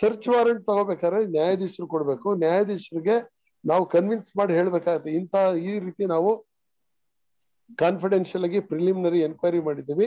[0.00, 2.34] ಸರ್ಚ್ ವಾರೆಂಟ್ ತಗೋಬೇಕಾದ್ರೆ ನ್ಯಾಯಾಧೀಶರು ಕೊಡ್ಬೇಕು.
[2.34, 3.30] ನ್ಯಾಯಾಧೀಶರಿಗೆ
[3.66, 5.10] ನಾವು ಕನ್ವಿನ್ಸ್ ಮಾಡಿ ಹೇಳ್ಬೇಕಾಗತ್ತೆ.
[5.10, 6.46] ಇಂತ ಈ ರೀತಿ ನಾವು
[7.82, 10.06] ಕಾನ್ಫಿಡೆನ್ಶಿಯಲ್ ಆಗಿ ಪ್ರಿಲಿಮಿನರಿ ಎನ್ಕ್ವೈರಿ ಮಾಡಿದೀವಿ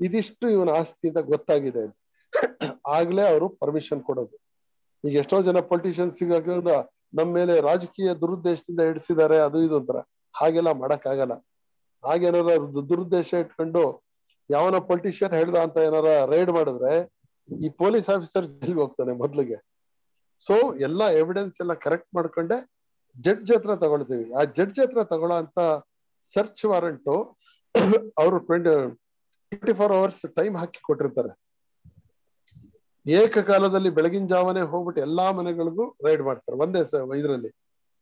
[0.00, 1.20] ಇದಿಷ್ಟು ಇವನ ಆಸ್ತಿ ಅಂತ.
[1.32, 1.84] ಗೊತ್ತಾಗಿದೆ
[2.96, 4.36] ಆಗ್ಲೇ ಅವರು ಪರ್ಮಿಷನ್ ಕೊಡೋದು.
[5.04, 6.22] ಈಗ ಎಷ್ಟೋ ಜನ ಪೊಲಿಟಿಷಿಯನ್ಸ್
[7.18, 9.98] ನಮ್ಮ ಮೇಲೆ ರಾಜಕೀಯ ದುರುದ್ದೇಶದಿಂದ ಹಿಡಿಸಿದ್ದಾರೆ ಅದು ಇದು ಅಂತಾರ.
[10.34, 11.34] ಹಾಗೆಲ್ಲ ಮಾಡಕ್ ಆಗಲ್ಲ
[12.04, 12.54] ಹಾಗೇನಾರ
[12.90, 13.82] ದುರುದ್ದೇಶ ಇಟ್ಕೊಂಡು
[14.50, 16.92] ಯಾವನ ಪೊಲಿಟಿಷಿಯನ್ ಹೇಳ್ದ ಅಂತ ಏನಾರ ರೈಡ್ ಮಾಡಿದ್ರೆ
[17.48, 19.58] ಈ ಪೊಲೀಸ್ ಆಫೀಸರ್ ಜೈಲ್ಗೆ ಹೋಗ್ತಾನೆ ಮೊದ್ಲಿಗೆ.
[20.42, 20.54] ಸೊ
[20.86, 22.56] ಎಲ್ಲಾ ಎವಿಡೆನ್ಸ್ ಎಲ್ಲ ಕರೆಕ್ಟ್ ಮಾಡ್ಕೊಂಡೆ
[23.16, 24.26] ಜಡ್ಜ್ ಹತ್ರ ತಗೊಳ್ತೀವಿ.
[24.38, 25.58] ಆ ಜಡ್ಜ್ ಹತ್ರ ತಗೊಳ್ಳೋ ಅಂತ
[26.34, 27.16] ಸರ್ಚ್ ವಾರಂಟು
[28.20, 28.74] ಅವರು twenty
[29.52, 31.32] twenty four hours time ಹಾಕಿ ಕೊಟ್ಟಿರ್ತಾರೆ.
[33.06, 36.80] ಏಕಕಾಲದಲ್ಲಿ ಬೆಳಗಿನ ಜಾವನೆ ಹೋಗ್ಬಿಟ್ಟು ಎಲ್ಲಾ ಮನೆಗಳಿಗೂ ರೈಡ್ ಮಾಡ್ತಾರೆ, ಒಂದೇ
[37.20, 37.50] ಇದರಲ್ಲಿ.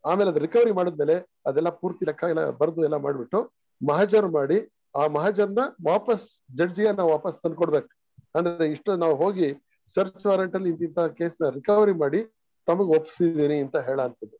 [0.04, 1.16] ಆಮೇಲೆ ಅದು ರಿಕವರಿ ಮಾಡಿದ್ಮೇಲೆ
[1.48, 3.38] ಅದೆಲ್ಲ ಪೂರ್ತಿ ಲೆಕ್ಕ ಎಲ್ಲ ಬರೆದು ಎಲ್ಲ ಮಾಡ್ಬಿಟ್ಟು
[3.80, 4.58] ಮಹಾಜರ್ ಮಾಡಿ
[5.00, 6.24] ಆ ಮಹಾಜರ್ನ ವಾಪಸ್
[6.58, 7.90] ಜಡ್ಜಿಗೆ ನಾವು ವಾಪಸ್ ತಂದ್ಕೊಡ್ಬೇಕು.
[8.38, 9.48] ಅಂದ್ರೆ ಇಷ್ಟು ನಾವು ಹೋಗಿ
[9.94, 12.20] ಸರ್ಚ್ ವಾರೆಂಟ್ ಅಲ್ಲಿ ಇಂತಿಂತ ಕೇಸ್ನ ರಿಕವರಿ ಮಾಡಿ
[12.68, 14.36] ತಮಗ್ ಒಪ್ಪಿಸಿದೀನಿ ಅಂತ ಹೇಳಂತದ್ದು.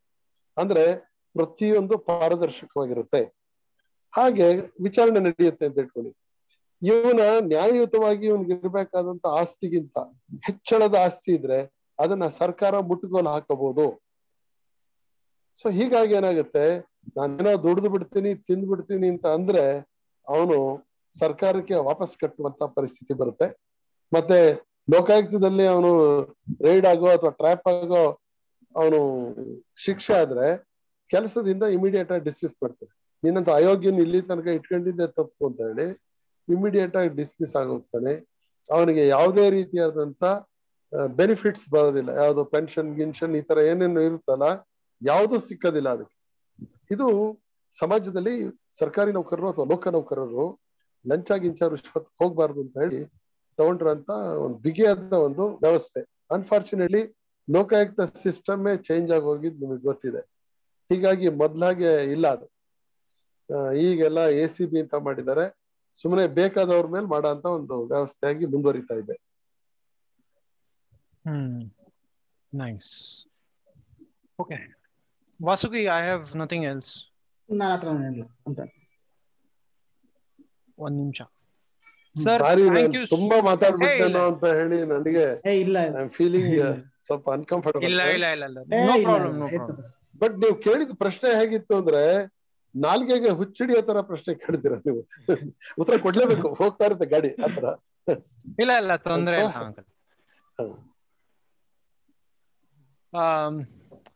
[0.56, 0.84] ಅಂದ್ರೆ
[1.34, 3.22] ಪ್ರತಿಯೊಂದು ಪಾರದರ್ಶಕವಾಗಿರುತ್ತೆ.
[4.14, 4.46] ಹಾಗೆ
[4.86, 6.12] ವಿಚಾರಣೆ ನಡೆಯುತ್ತೆ ಅಂತ ಇಟ್ಕೊಳ್ಳಿ.
[6.82, 7.20] ಇವನ
[7.52, 9.98] ನ್ಯಾಯಯುತವಾಗಿ ಇರ್ಬೇಕಾದಂತ ಆಸ್ತಿಗಿಂತ
[10.46, 11.58] ಹೆಚ್ಚಳದ ಆಸ್ತಿ ಇದ್ರೆ
[11.98, 13.86] ಅದನ್ನ ಸರ್ಕಾರ ಮುಟ್ಟುಗೋಲು ಹಾಕಬಹುದು.
[15.60, 16.64] ಸೊ ಹೀಗಾಗಿ ಏನಾಗುತ್ತೆ?
[17.16, 19.62] ನಾನೇನೋ ದುಡಿದು ಬಿಡ್ತೀನಿ, ತಿಂದು ಬಿಡ್ತೀನಿ ಅಂತ ಅಂದ್ರೆ
[20.26, 20.56] ಅವನು
[21.16, 23.46] ಸರ್ಕಾರಕ್ಕೆ ವಾಪಸ್ ಕಟ್ಟುವಂತ ಪರಿಸ್ಥಿತಿ ಬರುತ್ತೆ.
[24.12, 24.38] ಮತ್ತೆ
[24.94, 25.90] ಲೋಕಾಯುಕ್ತದಲ್ಲಿ ಅವನು
[26.66, 28.02] ರೈಡ್ ಆಗೋ ಅಥವಾ ಟ್ರ್ಯಾಪ್ ಆಗೋ
[28.74, 29.00] ಅವನು
[29.76, 30.46] ಶಿಕ್ಷೆ ಆದ್ರೆ
[31.10, 32.92] ಕೆಲಸದಿಂದ ಇಮಿಡಿಯೇಟ್ ಆಗಿ ಡಿಸ್ಮಿಸ್ ಮಾಡ್ತಾರೆ.
[33.24, 35.86] ನೀನಂತ ಅಯೋಗ್ಯನ ಇಲ್ಲಿ ತನಕ ಇಟ್ಕೊಂಡಿದ್ದೆ ತಪ್ಪು ಅಂತ ಹೇಳಿ
[36.48, 38.12] ಇಮಿಡಿಯೇಟ್ ಆಗಿ ಡಿಸ್ಮಿಸ್ ಆಗೋಗ್ತಾನೆ.
[38.68, 40.24] ಅವನಿಗೆ ಯಾವುದೇ ರೀತಿಯಾದಂತ
[41.20, 42.10] ಬೆನಿಫಿಟ್ಸ್ ಬರೋದಿಲ್ಲ.
[42.22, 44.46] ಯಾವುದು ಪೆನ್ಷನ್ ಗಿನ್ಷನ್ ಈ ತರ ಏನೇನು ಇರುತ್ತಲ್ಲ,
[45.02, 46.16] ಯಾವುದು ಸಿಕ್ಕದಿಲ್ಲ ಅದಕ್ಕೆ.
[46.94, 47.06] ಇದು
[47.76, 48.34] ಸಮಾಜದಲ್ಲಿ
[48.80, 50.44] ಸರ್ಕಾರಿ ನೌಕರರು ಅಥವಾ ಲೋಕ ನೌಕರರು
[51.04, 53.00] ಲಂಚ, ಗಿಂಚ, ರುಶ್ವತ್ ಹೋಗ್ಬಾರ್ದು ಅಂತ ಹೇಳಿ
[53.58, 54.10] ತಗೊಂಡ್ರಂತ
[54.44, 56.00] ಒಂದು ಬಿಗಿಯಾದ ಒಂದು ವ್ಯವಸ್ಥೆ.
[56.36, 57.02] ಅನ್ಫಾರ್ಚುನೇಟ್ಲಿ
[57.48, 60.22] ಲೋಕಾಯುಕ್ತ ಸಿಸ್ಟಮ್ ಚೇಂಜ್ ಆಗಿ ಹೋಗಿದ್ ನಿಮಗೆ ಗೊತ್ತಿದೆ.
[60.90, 62.46] ಹೀಗಾಗಿ ಮೊದ್ಲಾಗೆ ಇಲ್ಲ ಅದು.
[63.84, 65.45] ಈಗೆಲ್ಲ ಎ ಸಿ ಬಿ ಅಂತ ಮಾಡಿದ್ದಾರೆ.
[65.99, 69.16] ಸುಮ್ಮನೆ ಬೇಕಾದವ್ರ ಮೇಲೆ ಮಾಡೋ ಅಂತ ಒಂದು ವ್ಯವಸ್ಥೆಯಾಗಿ ಮುಂದುವರಿತಾ ಇದೆ.
[71.24, 71.59] ಹ್ಮ್
[72.53, 72.90] nice
[74.38, 74.59] okay
[75.40, 76.95] Vasuki I have nothing else
[77.49, 77.88] ನನ್ನ ಹತ್ರ
[80.78, 81.20] ಒಂದ್ ನಿಮಿಷ.
[82.16, 86.55] ಸರ್ ಥ್ಯಾಂಕ್ ಯು ತುಂಬಾ ಮಾತಾಡ್ಬಿಟ್ಟೇನೋ ಅಂತ ಹೇಳಿ ನನಗೆ ಏ ಇಲ್ಲ ಐ ಆಮ್ ಫೀಲಿಂಗ್
[87.07, 88.59] ಸ್ವಲ್ಪ ಅನ್ಕಂಫರ್ಟಬಲ್ ಇಲ್ಲ ಇಲ್ಲ ಇಲ್ಲ ಇಲ್ಲ.
[88.80, 89.80] No problem no problem
[90.22, 92.03] but ನೀವು ಕೇಳಿದ ಪ್ರಶ್ನೆ ಹೇಗಿತ್ತು ಅಂದ್ರೆ
[92.74, 95.00] ನಾಲ್ಗೆಗೆ ಹುಚ್ಚಿಡಿಯೋ ತರ ಪ್ರಶ್ನೆ ಕೇಳ್ತೀರಾ ನೀವು?
[95.78, 97.66] ಉತ್ತರ ಕೊಡ್ಲೇಬೇಕು ಹೋಗ್ತಾ ಇರುತ್ತೆ ಗಾಡಿ ಆತರ
[98.62, 99.38] ಇಲ್ಲ ಇಲ್ಲ ತೊಂದ್ರೆ.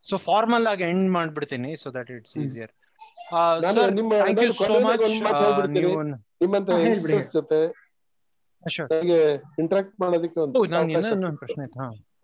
[0.09, 2.35] ಸೊ ಫಾರ್ಮಲ್ ಆಗಿ ಎಂಡ್ ಮಾಡ್ಬಿಡ್ತೀನಿ ಸೊ ದಟ್ ಇಟ್ಸ್.
[2.45, 2.73] ಈಸಿಯರ್
[6.41, 6.71] ನಿಮ್ಮಂತ
[7.37, 7.61] ಜೊತೆ.
[9.63, 10.59] ಇಂಟ್ರಾಕ್ಟ್ ಮಾಡೋದಕ್ಕೆ ಒಂದು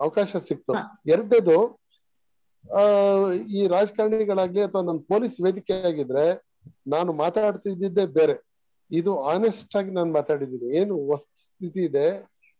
[0.00, 0.72] ಅವಕಾಶ ಸಿಕ್ತು.
[1.06, 1.56] ಎರಡನೇದು
[3.58, 6.26] ಈ ರಾಜಕಾರಣಿಗಳಾಗ್ಲಿ ಅಥವಾ ನನ್ನ ಪೊಲೀಸ್ ವೇದಿಕೆ ಆಗಿದ್ರೆ
[6.94, 8.36] ನಾನು ಮಾತಾಡ್ತಿದ್ದಿದ್ದೇ ಬೇರೆ.
[8.90, 10.68] ಇದು ಆನೆಸ್ಟ್ ಆಗಿ ನಾನು ಮಾತಾಡಿದ್ದೀನಿ.
[10.80, 12.06] ಏನು ವಸ್ತುಸ್ಥಿತಿ ಇದೆ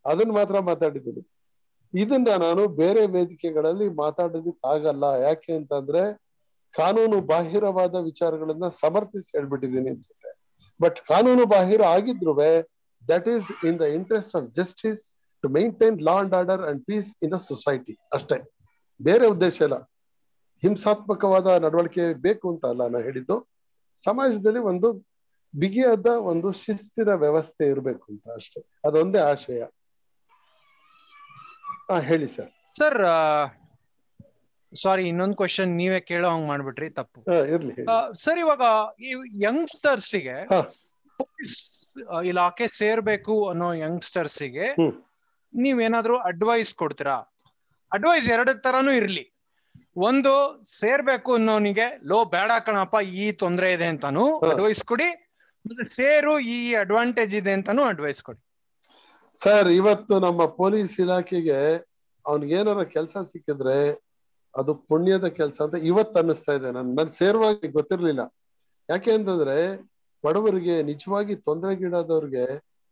[0.04, 1.22] ಅದನ್ನ ಮಾತ್ರ ಮಾತಾಡಿದ್ದೀನಿ.
[1.94, 6.02] ಇದನ್ನ ನಾನು ಬೇರೆ ವೇದಿಕೆಗಳಲ್ಲಿ ಮಾತಾಡೋದಕ್ಕೆ ಆಗಲ್ಲ ಯಾಕೆ ಅಂತಂದ್ರೆ
[6.74, 10.30] ಕಾನೂನು ಬಾಹಿರವಾದ ವಿಚಾರಗಳನ್ನ ಸಮರ್ಥಿಸಿ ಹೇಳ್ಬಿಟ್ಟಿದ್ದೀನಿ ಅನ್ಸುತ್ತೆ.
[10.80, 12.34] ಬಟ್ ಕಾನೂನು ಬಾಹಿರ ಆಗಿದ್ರು
[13.02, 15.02] that is in the interest of justice
[15.44, 18.38] to maintain law and order and peace in the society ಅಷ್ಟೇ.
[19.00, 19.78] ಬೇರೆ ಉದ್ದೇಶ ಇಲ್ಲ.
[20.64, 23.36] ಹಿಂಸಾತ್ಮಕವಾದ ನಡವಳಿಕೆ ಬೇಕು ಅಂತ ಅಲ್ಲ ನಾನು ಹೇಳಿದ್ದು.
[24.04, 24.88] ಸಮಾಜದಲ್ಲಿ ಒಂದು
[25.54, 28.60] ಬಿಗಿಯಾದ ಒಂದು ಶಿಸ್ತಿನ ವ್ಯವಸ್ಥೆ ಇರಬೇಕು ಅಂತ ಅಷ್ಟೇ.
[28.84, 29.62] ಅದೊಂದೇ ಆಶಯ.
[31.90, 32.50] ಹಾ ಹೇಳಿ ಸರ್.
[32.78, 32.98] ಸರ್
[34.72, 37.20] ಸಾರಿ ಇನ್ನೊಂದು ಕ್ವಶನ್ ನೀವೇ ಕೇಳೋ ಹಂಗ್ ಮಾಡ್ಬಿಟ್ರಿ ತಪ್ಪು.
[37.54, 37.74] ಇರ್ಲಿ
[38.18, 38.62] ಸರ್ ಇವಾಗ
[39.00, 39.10] ಈ
[39.42, 40.46] ಯಂಗ್ಸ್ಟರ್ಸಿಗೆ.
[41.18, 41.56] ಪೊಲೀಸ್
[42.24, 44.94] ಇಲಾಖೆ ಸೇರ್ಬೇಕು ಅನ್ನೋ ಯಂಗ್ಸ್ಟರ್ಸಿಗೆ ಹ್ಮ್.
[45.54, 47.16] ನೀವೇನಾದ್ರೂ ಅಡ್ವೈಸ್ ಕೊಡ್ತೀರಾ?
[47.92, 49.33] ಅಡ್ವೈಸ್ ಎರಡು ತರಾನು ಇರ್ಲಿ.
[49.96, 50.32] ಒಂದು
[50.78, 55.08] ಸೇರ್ಬೇಕು ಅನ್ನೋನಿಗೆ ಲೋ ಬೇಡ ಕಣಪ್ಪ ಈ ತೊಂದರೆ ಇದೆ ಅಂತಾನು ಅಡ್ವೈಸ್ ಕೊಡಿ.
[55.88, 58.40] ಸೇರು ಈ ಅಡ್ವಾಂಟೇಜ್ ಇದೆ ಅಂತಾನು ಅಡ್ವೈಸ್ ಕೊಡಿ.
[59.42, 61.58] ಸರ್ ಇವತ್ತು ನಮ್ಮ ಪೊಲೀಸ್ ಇಲಾಖೆಗೆ
[62.26, 63.78] ಅವ್ನಿಗೇನಾರ ಕೆಲಸ ಸಿಕ್ಕಿದ್ರೆ
[64.54, 66.68] ಅದು ಪುಣ್ಯದ ಕೆಲಸ ಅಂತ ಇವತ್ತು ಅನ್ನಿಸ್ತಾ ಇದೆ.
[66.72, 68.24] ನನ್ ನನ್ ಸೇರ್ವಾಗಿ ಗೊತ್ತಿರ್ಲಿಲ್ಲ.
[68.90, 69.56] ಯಾಕೆ ಅಂತಂದ್ರೆ
[70.24, 72.44] ಬಡವರಿಗೆ ನಿಜವಾಗಿ ತೊಂದರೆಗೀಡಾದವ್ರಿಗೆ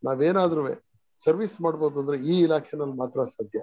[0.03, 0.63] ನಾವೇನಾದ್ರೂ
[1.25, 3.61] ಸರ್ವಿಸ್ ಮಾಡ್ಬೋದು ಅಂದ್ರೆ ಈ ಇಲಾಖೆನಲ್ಲಿ ಮಾತ್ರ ಸಾಧ್ಯ.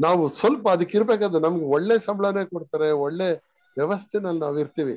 [0.00, 3.28] ನಾವು ಸ್ವಲ್ಪ ಅದಕ್ಕೆ ಇರ್ಬೇಕಾದ್ರೆ ನಮ್ಗೆ ಒಳ್ಳೆ ಸಂಬಳನೇ ಕೊಡ್ತಾರೆ, ಒಳ್ಳೆ
[3.76, 4.96] ವ್ಯವಸ್ಥೆನಲ್ಲಿ ನಾವು ಇರ್ತೀವಿ.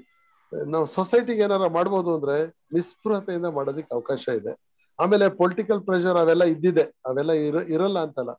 [0.67, 2.35] ನಾವು ಸೊಸೈಟಿಗೆ ಏನಾರ ಮಾಡ್ಬೋದು ಅಂದ್ರೆ
[2.73, 4.53] ನಿಸ್ಪೃಹತೆಯಿಂದ ಮಾಡೋದಕ್ಕೆ ಅವಕಾಶ ಇದೆ.
[4.99, 8.33] ಆಮೇಲೆ ಪೊಲಿಟಿಕಲ್ ಪ್ರೆಷರ್ ಅವೆಲ್ಲ ಇದ್ದಿದೆ, ಅವೆಲ್ಲ ಇರ, ಇರಲ್ಲ ಅಂತಲ್ಲ.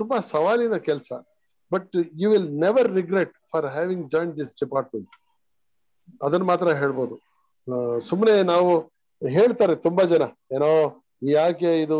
[0.00, 1.12] ತುಂಬಾ ಸವಾಲಿನ ಕೆಲಸ.
[1.72, 1.90] But
[2.22, 5.14] you will never regret for having join this department.
[6.22, 7.16] ಅದನ್ನ ಮಾತ್ರ ಹೇಳ್ಬೋದು.
[8.08, 8.70] ಸುಮ್ಮನೆ ನಾವು
[9.20, 10.24] ಹೇಳ್ತಾರೆ ತುಂಬಾ ಜನ.
[10.52, 10.70] ಏನೋ
[11.22, 11.98] ಯಾಕೆ ಇದು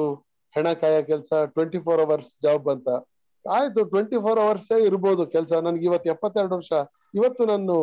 [0.54, 2.88] ಹೆಣ ಕಾಯ ಕೆಲಸ ಟ್ವೆಂಟಿ ಫೋರ್ ಅವರ್ಸ್ ಜಾಬ್ ಅಂತ.
[3.54, 5.52] ಆಯ್ತು ಟ್ವೆಂಟಿ ಫೋರ್ ಅವರ್ಸ್ ಇರ್ಬೋದು ಕೆಲಸ.
[5.66, 6.72] ನನ್ಗೆ ಇವತ್ತು ಎಪ್ಪತ್ತೆರಡು ವರ್ಷ.
[7.18, 7.74] ಇವತ್ತು ನಾನು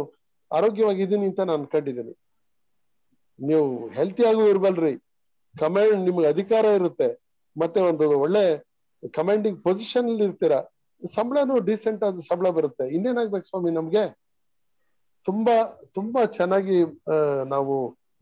[0.51, 2.13] ಆರೋಗ್ಯವಾಗಿದ್ದೀನಿ ಅಂತ ನಾನು ಕಂಡಿದ್ದೀನಿ.
[3.39, 4.93] ನೀವು ಹೆಲ್ತಿಯಾಗೂ ಇರ್ಬಲ್ರಿ.
[5.55, 7.09] ಕಮಾಂಡ್ ನಿಮ್ಗೆ ಅಧಿಕಾರ ಇರುತ್ತೆ.
[7.55, 8.43] ಮತ್ತೆ ಒಂದು ಒಳ್ಳೆ
[9.17, 10.59] ಕಮಾಂಡಿಂಗ್ ಪೊಸಿಷನ್ ಅಲ್ಲಿ ಇರ್ತೀರಾ.
[11.15, 12.85] ಸಂಬಳನೂ ಡೀಸೆಂಟ್ ಆದ ಸಂಬಳ ಬರುತ್ತೆ.
[12.95, 14.03] ಇನ್ನೇನಾಗ್ಬೇಕು ಸ್ವಾಮಿ ನಮ್ಗೆ?
[15.27, 15.55] ತುಂಬಾ
[15.97, 16.77] ತುಂಬಾ ಚೆನ್ನಾಗಿ
[17.53, 17.75] ನಾವು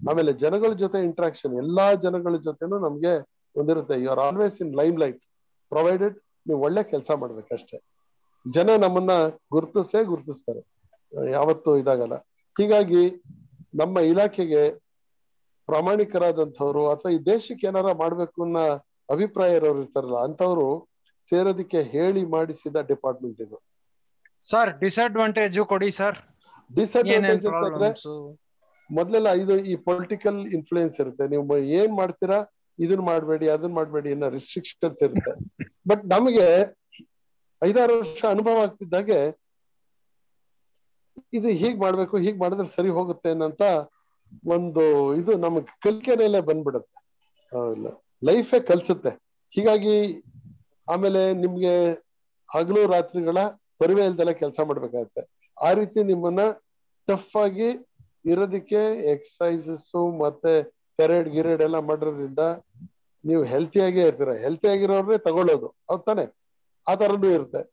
[0.10, 3.14] ಆಮೇಲೆ ಜನಗಳ ಜೊತೆ ಇಂಟ್ರಾಕ್ಷನ್ ಎಲ್ಲಾ ಜನಗಳ ಜೊತೆನೂ ನಮ್ಗೆ
[3.56, 3.96] ಒಂದಿರುತ್ತೆ.
[4.04, 4.74] You are always in
[5.04, 5.22] limelight
[5.72, 7.78] provided ನೀವು ಒಳ್ಳೆ ಕೆಲಸ ಮಾಡ್ಬೇಕಷ್ಟೇ.
[8.46, 9.14] ಜನ ನಮ್ಮನ್ನ
[9.52, 10.62] ಗುರುತಿಸೇ ಗುರುತಿಸ್ತಾರೆ.
[11.32, 12.16] ಯಾವತ್ತೂ ಇದಾಗಲ್ಲ.
[12.56, 13.04] ಹೀಗಾಗಿ
[13.82, 14.64] ನಮ್ಮ ಇಲಾಖೆಗೆ
[15.70, 18.64] ಪ್ರಾಮಾಣಿಕರಾದಂಥವ್ರು ಅಥವಾ ಈ ದೇಶಕ್ಕೆ ಏನಾರ ಮಾಡ್ಬೇಕು ಅನ್ನೋ
[19.10, 20.68] ಅಭಿಪ್ರಾಯ ಇರೋರು ಇರ್ತಾರಲ್ಲ ಅಂತವ್ರು
[21.30, 23.58] ಸೇರೋದಿಕ್ಕೆ ಹೇಳಿ ಮಾಡಿಸಿದ ಡಿಪಾರ್ಟ್ಮೆಂಟ್ ಇದು.
[24.48, 26.18] ಸರ್ ಡಿಸ್ಅಡ್ವಾಂಟೇಜ್ ಕೊಡಿ ಸರ್
[26.76, 27.90] ಡಿಸ್ಅಡ್ವಾಂಟೇಜ್ ಅಂತಂದ್ರೆ
[28.90, 31.26] ಮೊದ್ಲೆಲ್ಲ ಇದು ಈ ಪೊಲಿಟಿಕಲ್ ಇನ್ಫ್ಲೂಯೆನ್ಸ್ ಇರುತ್ತೆ.
[31.28, 32.40] ನೀವು ಏನ್ ಮಾಡ್ತೀರಾ?
[32.84, 35.34] ಇದನ್ನ ಮಾಡಬೇಡಿ ಅದನ್ನ ಮಾಡಬೇಡಿ ಅನ್ನೋ ರಿಸ್ಟ್ರಿಕ್ಷನ್ಸ್ ಇರುತ್ತೆ.
[35.90, 36.48] ಬಟ್ ನಮಗೆ
[37.62, 39.20] ಐದಾರು ವರ್ಷ ಅನುಭವ ಆಗ್ತಿದ್ದಾಗೆ
[41.38, 43.64] ಇದು ಹೀಗ್ ಮಾಡ್ಬೇಕು, ಹೀಗ್ ಮಾಡಿದ್ರೆ ಸರಿ ಹೋಗುತ್ತೆ ಅನ್ನಂತ
[44.56, 44.84] ಒಂದು
[45.20, 46.98] ಇದು ನಮ್ ಕಲಿಕೆನೆಲ್ಲ ಬಂದ್ಬಿಡುತ್ತೆ.
[48.28, 49.12] ಲೈಫೇ ಕಲ್ಸುತ್ತೆ.
[49.54, 49.96] ಹೀಗಾಗಿ
[50.88, 51.74] ಆಮೇಲೆ ನಿಮ್ಗೆ
[52.50, 53.38] ಹಗಲು ರಾತ್ರಿಗಳ
[53.82, 55.22] ಪರಿವೆ ಇಲ್ದೆಲ್ಲ ಕೆಲಸ ಮಾಡ್ಬೇಕಾಗತ್ತೆ.
[55.58, 56.42] ಆ ರೀತಿ ನಿಮ್ಮನ್ನ
[57.08, 57.70] ಟಫ್ ಆಗಿ
[58.32, 58.82] ಇರೋದಿಕ್ಕೆ
[59.14, 59.90] ಎಕ್ಸಸೈಸಸ್
[60.24, 60.54] ಮತ್ತೆ
[60.98, 62.40] ಪೆರೇಡ್ ಗಿರೇಡ್ ಎಲ್ಲ ಮಾಡಿರೋದ್ರಿಂದ
[63.26, 64.32] ನೀವು ಹೆಲ್ತಿಯಾಗೇ ಇರ್ತೀರ.
[64.34, 64.68] ಹೆಲ್ತಿ
[65.18, 65.68] ತಗೊಳ್ಳೋದು.
[65.90, 66.26] ಹೌದ್ ತಾನೆ?
[66.88, 67.72] ಆ ತರನು ಇರುತ್ತೆ.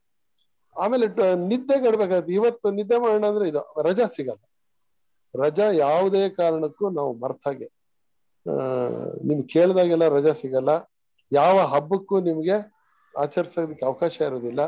[0.78, 1.06] ಆಮೇಲೆ
[1.36, 4.42] ನಿದ್ದೆ ಗಡ್ಬೇಕಾಗತ್ತೆ ಇವತ್ತು ನಿದ್ದೆ ಮಾಡೋಣ ಅಂದ್ರೆ ಇದು, ರಜಾ ಸಿಗಲ್ಲ.
[5.42, 7.78] ರಜಾ ಯಾವುದೇ ಕಾರಣಕ್ಕೂ ನಾವು ಮರ್ತಾಗೆ
[8.46, 8.52] ಆ,
[9.24, 10.68] ನಿಮ್ ಕೇಳ್ದಾಗೆಲ್ಲ ರಜಾ ಸಿಗಲ್ಲ.
[11.32, 12.56] ಯಾವ ಹಬ್ಬಕ್ಕೂ ನಿಮ್ಗೆ
[13.16, 14.60] ಆಚರಿಸೋದಕ್ಕೆ ಅವಕಾಶ ಇರೋದಿಲ್ಲ.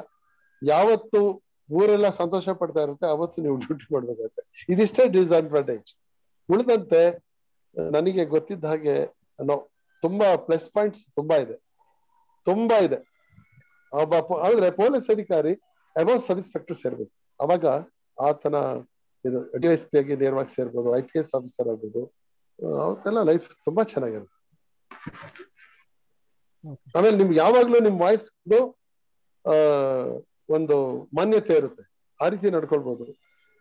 [0.63, 4.65] ಯಾವತ್ತು ಊರೆಲ್ಲ ಸಂತೋಷ ಪಡ್ತಾ ಇರುತ್ತೆ, ಅವತ್ತು ನೀವು ಡ್ಯೂಟಿ ಮಾಡ್ಬೇಕಾಗತ್ತೆ.
[4.69, 5.95] ಇದಿಷ್ಟೇ ಡಿಸ್ಅಡ್ವಾಂಟೇಜ್
[6.51, 7.30] ಉಳಿದಂತೆ
[7.77, 8.95] ನನಗೆ ಗೊತ್ತಿದ್ದ ಹಾಗೆ
[9.39, 9.57] ನೋ
[10.03, 11.57] ತುಂಬಾ ಪ್ಲಸ್ ಪಾಯಿಂಟ್ಸ್ ತುಂಬಾ ಇದೆ.
[12.47, 12.99] ತುಂಬಾ ಇದೆ.
[14.47, 15.53] ಆದ್ರೆ ಪೊಲೀಸ್ ಅಧಿಕಾರಿ
[15.97, 17.13] ಅಬೌವ್ ಸಬ್ ಇನ್ಸ್ಪೆಕ್ಟರ್ ಸೇರ್ಬೇಕು.
[17.41, 17.67] ಅವಾಗ
[18.19, 18.57] ಆತನ
[19.25, 22.03] ಇದು ಡಿ ಎಸ್ ಪಿ ಆಗಿ ನೇರವಾಗಿ ಸೇರ್ಬೋದು ಐ ಪಿ ಎಸ್ ಆಫೀಸರ್ ಆಗ್ಬೋದು
[22.85, 24.37] ಅವ್ರದ್ದೆಲ್ಲ ಲೈಫ್ ತುಂಬಾ ಚೆನ್ನಾಗಿರುತ್ತೆ.
[26.97, 28.27] ಆಮೇಲೆ ನಿಮ್ಗೆ ಯಾವಾಗ್ಲೂ ನಿಮ್ ವಾಯ್ಸ್
[29.45, 29.57] ಆ
[30.57, 30.77] ಒಂದು
[31.17, 31.85] ಮಾನ್ಯತೆ ಇರುತ್ತೆ.
[32.21, 33.05] ಆ ರೀತಿ ನಡ್ಕೊಳ್ಬಹುದು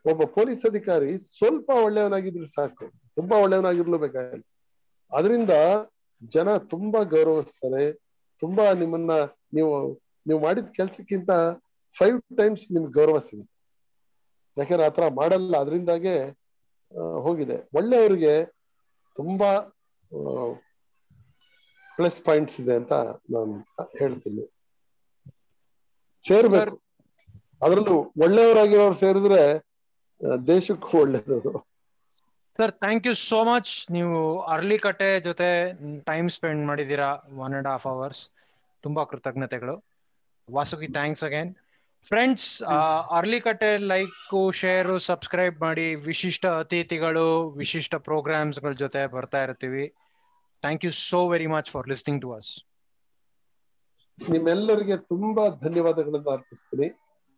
[0.06, 2.86] ಒಬ್ಬ ಪೊಲೀಸ್ ಅಧಿಕಾರಿ ಸ್ವಲ್ಪ ಒಳ್ಳೆಯವನಾಗಿದ್ರು ಸಾಕು.
[3.16, 4.44] ತುಂಬಾ ಒಳ್ಳೆಯವನಾಗಿರ್ಲು ಬೇಕಾಗಿಲ್ಲ.
[5.12, 5.50] ಅದರಿಂದ
[6.28, 7.94] ಜನ ತುಂಬಾ ಗೌರವಿಸ್ತಾರೆ.
[8.40, 9.12] ತುಂಬಾ ನಿಮ್ಮನ್ನ
[9.54, 9.94] ನೀವು
[10.28, 11.32] ನೀವು ಮಾಡಿದ ಕೆಲ್ಸಕ್ಕಿಂತ
[11.98, 13.56] ಫೈವ್ ಟೈಮ್ಸ್ ನಿಮ್ಗೆ ಗೌರವ ಸಿಗುತ್ತೆ.
[14.58, 15.58] ಯಾಕಂದ್ರೆ ಆತರ ಮಾಡಲ್ಲ.
[15.58, 16.16] ಅದರಿಂದಾಗೆ
[17.22, 17.70] ಹೋಗಿದೆ.
[17.76, 18.46] ಒಳ್ಳೆಯವರಿಗೆ
[19.16, 19.50] ತುಂಬಾ
[21.98, 22.94] ಪ್ಲಸ್ ಪಾಯಿಂಟ್ಸ್ ಇದೆ ಅಂತ
[23.34, 23.54] ನಾನು
[23.98, 24.52] ಹೇಳ್ತೀನಿ.
[26.28, 26.82] ಸೇರ್ಬೇಕು.
[27.62, 29.69] ಅದ್ರಲ್ಲೂ ಒಳ್ಳೆಯವರಾಗಿರೋರು ಸೇರಿದ್ರೆ
[30.50, 31.52] ದೇಶಕ್ಕೂ ಒಳ್ಳೇದದು.
[32.58, 34.18] Sir thank you so much ನೀವು
[34.56, 35.48] ಅರ್ಲಿ ಕಟ್ಟೆ ಜೊತೆ
[36.10, 37.10] ಟೈಮ್ ಸ್ಪೆಂಡ್ ಮಾಡಿದ್ದೀರಾ
[37.46, 38.22] ಒನ್ ಅಂಡ್ ಹಾಫ್ ಅವರ್ಸ್
[38.84, 39.76] ತುಂಬಾ ಕೃತಜ್ಞತೆಗಳು.
[40.48, 41.52] ವಾಸುಕಿ ಥ್ಯಾಂಕ್ಸ್ ಅಗೇನ್
[42.12, 42.48] ಫ್ರೆಂಡ್ಸ್
[43.18, 47.28] ಅರ್ಲಿಕಟ್ಟೆ ಲೈಕ್ ಶೇರು ಸಬ್ಸ್ಕ್ರೈಬ್ ಮಾಡಿ ವಿಶಿಷ್ಟ ಅತಿಥಿಗಳು
[47.62, 49.86] ವಿಶಿಷ್ಟ ಪ್ರೋಗ್ರಾಮ್ಸ್ಗಳ ಜೊತೆ ಬರ್ತಾ ಇರ್ತೀವಿ.
[50.64, 52.52] Thank you so very much for listening to us
[54.20, 56.88] ನಿಮ್ಮೆಲ್ಲರಿಗೆ ತುಂಬಾ ಧನ್ಯವಾದಗಳನ್ನು ಅರ್ಪಿಸ್ತೀನಿ.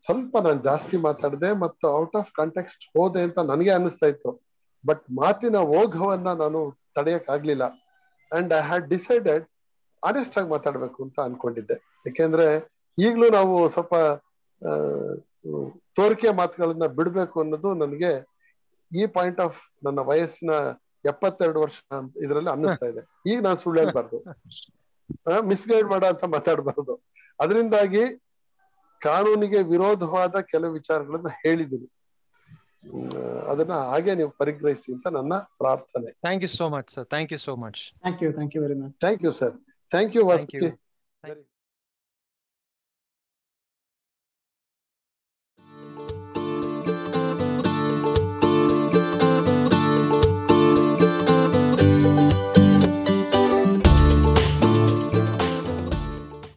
[0.04, 4.32] ಸ್ವಲ್ಪ ನಾನು ಜಾಸ್ತಿ ಮಾತಾಡಿದೆ ಮತ್ತು ಔಟ್ ಆಫ್ ಕಾಂಟೆಕ್ಸ್ಟ್ ಹೋದೆ ಅಂತ ನನಗೆ ಅನಿಸ್ತಾ ಇತ್ತು.
[4.84, 6.60] ಬಟ್ ಮಾತಿನ ಓಘವನ್ನ ನಾನು
[6.98, 7.66] ತಡೆಯಕ್ ಆಗ್ಲಿಲ್ಲ.
[8.32, 9.46] And I had decided
[10.04, 11.76] honest ಆಗಿ ಮಾತಾಡ್ಬೇಕು ಅಂತ ಅನ್ಕೊಂಡಿದ್ದೆ.
[12.08, 12.48] ಯಾಕೆಂದ್ರೆ
[12.98, 13.96] ಈಗ್ಲೂ ನಾವು ಸ್ವಲ್ಪ
[15.98, 18.12] ತೋರಿಕೆ ಮಾತುಗಳನ್ನ ಬಿಡ್ಬೇಕು ಅನ್ನೋದು ನನಗೆ
[18.92, 20.52] ಈ ಪಾಯಿಂಟ್ ಆಫ್ ನನ್ನ ವಯಸ್ಸಿನ
[21.06, 21.80] ಎಪ್ಪತ್ತೆರಡು ವರ್ಷ
[22.24, 23.02] ಇದರಲ್ಲಿ ಅನ್ನಿಸ್ತಾ ಇದೆ.
[23.32, 24.18] ಈಗ ನಾನು ಸುಳ್ಳು ಹೇಳ್ಬಾರ್ದು.
[25.52, 26.94] ಮಿಸ್ಗೈಡ್ ಮಾಡೋ ಅಂತ ಮಾತಾಡ್ಬಾರ್ದು.
[27.40, 28.04] ಅದರಿಂದಾಗಿ
[29.02, 31.90] ಕಾನೂನಿಗೆ ವಿರೋಧವಾದ ಕೆಲವು ವಿಚಾರಗಳನ್ನ ಹೇಳಿದ್ದೀನಿ
[33.52, 36.10] ಅದನ್ನ ಹಾಗೆ ನೀವು ಪರಿಗ್ರಹಿಸಿ ಅಂತ ನನ್ನ ಪ್ರಾರ್ಥನೆ.
[36.24, 38.96] Thank you so much sir thank you so much thank you thank you very much
[39.00, 39.56] thank you sir
[39.92, 40.62] thank you Thank you.
[40.64, 41.51] Vasuki